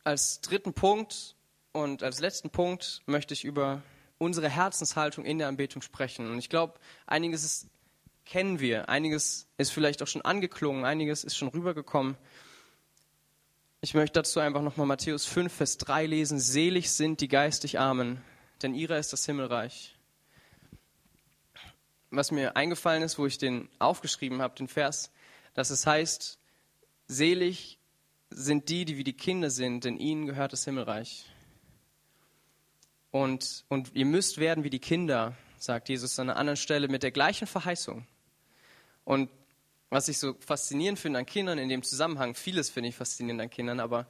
Als 0.04 0.40
dritten 0.42 0.74
Punkt 0.74 1.34
und 1.72 2.04
als 2.04 2.20
letzten 2.20 2.50
Punkt 2.50 3.02
möchte 3.06 3.34
ich 3.34 3.42
über 3.42 3.82
unsere 4.18 4.48
Herzenshaltung 4.48 5.24
in 5.24 5.38
der 5.38 5.48
Anbetung 5.48 5.82
sprechen. 5.82 6.30
Und 6.30 6.38
ich 6.38 6.48
glaube, 6.48 6.74
einiges 7.04 7.42
ist, 7.42 7.66
kennen 8.24 8.60
wir, 8.60 8.88
einiges 8.88 9.48
ist 9.58 9.72
vielleicht 9.72 10.04
auch 10.04 10.06
schon 10.06 10.22
angeklungen, 10.22 10.84
einiges 10.84 11.24
ist 11.24 11.36
schon 11.36 11.48
rübergekommen. 11.48 12.16
Ich 13.80 13.94
möchte 13.94 14.20
dazu 14.20 14.38
einfach 14.38 14.62
nochmal 14.62 14.86
Matthäus 14.86 15.26
5, 15.26 15.52
Vers 15.52 15.78
3 15.78 16.06
lesen. 16.06 16.38
Selig 16.38 16.92
sind 16.92 17.20
die 17.20 17.26
geistig 17.26 17.80
Armen, 17.80 18.22
denn 18.62 18.74
ihrer 18.74 18.98
ist 18.98 19.12
das 19.12 19.26
Himmelreich. 19.26 19.94
Was 22.10 22.30
mir 22.30 22.56
eingefallen 22.56 23.02
ist, 23.02 23.18
wo 23.18 23.26
ich 23.26 23.38
den 23.38 23.68
aufgeschrieben 23.78 24.42
habe, 24.42 24.54
den 24.54 24.68
Vers, 24.68 25.10
dass 25.54 25.70
es 25.70 25.86
heißt, 25.86 26.38
selig 27.06 27.78
sind 28.30 28.68
die, 28.68 28.84
die 28.84 28.96
wie 28.96 29.04
die 29.04 29.12
Kinder 29.12 29.50
sind, 29.50 29.84
denn 29.84 29.96
ihnen 29.96 30.26
gehört 30.26 30.52
das 30.52 30.64
Himmelreich. 30.64 31.26
Und, 33.10 33.64
und 33.68 33.94
ihr 33.94 34.06
müsst 34.06 34.38
werden 34.38 34.64
wie 34.64 34.70
die 34.70 34.78
Kinder, 34.78 35.36
sagt 35.58 35.88
Jesus 35.88 36.18
an 36.18 36.30
einer 36.30 36.38
anderen 36.38 36.56
Stelle 36.56 36.88
mit 36.88 37.02
der 37.02 37.10
gleichen 37.10 37.46
Verheißung. 37.46 38.06
Und 39.04 39.30
was 39.90 40.08
ich 40.08 40.18
so 40.18 40.34
faszinierend 40.40 40.98
finde 40.98 41.18
an 41.18 41.26
Kindern 41.26 41.58
in 41.58 41.68
dem 41.68 41.82
Zusammenhang, 41.82 42.34
vieles 42.34 42.70
finde 42.70 42.88
ich 42.88 42.96
faszinierend 42.96 43.42
an 43.42 43.50
Kindern, 43.50 43.80
aber 43.80 44.06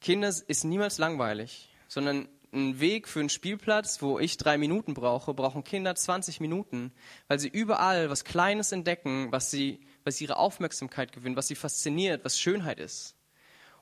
Kinder 0.00 0.28
ist 0.28 0.64
niemals 0.64 0.98
langweilig, 0.98 1.68
sondern 1.86 2.28
ein 2.52 2.80
Weg 2.80 3.08
für 3.08 3.20
einen 3.20 3.30
Spielplatz, 3.30 4.02
wo 4.02 4.18
ich 4.18 4.36
drei 4.36 4.58
Minuten 4.58 4.94
brauche, 4.94 5.32
brauchen 5.32 5.64
Kinder 5.64 5.94
20 5.94 6.40
Minuten, 6.40 6.92
weil 7.28 7.38
sie 7.38 7.48
überall 7.48 8.10
was 8.10 8.24
Kleines 8.24 8.72
entdecken, 8.72 9.32
was 9.32 9.50
sie, 9.50 9.80
was 10.04 10.20
ihre 10.20 10.36
Aufmerksamkeit 10.36 11.12
gewinnt, 11.12 11.36
was 11.36 11.48
sie 11.48 11.54
fasziniert, 11.54 12.24
was 12.24 12.38
Schönheit 12.38 12.78
ist. 12.78 13.16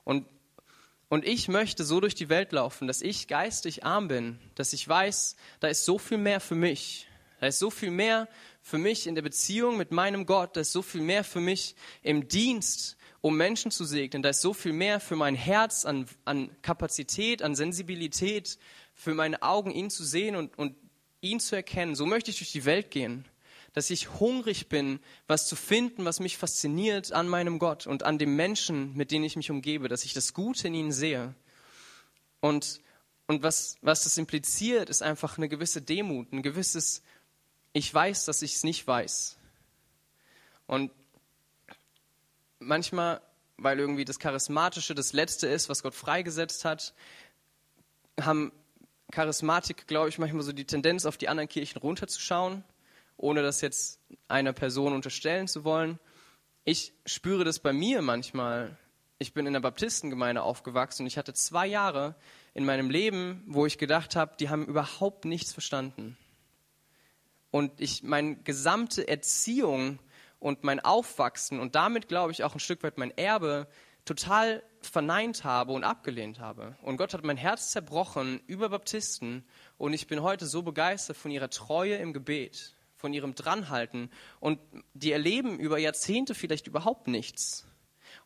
Und 0.03 0.25
und 1.09 1.25
ich 1.25 1.49
möchte 1.49 1.83
so 1.83 1.99
durch 1.99 2.15
die 2.15 2.29
Welt 2.29 2.53
laufen, 2.53 2.87
dass 2.87 3.01
ich 3.01 3.27
geistig 3.27 3.83
arm 3.83 4.07
bin, 4.07 4.39
dass 4.55 4.71
ich 4.71 4.87
weiß, 4.87 5.35
da 5.59 5.67
ist 5.67 5.83
so 5.83 5.97
viel 5.97 6.17
mehr 6.17 6.39
für 6.39 6.55
mich. 6.55 7.05
Da 7.41 7.47
ist 7.47 7.59
so 7.59 7.69
viel 7.69 7.91
mehr 7.91 8.29
für 8.61 8.77
mich 8.77 9.07
in 9.07 9.15
der 9.15 9.21
Beziehung 9.21 9.75
mit 9.75 9.91
meinem 9.91 10.25
Gott. 10.25 10.55
Da 10.55 10.61
ist 10.61 10.71
so 10.71 10.81
viel 10.81 11.01
mehr 11.01 11.25
für 11.25 11.41
mich 11.41 11.75
im 12.01 12.29
Dienst, 12.29 12.95
um 13.21 13.37
Menschen 13.37 13.71
zu 13.71 13.85
segnen. 13.85 14.23
Da 14.23 14.29
ist 14.29 14.41
so 14.41 14.53
viel 14.53 14.73
mehr 14.73 14.99
für 14.99 15.15
mein 15.15 15.35
Herz 15.35 15.85
an, 15.85 16.07
an 16.25 16.49
Kapazität, 16.61 17.41
an 17.41 17.55
Sensibilität, 17.55 18.57
für 18.93 19.13
meine 19.13 19.41
Augen, 19.41 19.71
ihn 19.71 19.89
zu 19.89 20.03
sehen 20.03 20.35
und, 20.35 20.57
und 20.57 20.75
ihn 21.21 21.39
zu 21.39 21.55
erkennen. 21.55 21.95
So 21.95 22.05
möchte 22.05 22.31
ich 22.31 22.37
durch 22.37 22.51
die 22.51 22.65
Welt 22.65 22.91
gehen 22.91 23.25
dass 23.73 23.89
ich 23.89 24.19
hungrig 24.19 24.67
bin, 24.67 24.99
was 25.27 25.47
zu 25.47 25.55
finden, 25.55 26.03
was 26.03 26.19
mich 26.19 26.37
fasziniert 26.37 27.13
an 27.13 27.27
meinem 27.27 27.57
Gott 27.57 27.87
und 27.87 28.03
an 28.03 28.17
dem 28.17 28.35
Menschen, 28.35 28.95
mit 28.95 29.11
denen 29.11 29.23
ich 29.23 29.37
mich 29.37 29.49
umgebe, 29.49 29.87
dass 29.87 30.03
ich 30.03 30.13
das 30.13 30.33
Gute 30.33 30.67
in 30.67 30.73
ihnen 30.73 30.91
sehe. 30.91 31.33
Und, 32.41 32.81
und 33.27 33.43
was, 33.43 33.77
was 33.81 34.03
das 34.03 34.17
impliziert, 34.17 34.89
ist 34.89 35.01
einfach 35.01 35.37
eine 35.37 35.47
gewisse 35.47 35.81
Demut, 35.81 36.33
ein 36.33 36.41
gewisses, 36.41 37.01
ich 37.71 37.93
weiß, 37.93 38.25
dass 38.25 38.41
ich 38.41 38.55
es 38.55 38.63
nicht 38.63 38.85
weiß. 38.85 39.37
Und 40.67 40.91
manchmal, 42.61 43.21
weil 43.57 43.79
irgendwie 43.79 44.05
das 44.05 44.19
Charismatische 44.19 44.95
das 44.95 45.13
Letzte 45.13 45.47
ist, 45.47 45.67
was 45.67 45.83
Gott 45.83 45.95
freigesetzt 45.95 46.63
hat, 46.65 46.93
haben 48.19 48.51
Charismatik, 49.11 49.87
glaube 49.87 50.09
ich, 50.09 50.17
manchmal 50.17 50.43
so 50.43 50.53
die 50.53 50.65
Tendenz, 50.65 51.05
auf 51.05 51.17
die 51.17 51.27
anderen 51.27 51.49
Kirchen 51.49 51.79
runterzuschauen 51.79 52.63
ohne 53.21 53.41
das 53.41 53.61
jetzt 53.61 53.99
einer 54.27 54.53
Person 54.53 54.93
unterstellen 54.93 55.47
zu 55.47 55.63
wollen. 55.63 55.99
Ich 56.63 56.93
spüre 57.05 57.43
das 57.43 57.59
bei 57.59 57.73
mir 57.73 58.01
manchmal. 58.01 58.77
Ich 59.19 59.33
bin 59.33 59.45
in 59.45 59.53
der 59.53 59.59
Baptistengemeinde 59.59 60.41
aufgewachsen 60.41 61.03
und 61.03 61.07
ich 61.07 61.17
hatte 61.17 61.33
zwei 61.33 61.67
Jahre 61.67 62.15
in 62.53 62.65
meinem 62.65 62.89
Leben, 62.89 63.43
wo 63.47 63.65
ich 63.65 63.77
gedacht 63.77 64.15
habe, 64.15 64.35
die 64.39 64.49
haben 64.49 64.65
überhaupt 64.65 65.25
nichts 65.25 65.53
verstanden. 65.53 66.17
Und 67.51 67.79
ich 67.79 68.03
meine 68.03 68.37
gesamte 68.37 69.07
Erziehung 69.07 69.99
und 70.41 70.65
mein 70.65 70.81
Aufwachsen 70.81 71.61
und 71.61 71.75
damit 71.75 72.09
glaube 72.09 72.33
ich 72.33 72.43
auch 72.43 72.53
ein 72.53 72.59
Stück 72.59 72.83
weit 72.83 72.97
mein 72.97 73.17
Erbe 73.17 73.69
total 74.03 74.63
verneint 74.81 75.45
habe 75.45 75.71
und 75.71 75.85
abgelehnt 75.85 76.39
habe. 76.39 76.75
Und 76.81 76.97
Gott 76.97 77.13
hat 77.13 77.23
mein 77.23 77.37
Herz 77.37 77.71
zerbrochen 77.71 78.41
über 78.47 78.67
Baptisten 78.67 79.45
und 79.77 79.93
ich 79.93 80.07
bin 80.07 80.21
heute 80.21 80.45
so 80.47 80.63
begeistert 80.63 81.15
von 81.15 81.31
ihrer 81.31 81.49
Treue 81.49 81.95
im 81.95 82.11
Gebet 82.11 82.75
von 83.01 83.13
ihrem 83.13 83.35
Dranhalten. 83.35 84.09
Und 84.39 84.59
die 84.93 85.11
erleben 85.11 85.59
über 85.59 85.77
Jahrzehnte 85.79 86.35
vielleicht 86.35 86.67
überhaupt 86.67 87.07
nichts. 87.07 87.65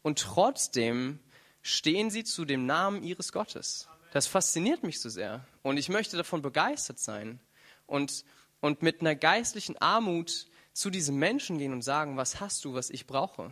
Und 0.04 0.20
trotzdem 0.20 1.20
stehen 1.62 2.12
sie 2.12 2.24
zu 2.24 2.46
dem 2.46 2.66
Namen 2.66 3.02
ihres 3.02 3.32
Gottes. 3.32 3.88
Das 4.12 4.28
fasziniert 4.28 4.84
mich 4.84 5.00
so 5.00 5.10
sehr. 5.10 5.48
Und 5.64 5.78
ich 5.78 5.90
möchte 5.90 6.18
davon 6.18 6.42
begeistert 6.42 7.00
sein. 7.00 7.40
Und, 7.88 8.26
und 8.60 8.84
mit 8.84 9.02
einer 9.02 9.16
geistlichen 9.16 9.78
Armut 9.78 10.48
zu 10.76 10.92
diesen 10.92 11.18
Menschen 11.18 11.58
gehen 11.58 11.74
und 11.74 11.82
sagen, 11.82 12.18
was 12.18 12.40
hast 12.40 12.64
du, 12.64 12.76
was 12.76 12.92
ich 12.92 13.08
brauche? 13.08 13.52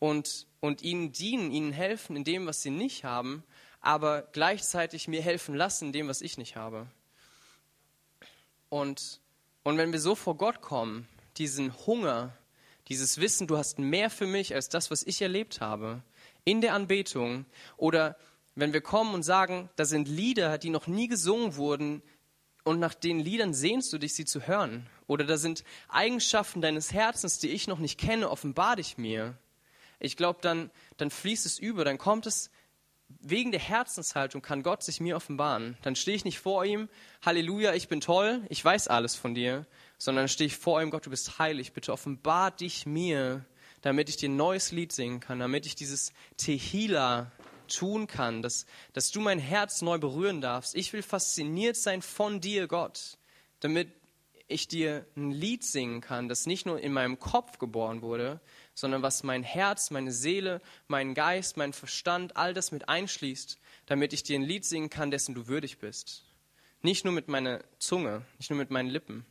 Und, 0.00 0.48
und 0.58 0.82
ihnen 0.82 1.12
dienen, 1.12 1.52
ihnen 1.52 1.72
helfen 1.72 2.16
in 2.16 2.24
dem, 2.24 2.46
was 2.46 2.62
sie 2.62 2.70
nicht 2.70 3.04
haben, 3.04 3.44
aber 3.80 4.22
gleichzeitig 4.32 5.06
mir 5.06 5.22
helfen 5.22 5.54
lassen 5.54 5.86
in 5.86 5.92
dem, 5.92 6.08
was 6.08 6.20
ich 6.20 6.36
nicht 6.36 6.56
habe. 6.56 6.88
Und 8.68 9.20
und 9.66 9.78
wenn 9.78 9.90
wir 9.90 9.98
so 9.98 10.14
vor 10.14 10.36
Gott 10.36 10.60
kommen, 10.60 11.08
diesen 11.38 11.74
Hunger, 11.88 12.32
dieses 12.86 13.18
Wissen, 13.18 13.48
du 13.48 13.58
hast 13.58 13.80
mehr 13.80 14.10
für 14.10 14.28
mich 14.28 14.54
als 14.54 14.68
das, 14.68 14.92
was 14.92 15.02
ich 15.02 15.20
erlebt 15.20 15.60
habe, 15.60 16.04
in 16.44 16.60
der 16.60 16.72
Anbetung, 16.72 17.46
oder 17.76 18.16
wenn 18.54 18.72
wir 18.72 18.80
kommen 18.80 19.12
und 19.12 19.24
sagen, 19.24 19.68
da 19.74 19.84
sind 19.84 20.06
Lieder, 20.06 20.58
die 20.58 20.70
noch 20.70 20.86
nie 20.86 21.08
gesungen 21.08 21.56
wurden, 21.56 22.00
und 22.66 22.80
nach 22.80 22.94
den 22.94 23.20
Liedern 23.20 23.54
sehnst 23.54 23.92
du 23.92 23.98
dich, 23.98 24.14
sie 24.14 24.24
zu 24.24 24.48
hören. 24.48 24.88
Oder 25.06 25.24
da 25.24 25.36
sind 25.36 25.62
Eigenschaften 25.88 26.60
deines 26.60 26.92
Herzens, 26.92 27.38
die 27.38 27.50
ich 27.50 27.68
noch 27.68 27.78
nicht 27.78 27.96
kenne, 27.96 28.28
offenbar 28.28 28.74
dich 28.74 28.98
mir. 28.98 29.38
Ich 30.00 30.16
glaube, 30.16 30.40
dann, 30.42 30.72
dann 30.96 31.10
fließt 31.10 31.46
es 31.46 31.60
über, 31.60 31.84
dann 31.84 31.96
kommt 31.96 32.26
es 32.26 32.50
wegen 33.20 33.52
der 33.52 33.60
Herzenshaltung 33.60 34.42
kann 34.42 34.64
Gott 34.64 34.82
sich 34.82 34.98
mir 34.98 35.14
offenbaren. 35.14 35.76
Dann 35.82 35.94
stehe 35.94 36.16
ich 36.16 36.24
nicht 36.24 36.40
vor 36.40 36.64
ihm, 36.64 36.88
Halleluja, 37.24 37.72
ich 37.72 37.86
bin 37.86 38.00
toll, 38.00 38.44
ich 38.48 38.64
weiß 38.64 38.88
alles 38.88 39.14
von 39.14 39.32
dir, 39.32 39.64
sondern 39.96 40.26
stehe 40.26 40.48
ich 40.48 40.56
vor 40.56 40.82
ihm, 40.82 40.90
Gott, 40.90 41.06
du 41.06 41.10
bist 41.10 41.38
heilig, 41.38 41.72
bitte 41.72 41.92
offenbar 41.92 42.50
dich 42.50 42.84
mir, 42.84 43.44
damit 43.80 44.08
ich 44.08 44.16
dir 44.16 44.28
ein 44.28 44.36
neues 44.36 44.72
Lied 44.72 44.90
singen 44.90 45.20
kann, 45.20 45.38
damit 45.38 45.66
ich 45.66 45.76
dieses 45.76 46.12
Tehila 46.36 47.30
tun 47.66 48.06
kann, 48.06 48.42
dass, 48.42 48.66
dass 48.92 49.10
du 49.10 49.20
mein 49.20 49.38
Herz 49.38 49.82
neu 49.82 49.98
berühren 49.98 50.40
darfst. 50.40 50.74
Ich 50.74 50.92
will 50.92 51.02
fasziniert 51.02 51.76
sein 51.76 52.02
von 52.02 52.40
dir, 52.40 52.66
Gott, 52.66 53.18
damit 53.60 53.88
ich 54.48 54.68
dir 54.68 55.04
ein 55.16 55.30
Lied 55.32 55.64
singen 55.64 56.00
kann, 56.00 56.28
das 56.28 56.46
nicht 56.46 56.66
nur 56.66 56.80
in 56.80 56.92
meinem 56.92 57.18
Kopf 57.18 57.58
geboren 57.58 58.02
wurde, 58.02 58.40
sondern 58.74 59.02
was 59.02 59.22
mein 59.22 59.42
Herz, 59.42 59.90
meine 59.90 60.12
Seele, 60.12 60.60
mein 60.86 61.14
Geist, 61.14 61.56
mein 61.56 61.72
Verstand, 61.72 62.36
all 62.36 62.54
das 62.54 62.70
mit 62.70 62.88
einschließt, 62.88 63.58
damit 63.86 64.12
ich 64.12 64.22
dir 64.22 64.38
ein 64.38 64.44
Lied 64.44 64.64
singen 64.64 64.90
kann, 64.90 65.10
dessen 65.10 65.34
du 65.34 65.48
würdig 65.48 65.78
bist. 65.78 66.24
Nicht 66.82 67.04
nur 67.04 67.12
mit 67.12 67.28
meiner 67.28 67.64
Zunge, 67.78 68.22
nicht 68.38 68.50
nur 68.50 68.58
mit 68.58 68.70
meinen 68.70 68.88
Lippen. 68.88 69.26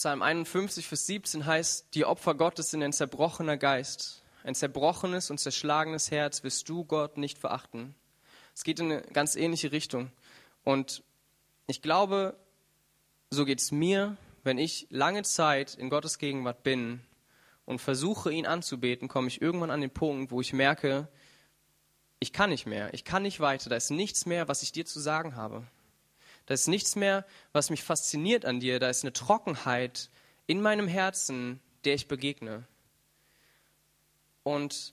Psalm 0.00 0.22
51, 0.22 0.88
Vers 0.88 1.06
17 1.08 1.44
heißt, 1.44 1.88
die 1.92 2.06
Opfer 2.06 2.34
Gottes 2.34 2.70
sind 2.70 2.82
ein 2.82 2.94
zerbrochener 2.94 3.58
Geist. 3.58 4.22
Ein 4.44 4.54
zerbrochenes 4.54 5.30
und 5.30 5.36
zerschlagenes 5.36 6.10
Herz 6.10 6.42
wirst 6.42 6.66
du, 6.70 6.86
Gott, 6.86 7.18
nicht 7.18 7.36
verachten. 7.36 7.94
Es 8.54 8.64
geht 8.64 8.80
in 8.80 8.90
eine 8.90 9.02
ganz 9.02 9.36
ähnliche 9.36 9.72
Richtung. 9.72 10.10
Und 10.64 11.02
ich 11.66 11.82
glaube, 11.82 12.34
so 13.28 13.44
geht 13.44 13.60
es 13.60 13.72
mir 13.72 14.16
wenn 14.42 14.56
ich 14.56 14.86
lange 14.88 15.22
Zeit 15.22 15.74
in 15.74 15.90
Gottes 15.90 16.16
Gegenwart 16.16 16.62
bin 16.62 17.00
und 17.66 17.78
versuche, 17.78 18.32
ihn 18.32 18.46
anzubeten, 18.46 19.06
komme 19.06 19.28
ich 19.28 19.42
irgendwann 19.42 19.70
an 19.70 19.82
den 19.82 19.90
Punkt, 19.90 20.30
wo 20.30 20.40
ich 20.40 20.54
merke, 20.54 21.08
ich 22.20 22.32
kann 22.32 22.48
nicht 22.48 22.64
mehr, 22.64 22.92
ich 22.94 23.04
kann 23.04 23.22
nicht 23.22 23.40
weiter, 23.40 23.68
da 23.68 23.76
ist 23.76 23.90
nichts 23.90 24.24
mehr, 24.24 24.48
was 24.48 24.62
ich 24.62 24.72
dir 24.72 24.86
zu 24.86 24.98
sagen 24.98 25.36
habe. 25.36 25.66
Da 26.50 26.54
ist 26.54 26.66
nichts 26.66 26.96
mehr, 26.96 27.24
was 27.52 27.70
mich 27.70 27.84
fasziniert 27.84 28.44
an 28.44 28.58
dir, 28.58 28.80
da 28.80 28.90
ist 28.90 29.04
eine 29.04 29.12
Trockenheit 29.12 30.10
in 30.48 30.60
meinem 30.60 30.88
Herzen, 30.88 31.60
der 31.84 31.94
ich 31.94 32.08
begegne. 32.08 32.66
Und 34.42 34.92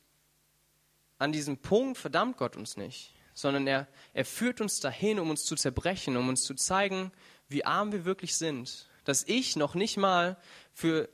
an 1.17 1.31
diesem 1.31 1.57
Punkt 1.57 1.97
verdammt 1.97 2.37
Gott 2.37 2.57
uns 2.57 2.77
nicht, 2.77 3.15
sondern 3.33 3.65
er, 3.65 3.87
er 4.13 4.23
führt 4.23 4.61
uns 4.61 4.81
dahin, 4.81 5.17
um 5.17 5.31
uns 5.31 5.45
zu 5.45 5.55
zerbrechen, 5.55 6.15
um 6.15 6.29
uns 6.29 6.43
zu 6.43 6.53
zeigen, 6.53 7.11
wie 7.49 7.65
arm 7.65 7.91
wir 7.91 8.05
wirklich 8.05 8.37
sind. 8.37 8.87
Dass 9.03 9.23
ich 9.23 9.55
noch 9.55 9.73
nicht 9.73 9.97
mal 9.97 10.37
für 10.75 11.09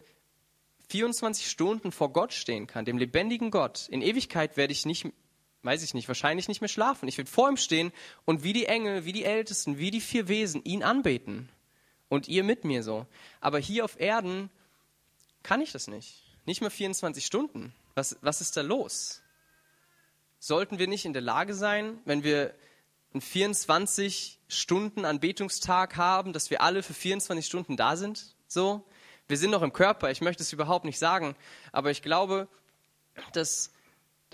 24 0.89 1.49
Stunden 1.49 1.93
vor 1.93 2.11
Gott 2.11 2.33
stehen 2.33 2.67
kann, 2.67 2.83
dem 2.83 2.97
lebendigen 2.97 3.49
Gott. 3.49 3.87
In 3.87 4.01
Ewigkeit 4.01 4.57
werde 4.57 4.73
ich 4.73 4.85
nicht, 4.85 5.07
weiß 5.63 5.83
ich 5.83 5.93
nicht, 5.93 6.07
wahrscheinlich 6.07 6.47
nicht 6.47 6.61
mehr 6.61 6.67
schlafen. 6.67 7.07
Ich 7.07 7.17
werde 7.17 7.31
vor 7.31 7.49
ihm 7.49 7.57
stehen 7.57 7.91
und 8.25 8.43
wie 8.43 8.53
die 8.53 8.65
Engel, 8.65 9.05
wie 9.05 9.13
die 9.13 9.23
Ältesten, 9.23 9.77
wie 9.77 9.91
die 9.91 10.01
vier 10.01 10.27
Wesen 10.27 10.63
ihn 10.63 10.83
anbeten. 10.83 11.49
Und 12.09 12.27
ihr 12.27 12.43
mit 12.43 12.63
mir 12.63 12.83
so. 12.83 13.07
Aber 13.41 13.57
hier 13.57 13.83
auf 13.85 13.99
Erden 13.99 14.51
kann 15.41 15.61
ich 15.61 15.71
das 15.71 15.87
nicht. 15.87 16.21
Nicht 16.45 16.61
mehr 16.61 16.69
24 16.69 17.25
Stunden. 17.25 17.73
Was, 17.95 18.17
was 18.21 18.41
ist 18.41 18.55
da 18.55 18.61
los? 18.61 19.21
Sollten 20.39 20.77
wir 20.77 20.87
nicht 20.87 21.05
in 21.05 21.13
der 21.13 21.21
Lage 21.21 21.53
sein, 21.53 21.99
wenn 22.05 22.23
wir 22.23 22.53
einen 23.13 23.21
24 23.21 24.39
Stunden 24.47 25.05
Anbetungstag 25.05 25.95
haben, 25.95 26.33
dass 26.33 26.49
wir 26.49 26.61
alle 26.61 26.83
für 26.83 26.93
24 26.93 27.45
Stunden 27.45 27.77
da 27.77 27.95
sind? 27.95 28.35
So? 28.47 28.83
Wir 29.27 29.37
sind 29.37 29.51
noch 29.51 29.61
im 29.61 29.71
Körper, 29.71 30.11
ich 30.11 30.21
möchte 30.21 30.43
es 30.43 30.51
überhaupt 30.51 30.85
nicht 30.85 30.99
sagen, 30.99 31.35
aber 31.71 31.91
ich 31.91 32.01
glaube, 32.01 32.47
dass, 33.31 33.71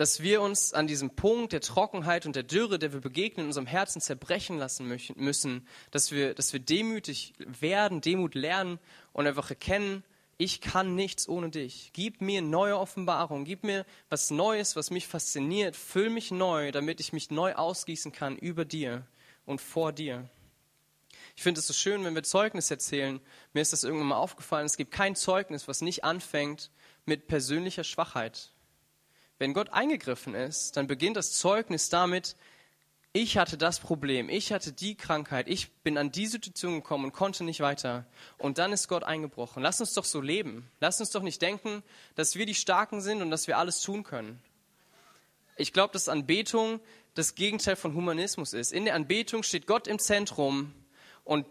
dass 0.00 0.22
wir 0.22 0.40
uns 0.40 0.72
an 0.72 0.86
diesem 0.86 1.10
Punkt 1.10 1.52
der 1.52 1.60
Trockenheit 1.60 2.24
und 2.24 2.34
der 2.34 2.42
Dürre, 2.42 2.78
der 2.78 2.94
wir 2.94 3.02
begegnen, 3.02 3.44
in 3.44 3.48
unserem 3.48 3.66
Herzen 3.66 4.00
zerbrechen 4.00 4.56
lassen 4.56 4.88
müssen, 5.16 5.68
dass 5.90 6.10
wir, 6.10 6.32
dass 6.32 6.54
wir 6.54 6.60
demütig 6.60 7.34
werden, 7.36 8.00
Demut 8.00 8.34
lernen 8.34 8.78
und 9.12 9.26
einfach 9.26 9.50
erkennen, 9.50 10.02
ich 10.38 10.62
kann 10.62 10.94
nichts 10.94 11.28
ohne 11.28 11.50
dich. 11.50 11.90
Gib 11.92 12.22
mir 12.22 12.40
neue 12.40 12.78
Offenbarung, 12.78 13.44
gib 13.44 13.62
mir 13.62 13.84
was 14.08 14.30
Neues, 14.30 14.74
was 14.74 14.90
mich 14.90 15.06
fasziniert. 15.06 15.76
Füll 15.76 16.08
mich 16.08 16.30
neu, 16.30 16.72
damit 16.72 16.98
ich 17.00 17.12
mich 17.12 17.30
neu 17.30 17.52
ausgießen 17.52 18.10
kann 18.10 18.38
über 18.38 18.64
dir 18.64 19.06
und 19.44 19.60
vor 19.60 19.92
dir. 19.92 20.30
Ich 21.36 21.42
finde 21.42 21.60
es 21.60 21.66
so 21.66 21.74
schön, 21.74 22.06
wenn 22.06 22.14
wir 22.14 22.22
Zeugnis 22.22 22.70
erzählen. 22.70 23.20
Mir 23.52 23.60
ist 23.60 23.74
das 23.74 23.84
irgendwann 23.84 24.08
mal 24.08 24.16
aufgefallen. 24.16 24.64
Es 24.64 24.78
gibt 24.78 24.92
kein 24.92 25.14
Zeugnis, 25.14 25.68
was 25.68 25.82
nicht 25.82 26.04
anfängt 26.04 26.70
mit 27.04 27.26
persönlicher 27.26 27.84
Schwachheit. 27.84 28.54
Wenn 29.40 29.54
Gott 29.54 29.70
eingegriffen 29.70 30.34
ist, 30.34 30.76
dann 30.76 30.86
beginnt 30.86 31.16
das 31.16 31.32
Zeugnis 31.32 31.88
damit, 31.88 32.36
ich 33.14 33.38
hatte 33.38 33.56
das 33.56 33.80
Problem, 33.80 34.28
ich 34.28 34.52
hatte 34.52 34.70
die 34.70 34.96
Krankheit, 34.96 35.48
ich 35.48 35.72
bin 35.82 35.96
an 35.96 36.12
die 36.12 36.26
Situation 36.26 36.74
gekommen 36.74 37.06
und 37.06 37.12
konnte 37.12 37.42
nicht 37.42 37.60
weiter. 37.60 38.04
Und 38.36 38.58
dann 38.58 38.70
ist 38.70 38.86
Gott 38.86 39.02
eingebrochen. 39.02 39.62
Lass 39.62 39.80
uns 39.80 39.94
doch 39.94 40.04
so 40.04 40.20
leben. 40.20 40.70
Lass 40.78 41.00
uns 41.00 41.08
doch 41.08 41.22
nicht 41.22 41.40
denken, 41.40 41.82
dass 42.16 42.34
wir 42.36 42.44
die 42.44 42.54
Starken 42.54 43.00
sind 43.00 43.22
und 43.22 43.30
dass 43.30 43.46
wir 43.46 43.56
alles 43.56 43.80
tun 43.80 44.02
können. 44.02 44.42
Ich 45.56 45.72
glaube, 45.72 45.94
dass 45.94 46.10
Anbetung 46.10 46.78
das 47.14 47.34
Gegenteil 47.34 47.76
von 47.76 47.94
Humanismus 47.94 48.52
ist. 48.52 48.74
In 48.74 48.84
der 48.84 48.94
Anbetung 48.94 49.42
steht 49.42 49.66
Gott 49.66 49.88
im 49.88 49.98
Zentrum 49.98 50.74
und 51.24 51.46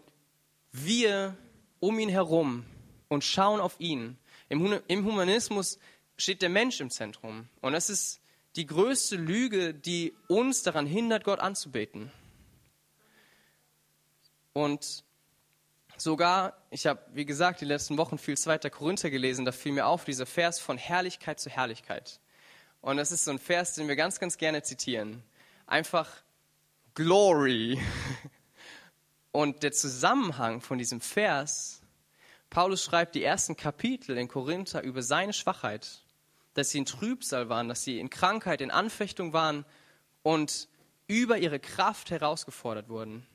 wir 0.70 1.36
um 1.80 1.98
ihn 1.98 2.08
herum 2.08 2.64
und 3.08 3.24
schauen 3.24 3.60
auf 3.60 3.80
ihn. 3.80 4.16
Im 4.48 5.04
Humanismus 5.04 5.80
steht 6.20 6.42
der 6.42 6.48
Mensch 6.48 6.80
im 6.80 6.90
Zentrum. 6.90 7.48
Und 7.60 7.72
das 7.72 7.90
ist 7.90 8.20
die 8.56 8.66
größte 8.66 9.16
Lüge, 9.16 9.74
die 9.74 10.14
uns 10.28 10.62
daran 10.62 10.86
hindert, 10.86 11.24
Gott 11.24 11.40
anzubeten. 11.40 12.10
Und 14.52 15.04
sogar, 15.96 16.56
ich 16.70 16.86
habe, 16.86 17.00
wie 17.12 17.24
gesagt, 17.24 17.60
die 17.60 17.66
letzten 17.66 17.96
Wochen 17.96 18.18
viel 18.18 18.36
2. 18.36 18.58
Korinther 18.70 19.10
gelesen, 19.10 19.44
da 19.44 19.52
fiel 19.52 19.72
mir 19.72 19.86
auf 19.86 20.04
dieser 20.04 20.26
Vers 20.26 20.58
von 20.58 20.78
Herrlichkeit 20.78 21.38
zu 21.38 21.50
Herrlichkeit. 21.50 22.20
Und 22.80 22.96
das 22.96 23.12
ist 23.12 23.24
so 23.24 23.30
ein 23.30 23.38
Vers, 23.38 23.74
den 23.74 23.88
wir 23.88 23.96
ganz, 23.96 24.18
ganz 24.18 24.38
gerne 24.38 24.62
zitieren. 24.62 25.22
Einfach 25.66 26.08
Glory. 26.94 27.80
Und 29.32 29.62
der 29.62 29.70
Zusammenhang 29.70 30.60
von 30.60 30.78
diesem 30.78 31.00
Vers, 31.00 31.82
Paulus 32.48 32.82
schreibt 32.82 33.14
die 33.14 33.22
ersten 33.22 33.56
Kapitel 33.56 34.18
in 34.18 34.26
Korinther 34.26 34.82
über 34.82 35.02
seine 35.02 35.32
Schwachheit 35.32 36.02
dass 36.54 36.70
sie 36.70 36.78
in 36.78 36.86
Trübsal 36.86 37.48
waren, 37.48 37.68
dass 37.68 37.84
sie 37.84 37.98
in 37.98 38.10
Krankheit, 38.10 38.60
in 38.60 38.70
Anfechtung 38.70 39.32
waren 39.32 39.64
und 40.22 40.68
über 41.06 41.38
ihre 41.38 41.58
Kraft 41.58 42.10
herausgefordert 42.10 42.88
wurden. 42.88 43.26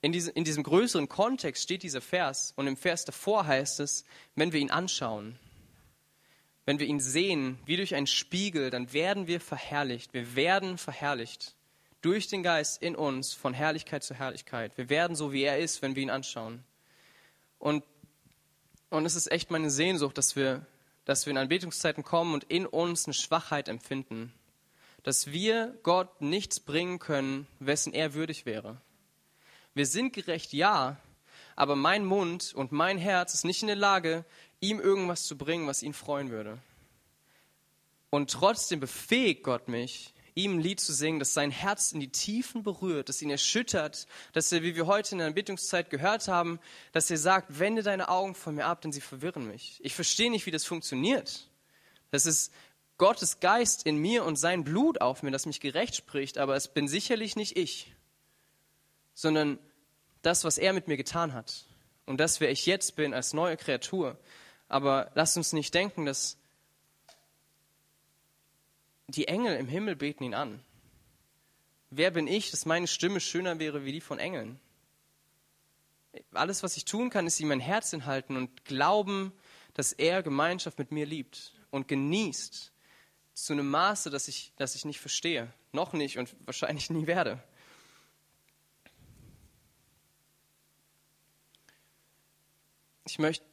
In, 0.00 0.12
diese, 0.12 0.30
in 0.32 0.44
diesem 0.44 0.62
größeren 0.62 1.08
Kontext 1.08 1.62
steht 1.62 1.82
dieser 1.82 2.00
Vers 2.00 2.52
und 2.56 2.66
im 2.66 2.76
Vers 2.76 3.04
davor 3.04 3.46
heißt 3.46 3.80
es, 3.80 4.04
wenn 4.34 4.52
wir 4.52 4.60
ihn 4.60 4.70
anschauen, 4.70 5.38
wenn 6.66 6.78
wir 6.78 6.86
ihn 6.86 7.00
sehen, 7.00 7.58
wie 7.66 7.76
durch 7.76 7.94
einen 7.94 8.06
Spiegel, 8.06 8.70
dann 8.70 8.92
werden 8.92 9.26
wir 9.26 9.40
verherrlicht. 9.40 10.14
Wir 10.14 10.34
werden 10.34 10.78
verherrlicht 10.78 11.54
durch 12.00 12.26
den 12.28 12.42
Geist 12.42 12.82
in 12.82 12.96
uns 12.96 13.32
von 13.32 13.54
Herrlichkeit 13.54 14.02
zu 14.02 14.14
Herrlichkeit. 14.14 14.76
Wir 14.76 14.88
werden 14.88 15.16
so, 15.16 15.32
wie 15.32 15.42
er 15.42 15.58
ist, 15.58 15.80
wenn 15.80 15.94
wir 15.94 16.02
ihn 16.02 16.10
anschauen. 16.10 16.64
Und, 17.58 17.84
und 18.90 19.06
es 19.06 19.14
ist 19.14 19.30
echt 19.30 19.50
meine 19.50 19.70
Sehnsucht, 19.70 20.18
dass 20.18 20.36
wir 20.36 20.66
dass 21.04 21.26
wir 21.26 21.32
in 21.32 21.38
Anbetungszeiten 21.38 22.02
kommen 22.02 22.34
und 22.34 22.44
in 22.44 22.66
uns 22.66 23.06
eine 23.06 23.14
Schwachheit 23.14 23.68
empfinden. 23.68 24.32
Dass 25.02 25.32
wir 25.32 25.78
Gott 25.82 26.20
nichts 26.22 26.60
bringen 26.60 26.98
können, 26.98 27.46
wessen 27.58 27.92
er 27.92 28.14
würdig 28.14 28.46
wäre. 28.46 28.80
Wir 29.74 29.86
sind 29.86 30.12
gerecht, 30.12 30.52
ja, 30.52 30.96
aber 31.56 31.76
mein 31.76 32.04
Mund 32.04 32.54
und 32.54 32.72
mein 32.72 32.96
Herz 32.96 33.34
ist 33.34 33.44
nicht 33.44 33.62
in 33.62 33.68
der 33.68 33.76
Lage, 33.76 34.24
ihm 34.60 34.80
irgendwas 34.80 35.24
zu 35.24 35.36
bringen, 35.36 35.66
was 35.66 35.82
ihn 35.82 35.92
freuen 35.92 36.30
würde. 36.30 36.58
Und 38.10 38.30
trotzdem 38.30 38.80
befähigt 38.80 39.42
Gott 39.42 39.68
mich, 39.68 40.13
ihm 40.34 40.56
ein 40.56 40.60
Lied 40.60 40.80
zu 40.80 40.92
singen, 40.92 41.18
das 41.18 41.32
sein 41.32 41.50
Herz 41.50 41.92
in 41.92 42.00
die 42.00 42.10
Tiefen 42.10 42.62
berührt, 42.62 43.08
das 43.08 43.22
ihn 43.22 43.30
erschüttert, 43.30 44.06
dass 44.32 44.50
er, 44.50 44.62
wie 44.62 44.74
wir 44.74 44.86
heute 44.86 45.12
in 45.12 45.18
der 45.18 45.28
Anbetungszeit 45.28 45.90
gehört 45.90 46.28
haben, 46.28 46.58
dass 46.92 47.10
er 47.10 47.18
sagt, 47.18 47.58
wende 47.60 47.82
deine 47.82 48.08
Augen 48.08 48.34
von 48.34 48.56
mir 48.56 48.66
ab, 48.66 48.82
denn 48.82 48.92
sie 48.92 49.00
verwirren 49.00 49.46
mich. 49.46 49.78
Ich 49.82 49.94
verstehe 49.94 50.30
nicht, 50.30 50.46
wie 50.46 50.50
das 50.50 50.64
funktioniert. 50.64 51.48
Das 52.10 52.26
ist 52.26 52.52
Gottes 52.98 53.40
Geist 53.40 53.86
in 53.86 53.96
mir 53.96 54.24
und 54.24 54.36
sein 54.36 54.64
Blut 54.64 55.00
auf 55.00 55.22
mir, 55.22 55.30
das 55.30 55.46
mich 55.46 55.60
gerecht 55.60 55.96
spricht, 55.96 56.38
aber 56.38 56.56
es 56.56 56.68
bin 56.68 56.88
sicherlich 56.88 57.36
nicht 57.36 57.56
ich, 57.56 57.92
sondern 59.14 59.58
das, 60.22 60.44
was 60.44 60.58
er 60.58 60.72
mit 60.72 60.88
mir 60.88 60.96
getan 60.96 61.32
hat 61.32 61.64
und 62.06 62.18
das, 62.18 62.40
wer 62.40 62.50
ich 62.50 62.66
jetzt 62.66 62.96
bin 62.96 63.14
als 63.14 63.32
neue 63.32 63.56
Kreatur. 63.56 64.18
Aber 64.68 65.10
lasst 65.14 65.36
uns 65.36 65.52
nicht 65.52 65.74
denken, 65.74 66.06
dass 66.06 66.38
die 69.08 69.28
Engel 69.28 69.56
im 69.56 69.68
Himmel 69.68 69.96
beten 69.96 70.24
ihn 70.24 70.34
an. 70.34 70.64
Wer 71.90 72.10
bin 72.10 72.26
ich, 72.26 72.50
dass 72.50 72.66
meine 72.66 72.86
Stimme 72.86 73.20
schöner 73.20 73.58
wäre 73.58 73.84
wie 73.84 73.92
die 73.92 74.00
von 74.00 74.18
Engeln? 74.18 74.58
Alles, 76.32 76.62
was 76.62 76.76
ich 76.76 76.84
tun 76.84 77.10
kann, 77.10 77.26
ist 77.26 77.40
ihm 77.40 77.48
mein 77.48 77.60
Herz 77.60 77.90
hinhalten 77.90 78.36
und 78.36 78.64
glauben, 78.64 79.32
dass 79.74 79.92
er 79.92 80.22
Gemeinschaft 80.22 80.78
mit 80.78 80.92
mir 80.92 81.06
liebt 81.06 81.52
und 81.70 81.88
genießt 81.88 82.72
zu 83.34 83.52
einem 83.52 83.68
Maße, 83.68 84.10
das 84.10 84.28
ich, 84.28 84.52
das 84.56 84.74
ich 84.76 84.84
nicht 84.84 85.00
verstehe. 85.00 85.52
Noch 85.72 85.92
nicht 85.92 86.18
und 86.18 86.34
wahrscheinlich 86.46 86.88
nie 86.90 87.06
werde. 87.06 87.42
Ich 93.06 93.18
möchte 93.18 93.44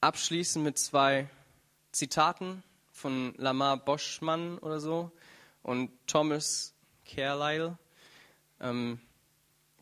abschließen 0.00 0.62
mit 0.62 0.78
zwei 0.78 1.28
Zitaten 1.92 2.62
von 2.94 3.34
Lamar 3.36 3.76
Boschmann 3.76 4.56
oder 4.58 4.80
so 4.80 5.10
und 5.62 5.90
Thomas 6.06 6.74
Carlyle. 7.04 7.76
Ähm, 8.60 9.00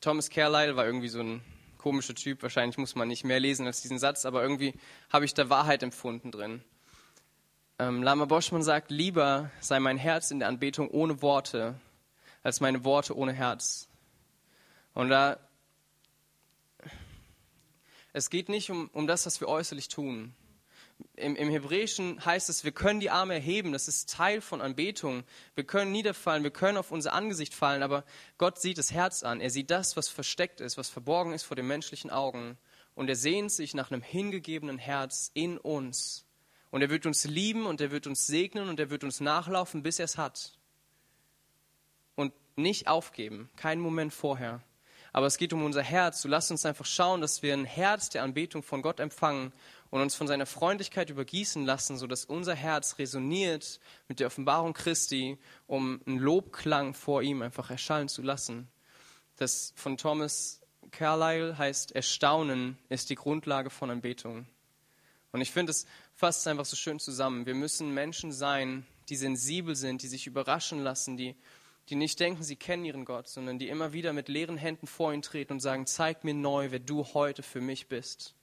Thomas 0.00 0.30
Carlyle 0.30 0.76
war 0.76 0.86
irgendwie 0.86 1.08
so 1.08 1.20
ein 1.20 1.42
komischer 1.76 2.14
Typ. 2.14 2.42
Wahrscheinlich 2.42 2.78
muss 2.78 2.94
man 2.94 3.06
nicht 3.06 3.22
mehr 3.22 3.38
lesen 3.38 3.66
als 3.66 3.82
diesen 3.82 3.98
Satz, 3.98 4.24
aber 4.24 4.42
irgendwie 4.42 4.74
habe 5.10 5.26
ich 5.26 5.34
da 5.34 5.50
Wahrheit 5.50 5.82
empfunden 5.82 6.30
drin. 6.30 6.64
Ähm, 7.78 8.02
Lama 8.02 8.24
Boschmann 8.24 8.62
sagt, 8.62 8.90
lieber 8.90 9.50
sei 9.60 9.78
mein 9.78 9.98
Herz 9.98 10.30
in 10.30 10.38
der 10.38 10.48
Anbetung 10.48 10.88
ohne 10.88 11.20
Worte, 11.20 11.78
als 12.42 12.60
meine 12.60 12.82
Worte 12.84 13.16
ohne 13.16 13.34
Herz. 13.34 13.88
Und 14.94 15.10
da, 15.10 15.38
es 18.14 18.30
geht 18.30 18.48
nicht 18.48 18.70
um, 18.70 18.88
um 18.92 19.06
das, 19.06 19.26
was 19.26 19.40
wir 19.40 19.48
äußerlich 19.48 19.88
tun 19.88 20.34
im, 21.16 21.36
im 21.36 21.48
Hebräischen 21.48 22.24
heißt 22.24 22.48
es, 22.48 22.64
wir 22.64 22.72
können 22.72 23.00
die 23.00 23.10
Arme 23.10 23.34
erheben, 23.34 23.72
das 23.72 23.88
ist 23.88 24.10
Teil 24.10 24.40
von 24.40 24.60
Anbetung. 24.60 25.24
Wir 25.54 25.64
können 25.64 25.92
niederfallen, 25.92 26.42
wir 26.42 26.50
können 26.50 26.78
auf 26.78 26.90
unser 26.90 27.12
Angesicht 27.12 27.54
fallen, 27.54 27.82
aber 27.82 28.04
Gott 28.38 28.60
sieht 28.60 28.78
das 28.78 28.92
Herz 28.92 29.22
an. 29.22 29.40
Er 29.40 29.50
sieht 29.50 29.70
das, 29.70 29.96
was 29.96 30.08
versteckt 30.08 30.60
ist, 30.60 30.78
was 30.78 30.88
verborgen 30.88 31.32
ist 31.32 31.44
vor 31.44 31.56
den 31.56 31.66
menschlichen 31.66 32.10
Augen. 32.10 32.58
Und 32.94 33.08
er 33.08 33.16
sehnt 33.16 33.52
sich 33.52 33.74
nach 33.74 33.90
einem 33.90 34.02
hingegebenen 34.02 34.78
Herz 34.78 35.30
in 35.34 35.58
uns. 35.58 36.26
Und 36.70 36.82
er 36.82 36.90
wird 36.90 37.06
uns 37.06 37.24
lieben 37.24 37.66
und 37.66 37.80
er 37.80 37.90
wird 37.90 38.06
uns 38.06 38.26
segnen 38.26 38.68
und 38.68 38.80
er 38.80 38.90
wird 38.90 39.04
uns 39.04 39.20
nachlaufen, 39.20 39.82
bis 39.82 39.98
er 39.98 40.06
es 40.06 40.18
hat. 40.18 40.58
Und 42.14 42.32
nicht 42.56 42.88
aufgeben, 42.88 43.50
keinen 43.56 43.80
Moment 43.80 44.12
vorher. 44.12 44.62
Aber 45.12 45.26
es 45.26 45.36
geht 45.36 45.52
um 45.52 45.64
unser 45.64 45.82
Herz. 45.82 46.22
So 46.22 46.28
lasst 46.28 46.50
uns 46.50 46.64
einfach 46.64 46.86
schauen, 46.86 47.20
dass 47.20 47.42
wir 47.42 47.52
ein 47.52 47.66
Herz 47.66 48.08
der 48.08 48.22
Anbetung 48.22 48.62
von 48.62 48.80
Gott 48.80 48.98
empfangen 48.98 49.52
und 49.92 50.00
uns 50.00 50.14
von 50.14 50.26
seiner 50.26 50.46
Freundlichkeit 50.46 51.10
übergießen 51.10 51.66
lassen, 51.66 51.98
sodass 51.98 52.24
unser 52.24 52.54
Herz 52.54 52.98
resoniert 52.98 53.78
mit 54.08 54.20
der 54.20 54.26
Offenbarung 54.28 54.72
Christi, 54.72 55.36
um 55.66 56.00
einen 56.06 56.16
Lobklang 56.16 56.94
vor 56.94 57.20
ihm 57.20 57.42
einfach 57.42 57.68
erschallen 57.68 58.08
zu 58.08 58.22
lassen. 58.22 58.68
Das 59.36 59.74
von 59.76 59.98
Thomas 59.98 60.62
Carlyle 60.92 61.58
heißt, 61.58 61.92
Erstaunen 61.92 62.78
ist 62.88 63.10
die 63.10 63.16
Grundlage 63.16 63.68
von 63.68 63.90
Anbetung. 63.90 64.46
Und 65.30 65.42
ich 65.42 65.50
finde, 65.50 65.72
es 65.72 65.84
fasst 66.14 66.48
einfach 66.48 66.64
so 66.64 66.74
schön 66.74 66.98
zusammen. 66.98 67.44
Wir 67.44 67.54
müssen 67.54 67.92
Menschen 67.92 68.32
sein, 68.32 68.86
die 69.10 69.16
sensibel 69.16 69.76
sind, 69.76 70.02
die 70.02 70.08
sich 70.08 70.26
überraschen 70.26 70.78
lassen, 70.78 71.18
die, 71.18 71.36
die 71.90 71.96
nicht 71.96 72.18
denken, 72.18 72.42
sie 72.42 72.56
kennen 72.56 72.86
ihren 72.86 73.04
Gott, 73.04 73.28
sondern 73.28 73.58
die 73.58 73.68
immer 73.68 73.92
wieder 73.92 74.14
mit 74.14 74.28
leeren 74.28 74.56
Händen 74.56 74.86
vor 74.86 75.12
ihn 75.12 75.20
treten 75.20 75.52
und 75.52 75.60
sagen, 75.60 75.86
zeig 75.86 76.24
mir 76.24 76.32
neu, 76.32 76.70
wer 76.70 76.78
du 76.78 77.04
heute 77.12 77.42
für 77.42 77.60
mich 77.60 77.88
bist. 77.88 78.34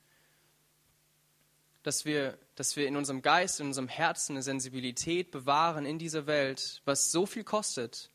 Dass 1.90 2.06
wir, 2.06 2.38
dass 2.54 2.76
wir 2.76 2.88
in 2.88 2.96
unserem 2.96 3.24
Geist, 3.24 3.60
in 3.60 3.66
unserem 3.66 3.88
Herzen 3.88 4.34
eine 4.34 4.44
Sensibilität 4.44 5.32
bewahren 5.32 5.88
in 5.88 5.98
dieser 5.98 6.28
Welt, 6.28 6.84
was 6.86 7.12
so 7.12 7.26
viel 7.26 7.44
kostet. 7.44 8.12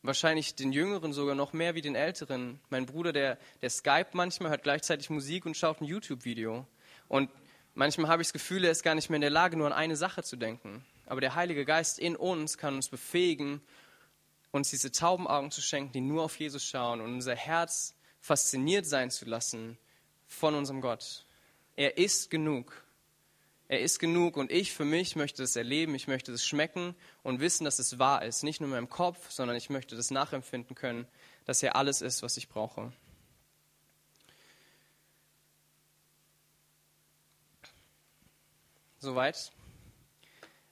Wahrscheinlich 0.00 0.54
den 0.54 0.72
Jüngeren 0.72 1.12
sogar 1.12 1.34
noch 1.34 1.52
mehr 1.52 1.74
wie 1.74 1.82
den 1.82 1.94
Älteren. 1.94 2.58
Mein 2.70 2.86
Bruder, 2.86 3.12
der, 3.12 3.36
der 3.60 3.68
Skype 3.68 4.08
manchmal, 4.14 4.48
hört 4.48 4.62
gleichzeitig 4.62 5.10
Musik 5.10 5.44
und 5.44 5.58
schaut 5.58 5.82
ein 5.82 5.84
YouTube-Video. 5.84 6.66
Und 7.06 7.28
manchmal 7.74 8.08
habe 8.08 8.22
ich 8.22 8.28
das 8.28 8.32
Gefühl, 8.32 8.64
er 8.64 8.70
ist 8.70 8.82
gar 8.82 8.94
nicht 8.94 9.10
mehr 9.10 9.16
in 9.16 9.20
der 9.20 9.28
Lage, 9.28 9.58
nur 9.58 9.66
an 9.66 9.74
eine 9.74 9.96
Sache 9.96 10.22
zu 10.22 10.36
denken. 10.36 10.86
Aber 11.04 11.20
der 11.20 11.34
Heilige 11.34 11.66
Geist 11.66 11.98
in 11.98 12.16
uns 12.16 12.56
kann 12.56 12.76
uns 12.76 12.88
befähigen, 12.88 13.60
uns 14.52 14.70
diese 14.70 14.90
Taubenaugen 14.90 15.50
zu 15.50 15.60
schenken, 15.60 15.92
die 15.92 16.00
nur 16.00 16.22
auf 16.22 16.38
Jesus 16.38 16.64
schauen 16.64 17.02
und 17.02 17.12
unser 17.12 17.36
Herz 17.36 17.94
fasziniert 18.20 18.86
sein 18.86 19.10
zu 19.10 19.26
lassen 19.26 19.76
von 20.26 20.54
unserem 20.54 20.80
Gott. 20.80 21.26
Er 21.76 21.98
ist 21.98 22.30
genug. 22.30 22.84
Er 23.66 23.80
ist 23.80 23.98
genug 23.98 24.36
und 24.36 24.52
ich 24.52 24.72
für 24.72 24.84
mich 24.84 25.16
möchte 25.16 25.42
es 25.42 25.56
erleben, 25.56 25.94
ich 25.94 26.06
möchte 26.06 26.32
es 26.32 26.46
schmecken 26.46 26.94
und 27.22 27.40
wissen, 27.40 27.64
dass 27.64 27.78
es 27.78 27.98
wahr 27.98 28.24
ist. 28.24 28.42
Nicht 28.44 28.60
nur 28.60 28.68
in 28.68 28.74
meinem 28.74 28.90
Kopf, 28.90 29.30
sondern 29.30 29.56
ich 29.56 29.70
möchte 29.70 29.96
das 29.96 30.10
nachempfinden 30.10 30.76
können, 30.76 31.06
dass 31.46 31.62
er 31.62 31.74
alles 31.74 32.02
ist, 32.02 32.22
was 32.22 32.36
ich 32.36 32.48
brauche. 32.48 32.92
Soweit. 38.98 39.52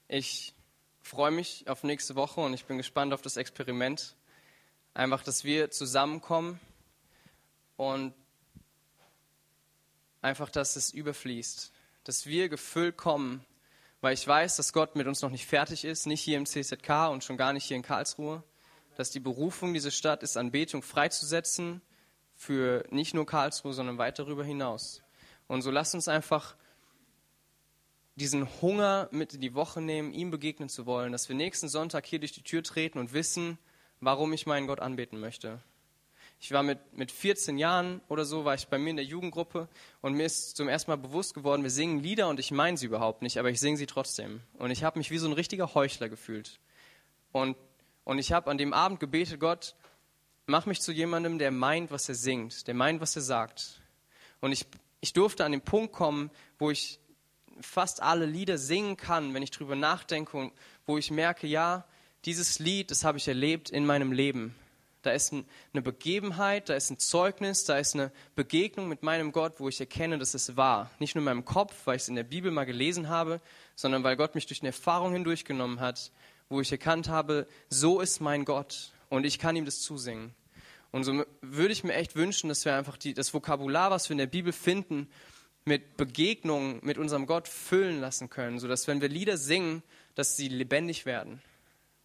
Ich 0.09 0.55
freue 1.01 1.31
mich 1.31 1.69
auf 1.69 1.85
nächste 1.85 2.15
Woche 2.15 2.41
und 2.41 2.55
ich 2.55 2.67
bin 2.67 2.77
gespannt 2.77 3.13
auf 3.13 3.23
das 3.23 3.37
Experiment. 3.37 4.15
Einfach, 4.95 5.23
dass 5.23 5.45
wir 5.45 5.71
zusammenkommen 5.71 6.61
und 7.77 8.15
einfach, 10.23 10.49
dass 10.49 10.77
es 10.77 10.93
überfließt. 10.93 11.73
Dass 12.05 12.27
wir 12.27 12.49
gefüllt 12.49 12.97
kommen, 12.97 13.45
weil 14.01 14.15
ich 14.15 14.27
weiß, 14.27 14.57
dass 14.57 14.73
Gott 14.73 14.97
mit 14.97 15.07
uns 15.07 15.23
noch 15.23 15.31
nicht 15.31 15.47
fertig 15.47 15.85
ist, 15.85 16.07
nicht 16.07 16.23
hier 16.23 16.39
im 16.39 16.47
CZK 16.47 17.11
und 17.11 17.23
schon 17.23 17.37
gar 17.37 17.53
nicht 17.53 17.65
hier 17.65 17.77
in 17.77 17.83
Karlsruhe. 17.83 18.43
Dass 18.97 19.11
die 19.11 19.21
Berufung 19.21 19.75
dieser 19.75 19.91
Stadt 19.91 20.23
ist, 20.23 20.37
Anbetung 20.37 20.83
freizusetzen 20.83 21.83
für 22.35 22.85
nicht 22.91 23.15
nur 23.15 23.27
Karlsruhe, 23.27 23.73
sondern 23.73 23.99
weit 23.99 24.19
darüber 24.19 24.45
hinaus. 24.45 25.03
Und 25.47 25.63
so 25.63 25.71
lasst 25.71 25.95
uns 25.95 26.09
einfach 26.09 26.57
diesen 28.17 28.49
Hunger 28.61 29.09
mit 29.11 29.35
in 29.35 29.41
die 29.41 29.55
Woche 29.55 29.81
nehmen, 29.81 30.13
ihm 30.13 30.31
begegnen 30.31 30.69
zu 30.69 30.87
wollen, 30.87 31.13
dass 31.13 31.29
wir 31.29 31.37
nächsten 31.37 31.69
Sonntag 31.69 32.07
hier 32.07 32.19
durch 32.19 32.33
die 32.33 32.43
Tür 32.43 32.63
treten 32.63 32.99
und 32.99 33.13
wissen, 33.13 33.59
warum 34.01 34.33
ich 34.33 34.47
meinen 34.47 34.67
Gott 34.67 34.81
anbeten 34.81 35.19
möchte. 35.19 35.61
Ich 36.45 36.51
war 36.51 36.65
mit, 36.65 36.81
mit 36.93 37.13
14 37.13 37.57
Jahren 37.57 38.01
oder 38.09 38.25
so, 38.25 38.45
war 38.45 38.55
ich 38.55 38.67
bei 38.67 38.77
mir 38.77 38.91
in 38.91 38.97
der 38.97 39.05
Jugendgruppe 39.05 39.69
und 40.01 40.15
mir 40.15 40.25
ist 40.25 40.57
zum 40.57 40.69
ersten 40.69 40.91
Mal 40.91 40.97
bewusst 40.97 41.35
geworden, 41.35 41.63
wir 41.63 41.71
singen 41.71 42.01
Lieder 42.01 42.29
und 42.29 42.41
ich 42.41 42.51
meine 42.51 42.77
sie 42.77 42.87
überhaupt 42.87 43.23
nicht, 43.23 43.39
aber 43.39 43.49
ich 43.49 43.61
singe 43.61 43.77
sie 43.77 43.87
trotzdem. 43.87 44.41
Und 44.59 44.73
ich 44.73 44.83
habe 44.83 44.99
mich 44.99 45.13
wie 45.13 45.19
so 45.19 45.29
ein 45.29 45.35
richtiger 45.35 45.73
Heuchler 45.75 46.09
gefühlt. 46.09 46.59
Und, 47.31 47.57
und 48.03 48.19
ich 48.19 48.33
habe 48.33 48.51
an 48.51 48.59
dem 48.59 48.73
Abend 48.73 48.99
gebetet, 48.99 49.39
Gott, 49.39 49.77
mach 50.47 50.67
mich 50.67 50.81
zu 50.81 50.91
jemandem, 50.91 51.39
der 51.39 51.53
meint, 51.53 51.93
was 51.93 52.09
er 52.09 52.17
singt, 52.17 52.67
der 52.67 52.75
meint, 52.75 53.01
was 53.01 53.15
er 53.15 53.23
sagt. 53.23 53.81
Und 54.41 54.51
ich, 54.51 54.67
ich 55.01 55.13
durfte 55.13 55.45
an 55.45 55.53
den 55.53 55.61
Punkt 55.61 55.93
kommen, 55.93 56.29
wo 56.59 56.73
ich 56.73 56.99
fast 57.61 58.03
alle 58.03 58.27
Lieder 58.27 58.59
singen 58.59 58.97
kann, 58.97 59.33
wenn 59.33 59.45
ich 59.45 59.53
drüber 59.53 59.77
nachdenke 59.77 60.37
und 60.37 60.53
wo 60.87 60.99
ich 60.99 61.13
merke, 61.13 61.47
ja, 61.47 61.87
dieses 62.25 62.59
Lied, 62.59 62.91
das 62.91 63.05
habe 63.05 63.19
ich 63.19 63.29
erlebt 63.29 63.71
in 63.71 63.87
meinem 63.87 64.11
Leben. 64.11 64.57
Da 65.03 65.11
ist 65.11 65.33
eine 65.33 65.83
Begebenheit, 65.83 66.69
da 66.69 66.75
ist 66.75 66.91
ein 66.91 66.99
Zeugnis, 66.99 67.65
da 67.65 67.77
ist 67.77 67.95
eine 67.95 68.13
Begegnung 68.37 68.89
mit 68.89 69.03
meinem 69.03 69.33
Gott, 69.33 69.55
wo 69.59 69.69
ich 69.69 69.81
erkenne, 69.81 70.19
dass 70.19 70.35
es 70.35 70.57
wahr. 70.57 70.91
Nicht 71.01 71.15
nur 71.15 71.21
in 71.21 71.27
meinem 71.27 71.45
Kopf, 71.45 71.75
weil 71.87 71.97
ich 71.97 72.03
es 72.03 72.09
in 72.09 72.15
der 72.15 72.23
Bibel 72.23 72.53
mal 72.53 72.65
gelesen 72.65 73.09
habe, 73.09 73.41
sondern 73.75 74.05
weil 74.05 74.17
Gott 74.17 74.37
mich 74.37 74.47
durch 74.47 74.63
eine 74.63 74.69
Erfahrung 74.69 75.13
hindurchgenommen 75.13 75.81
hat, 75.81 76.13
wo 76.49 76.61
ich 76.61 76.71
erkannt 76.71 77.09
habe, 77.09 77.49
so 77.69 78.01
ist 78.01 78.21
mein 78.21 78.45
Gott 78.45 78.93
und 79.09 79.25
ich 79.27 79.39
kann 79.39 79.57
ihm 79.57 79.65
das 79.65 79.81
zusingen. 79.81 80.35
Und 80.93 81.05
so 81.05 81.25
würde 81.41 81.73
ich 81.73 81.85
mir 81.85 81.95
echt 81.95 82.15
wünschen, 82.15 82.49
dass 82.49 82.65
wir 82.65 82.77
einfach 82.77 82.97
die, 82.97 83.15
das 83.15 83.35
Vokabular, 83.35 83.91
was 83.91 84.09
wir 84.09 84.15
in 84.15 84.19
der 84.19 84.27
Bibel 84.27 84.53
finden, 84.53 85.09
mit 85.65 85.97
Begegnungen 85.97 86.81
mit 86.83 86.99
unserem 86.99 87.27
Gott 87.27 87.49
füllen 87.49 88.01
lassen 88.01 88.31
können, 88.31 88.59
sodass 88.59 88.89
wenn 88.89 89.01
wir 89.01 89.09
Lieder 89.09 89.37
singen, 89.37 89.83
dass 90.15 90.37
sie 90.37 90.49
lebendig 90.49 91.07
werden, 91.07 91.41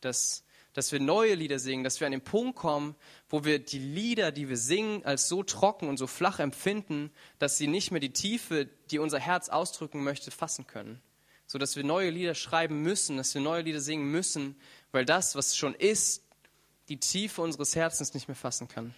dass, 0.02 0.44
dass 0.78 0.92
wir 0.92 1.00
neue 1.00 1.34
Lieder 1.34 1.58
singen, 1.58 1.84
dass 1.84 2.00
wir 2.00 2.06
an 2.06 2.12
den 2.12 2.22
Punkt 2.22 2.56
kommen, 2.56 2.96
wo 3.30 3.44
wir 3.44 3.58
die 3.58 3.80
Lieder, 3.80 4.32
die 4.32 4.48
wir 4.48 4.58
singen, 4.58 5.04
als 5.06 5.28
so 5.28 5.42
trocken 5.42 5.90
und 5.90 5.98
so 5.98 6.06
flach 6.06 6.38
empfinden, 6.38 7.10
dass 7.40 7.58
sie 7.58 7.66
nicht 7.66 7.90
mehr 7.90 8.00
die 8.00 8.14
Tiefe, 8.14 8.70
die 8.92 9.00
unser 9.00 9.18
Herz 9.18 9.50
ausdrücken 9.50 10.04
möchte, 10.04 10.30
fassen 10.30 10.68
können. 10.68 11.02
Sodass 11.48 11.78
wir 11.78 11.84
neue 11.84 12.12
Lieder 12.12 12.36
schreiben 12.36 12.84
müssen, 12.84 13.18
dass 13.18 13.34
wir 13.34 13.42
neue 13.42 13.64
Lieder 13.64 13.82
singen 13.82 14.12
müssen, 14.12 14.56
weil 14.92 15.04
das, 15.04 15.34
was 15.34 15.58
schon 15.58 15.74
ist, 15.74 16.22
die 16.90 17.00
Tiefe 17.00 17.42
unseres 17.42 17.76
Herzens 17.76 18.14
nicht 18.14 18.28
mehr 18.28 18.36
fassen 18.36 18.68
kann. 18.68 18.94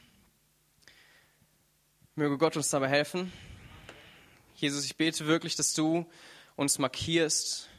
Möge 2.16 2.38
Gott 2.38 2.58
uns 2.58 2.70
dabei 2.72 2.90
helfen. 2.90 3.32
Jesus, 4.54 4.84
ich 4.84 4.98
bete 4.98 5.28
wirklich, 5.28 5.56
dass 5.56 5.74
du 5.74 6.06
uns 6.58 6.78
markierst 6.78 7.70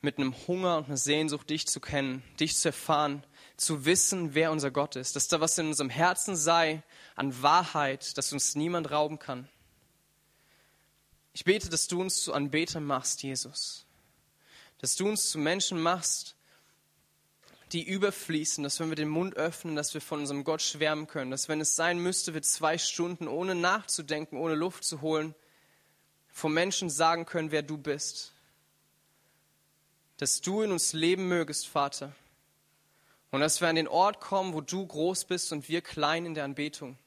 mit 0.00 0.18
einem 0.18 0.34
Hunger 0.46 0.78
und 0.78 0.86
einer 0.86 0.96
Sehnsucht, 0.96 1.50
dich 1.50 1.66
zu 1.66 1.80
kennen, 1.80 2.22
dich 2.38 2.56
zu 2.56 2.68
erfahren, 2.68 3.24
zu 3.56 3.84
wissen, 3.84 4.34
wer 4.34 4.50
unser 4.50 4.70
Gott 4.70 4.96
ist, 4.96 5.16
dass 5.16 5.28
da 5.28 5.40
was 5.40 5.58
in 5.58 5.66
unserem 5.66 5.90
Herzen 5.90 6.36
sei 6.36 6.82
an 7.16 7.42
Wahrheit, 7.42 8.16
dass 8.16 8.32
uns 8.32 8.54
niemand 8.54 8.90
rauben 8.90 9.18
kann. 9.18 9.48
Ich 11.32 11.44
bete, 11.44 11.68
dass 11.68 11.86
du 11.86 12.00
uns 12.00 12.22
zu 12.22 12.32
Anbetern 12.32 12.84
machst, 12.84 13.22
Jesus. 13.22 13.86
Dass 14.78 14.96
du 14.96 15.08
uns 15.08 15.30
zu 15.30 15.38
Menschen 15.38 15.80
machst, 15.80 16.34
die 17.72 17.86
überfließen, 17.86 18.64
dass 18.64 18.80
wenn 18.80 18.88
wir 18.88 18.96
den 18.96 19.08
Mund 19.08 19.36
öffnen, 19.36 19.76
dass 19.76 19.94
wir 19.94 20.00
von 20.00 20.20
unserem 20.20 20.42
Gott 20.42 20.62
schwärmen 20.62 21.06
können, 21.06 21.30
dass 21.30 21.48
wenn 21.48 21.60
es 21.60 21.76
sein 21.76 21.98
müsste, 21.98 22.34
wir 22.34 22.42
zwei 22.42 22.78
Stunden 22.78 23.28
ohne 23.28 23.54
nachzudenken, 23.54 24.38
ohne 24.38 24.54
Luft 24.54 24.84
zu 24.84 25.02
holen, 25.02 25.34
vom 26.28 26.52
Menschen 26.52 26.90
sagen 26.90 27.26
können, 27.26 27.52
wer 27.52 27.62
du 27.62 27.76
bist. 27.78 28.32
Dass 30.20 30.42
du 30.42 30.60
in 30.60 30.70
uns 30.70 30.92
leben 30.92 31.28
mögest, 31.28 31.66
Vater. 31.66 32.14
Und 33.30 33.40
dass 33.40 33.62
wir 33.62 33.68
an 33.68 33.76
den 33.76 33.88
Ort 33.88 34.20
kommen, 34.20 34.52
wo 34.52 34.60
du 34.60 34.86
groß 34.86 35.24
bist 35.24 35.50
und 35.50 35.66
wir 35.70 35.80
klein 35.80 36.26
in 36.26 36.34
der 36.34 36.44
Anbetung. 36.44 36.98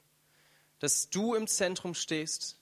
Dass 0.80 1.10
du 1.10 1.36
im 1.36 1.46
Zentrum 1.46 1.94
stehst 1.94 2.58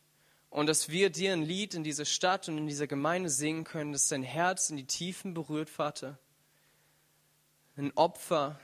und 0.51 0.67
dass 0.67 0.91
wir 0.91 1.09
dir 1.09 1.33
ein 1.33 1.41
Lied 1.41 1.73
in 1.73 1.85
dieser 1.85 2.05
Stadt 2.05 2.51
und 2.51 2.59
in 2.59 2.67
dieser 2.67 2.87
Gemeinde 2.87 3.31
singen 3.31 3.65
können, 3.65 3.93
das 3.93 4.09
dein 4.09 4.23
Herz 4.23 4.69
in 4.69 4.77
die 4.77 4.85
Tiefen 4.85 5.33
berührt, 5.33 5.71
Vater. 5.71 6.19
Ein 7.79 7.91
Opfer, 7.97 8.61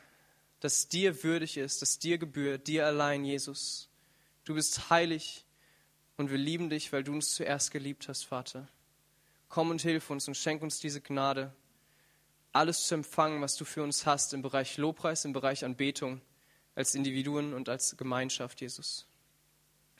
das 0.60 0.88
dir 0.88 1.22
würdig 1.22 1.56
ist, 1.56 1.80
das 1.80 1.98
dir 1.98 2.18
gebührt, 2.18 2.66
dir 2.66 2.84
allein, 2.84 3.24
Jesus. 3.24 3.88
Du 4.44 4.52
bist 4.52 4.90
heilig 4.90 5.46
und 6.18 6.30
wir 6.30 6.36
lieben 6.36 6.68
dich, 6.68 6.92
weil 6.92 7.02
du 7.02 7.14
uns 7.14 7.32
zuerst 7.32 7.70
geliebt 7.70 8.08
hast, 8.08 8.24
Vater. 8.24 8.68
Komm 9.48 9.70
und 9.70 9.80
hilf 9.80 10.10
uns 10.10 10.28
und 10.28 10.36
schenk 10.36 10.60
uns 10.60 10.80
diese 10.80 11.00
Gnade, 11.00 11.50
alles 12.52 12.86
zu 12.86 12.94
empfangen, 12.94 13.40
was 13.42 13.56
du 13.56 13.64
für 13.64 13.82
uns 13.82 14.06
hast 14.06 14.34
im 14.34 14.42
Bereich 14.42 14.76
Lobpreis, 14.76 15.24
im 15.24 15.32
Bereich 15.32 15.64
Anbetung, 15.64 16.20
als 16.74 16.94
Individuen 16.94 17.54
und 17.54 17.68
als 17.68 17.96
Gemeinschaft, 17.96 18.60
Jesus. 18.60 19.06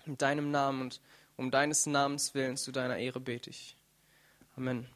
In 0.07 0.17
deinem 0.17 0.51
Namen 0.51 0.83
und 0.83 1.01
um 1.37 1.51
deines 1.51 1.87
Namens 1.87 2.35
willen 2.35 2.57
zu 2.57 2.73
deiner 2.73 2.97
Ehre 2.99 3.21
bete 3.21 3.51
ich. 3.51 3.77
Amen. 4.57 4.89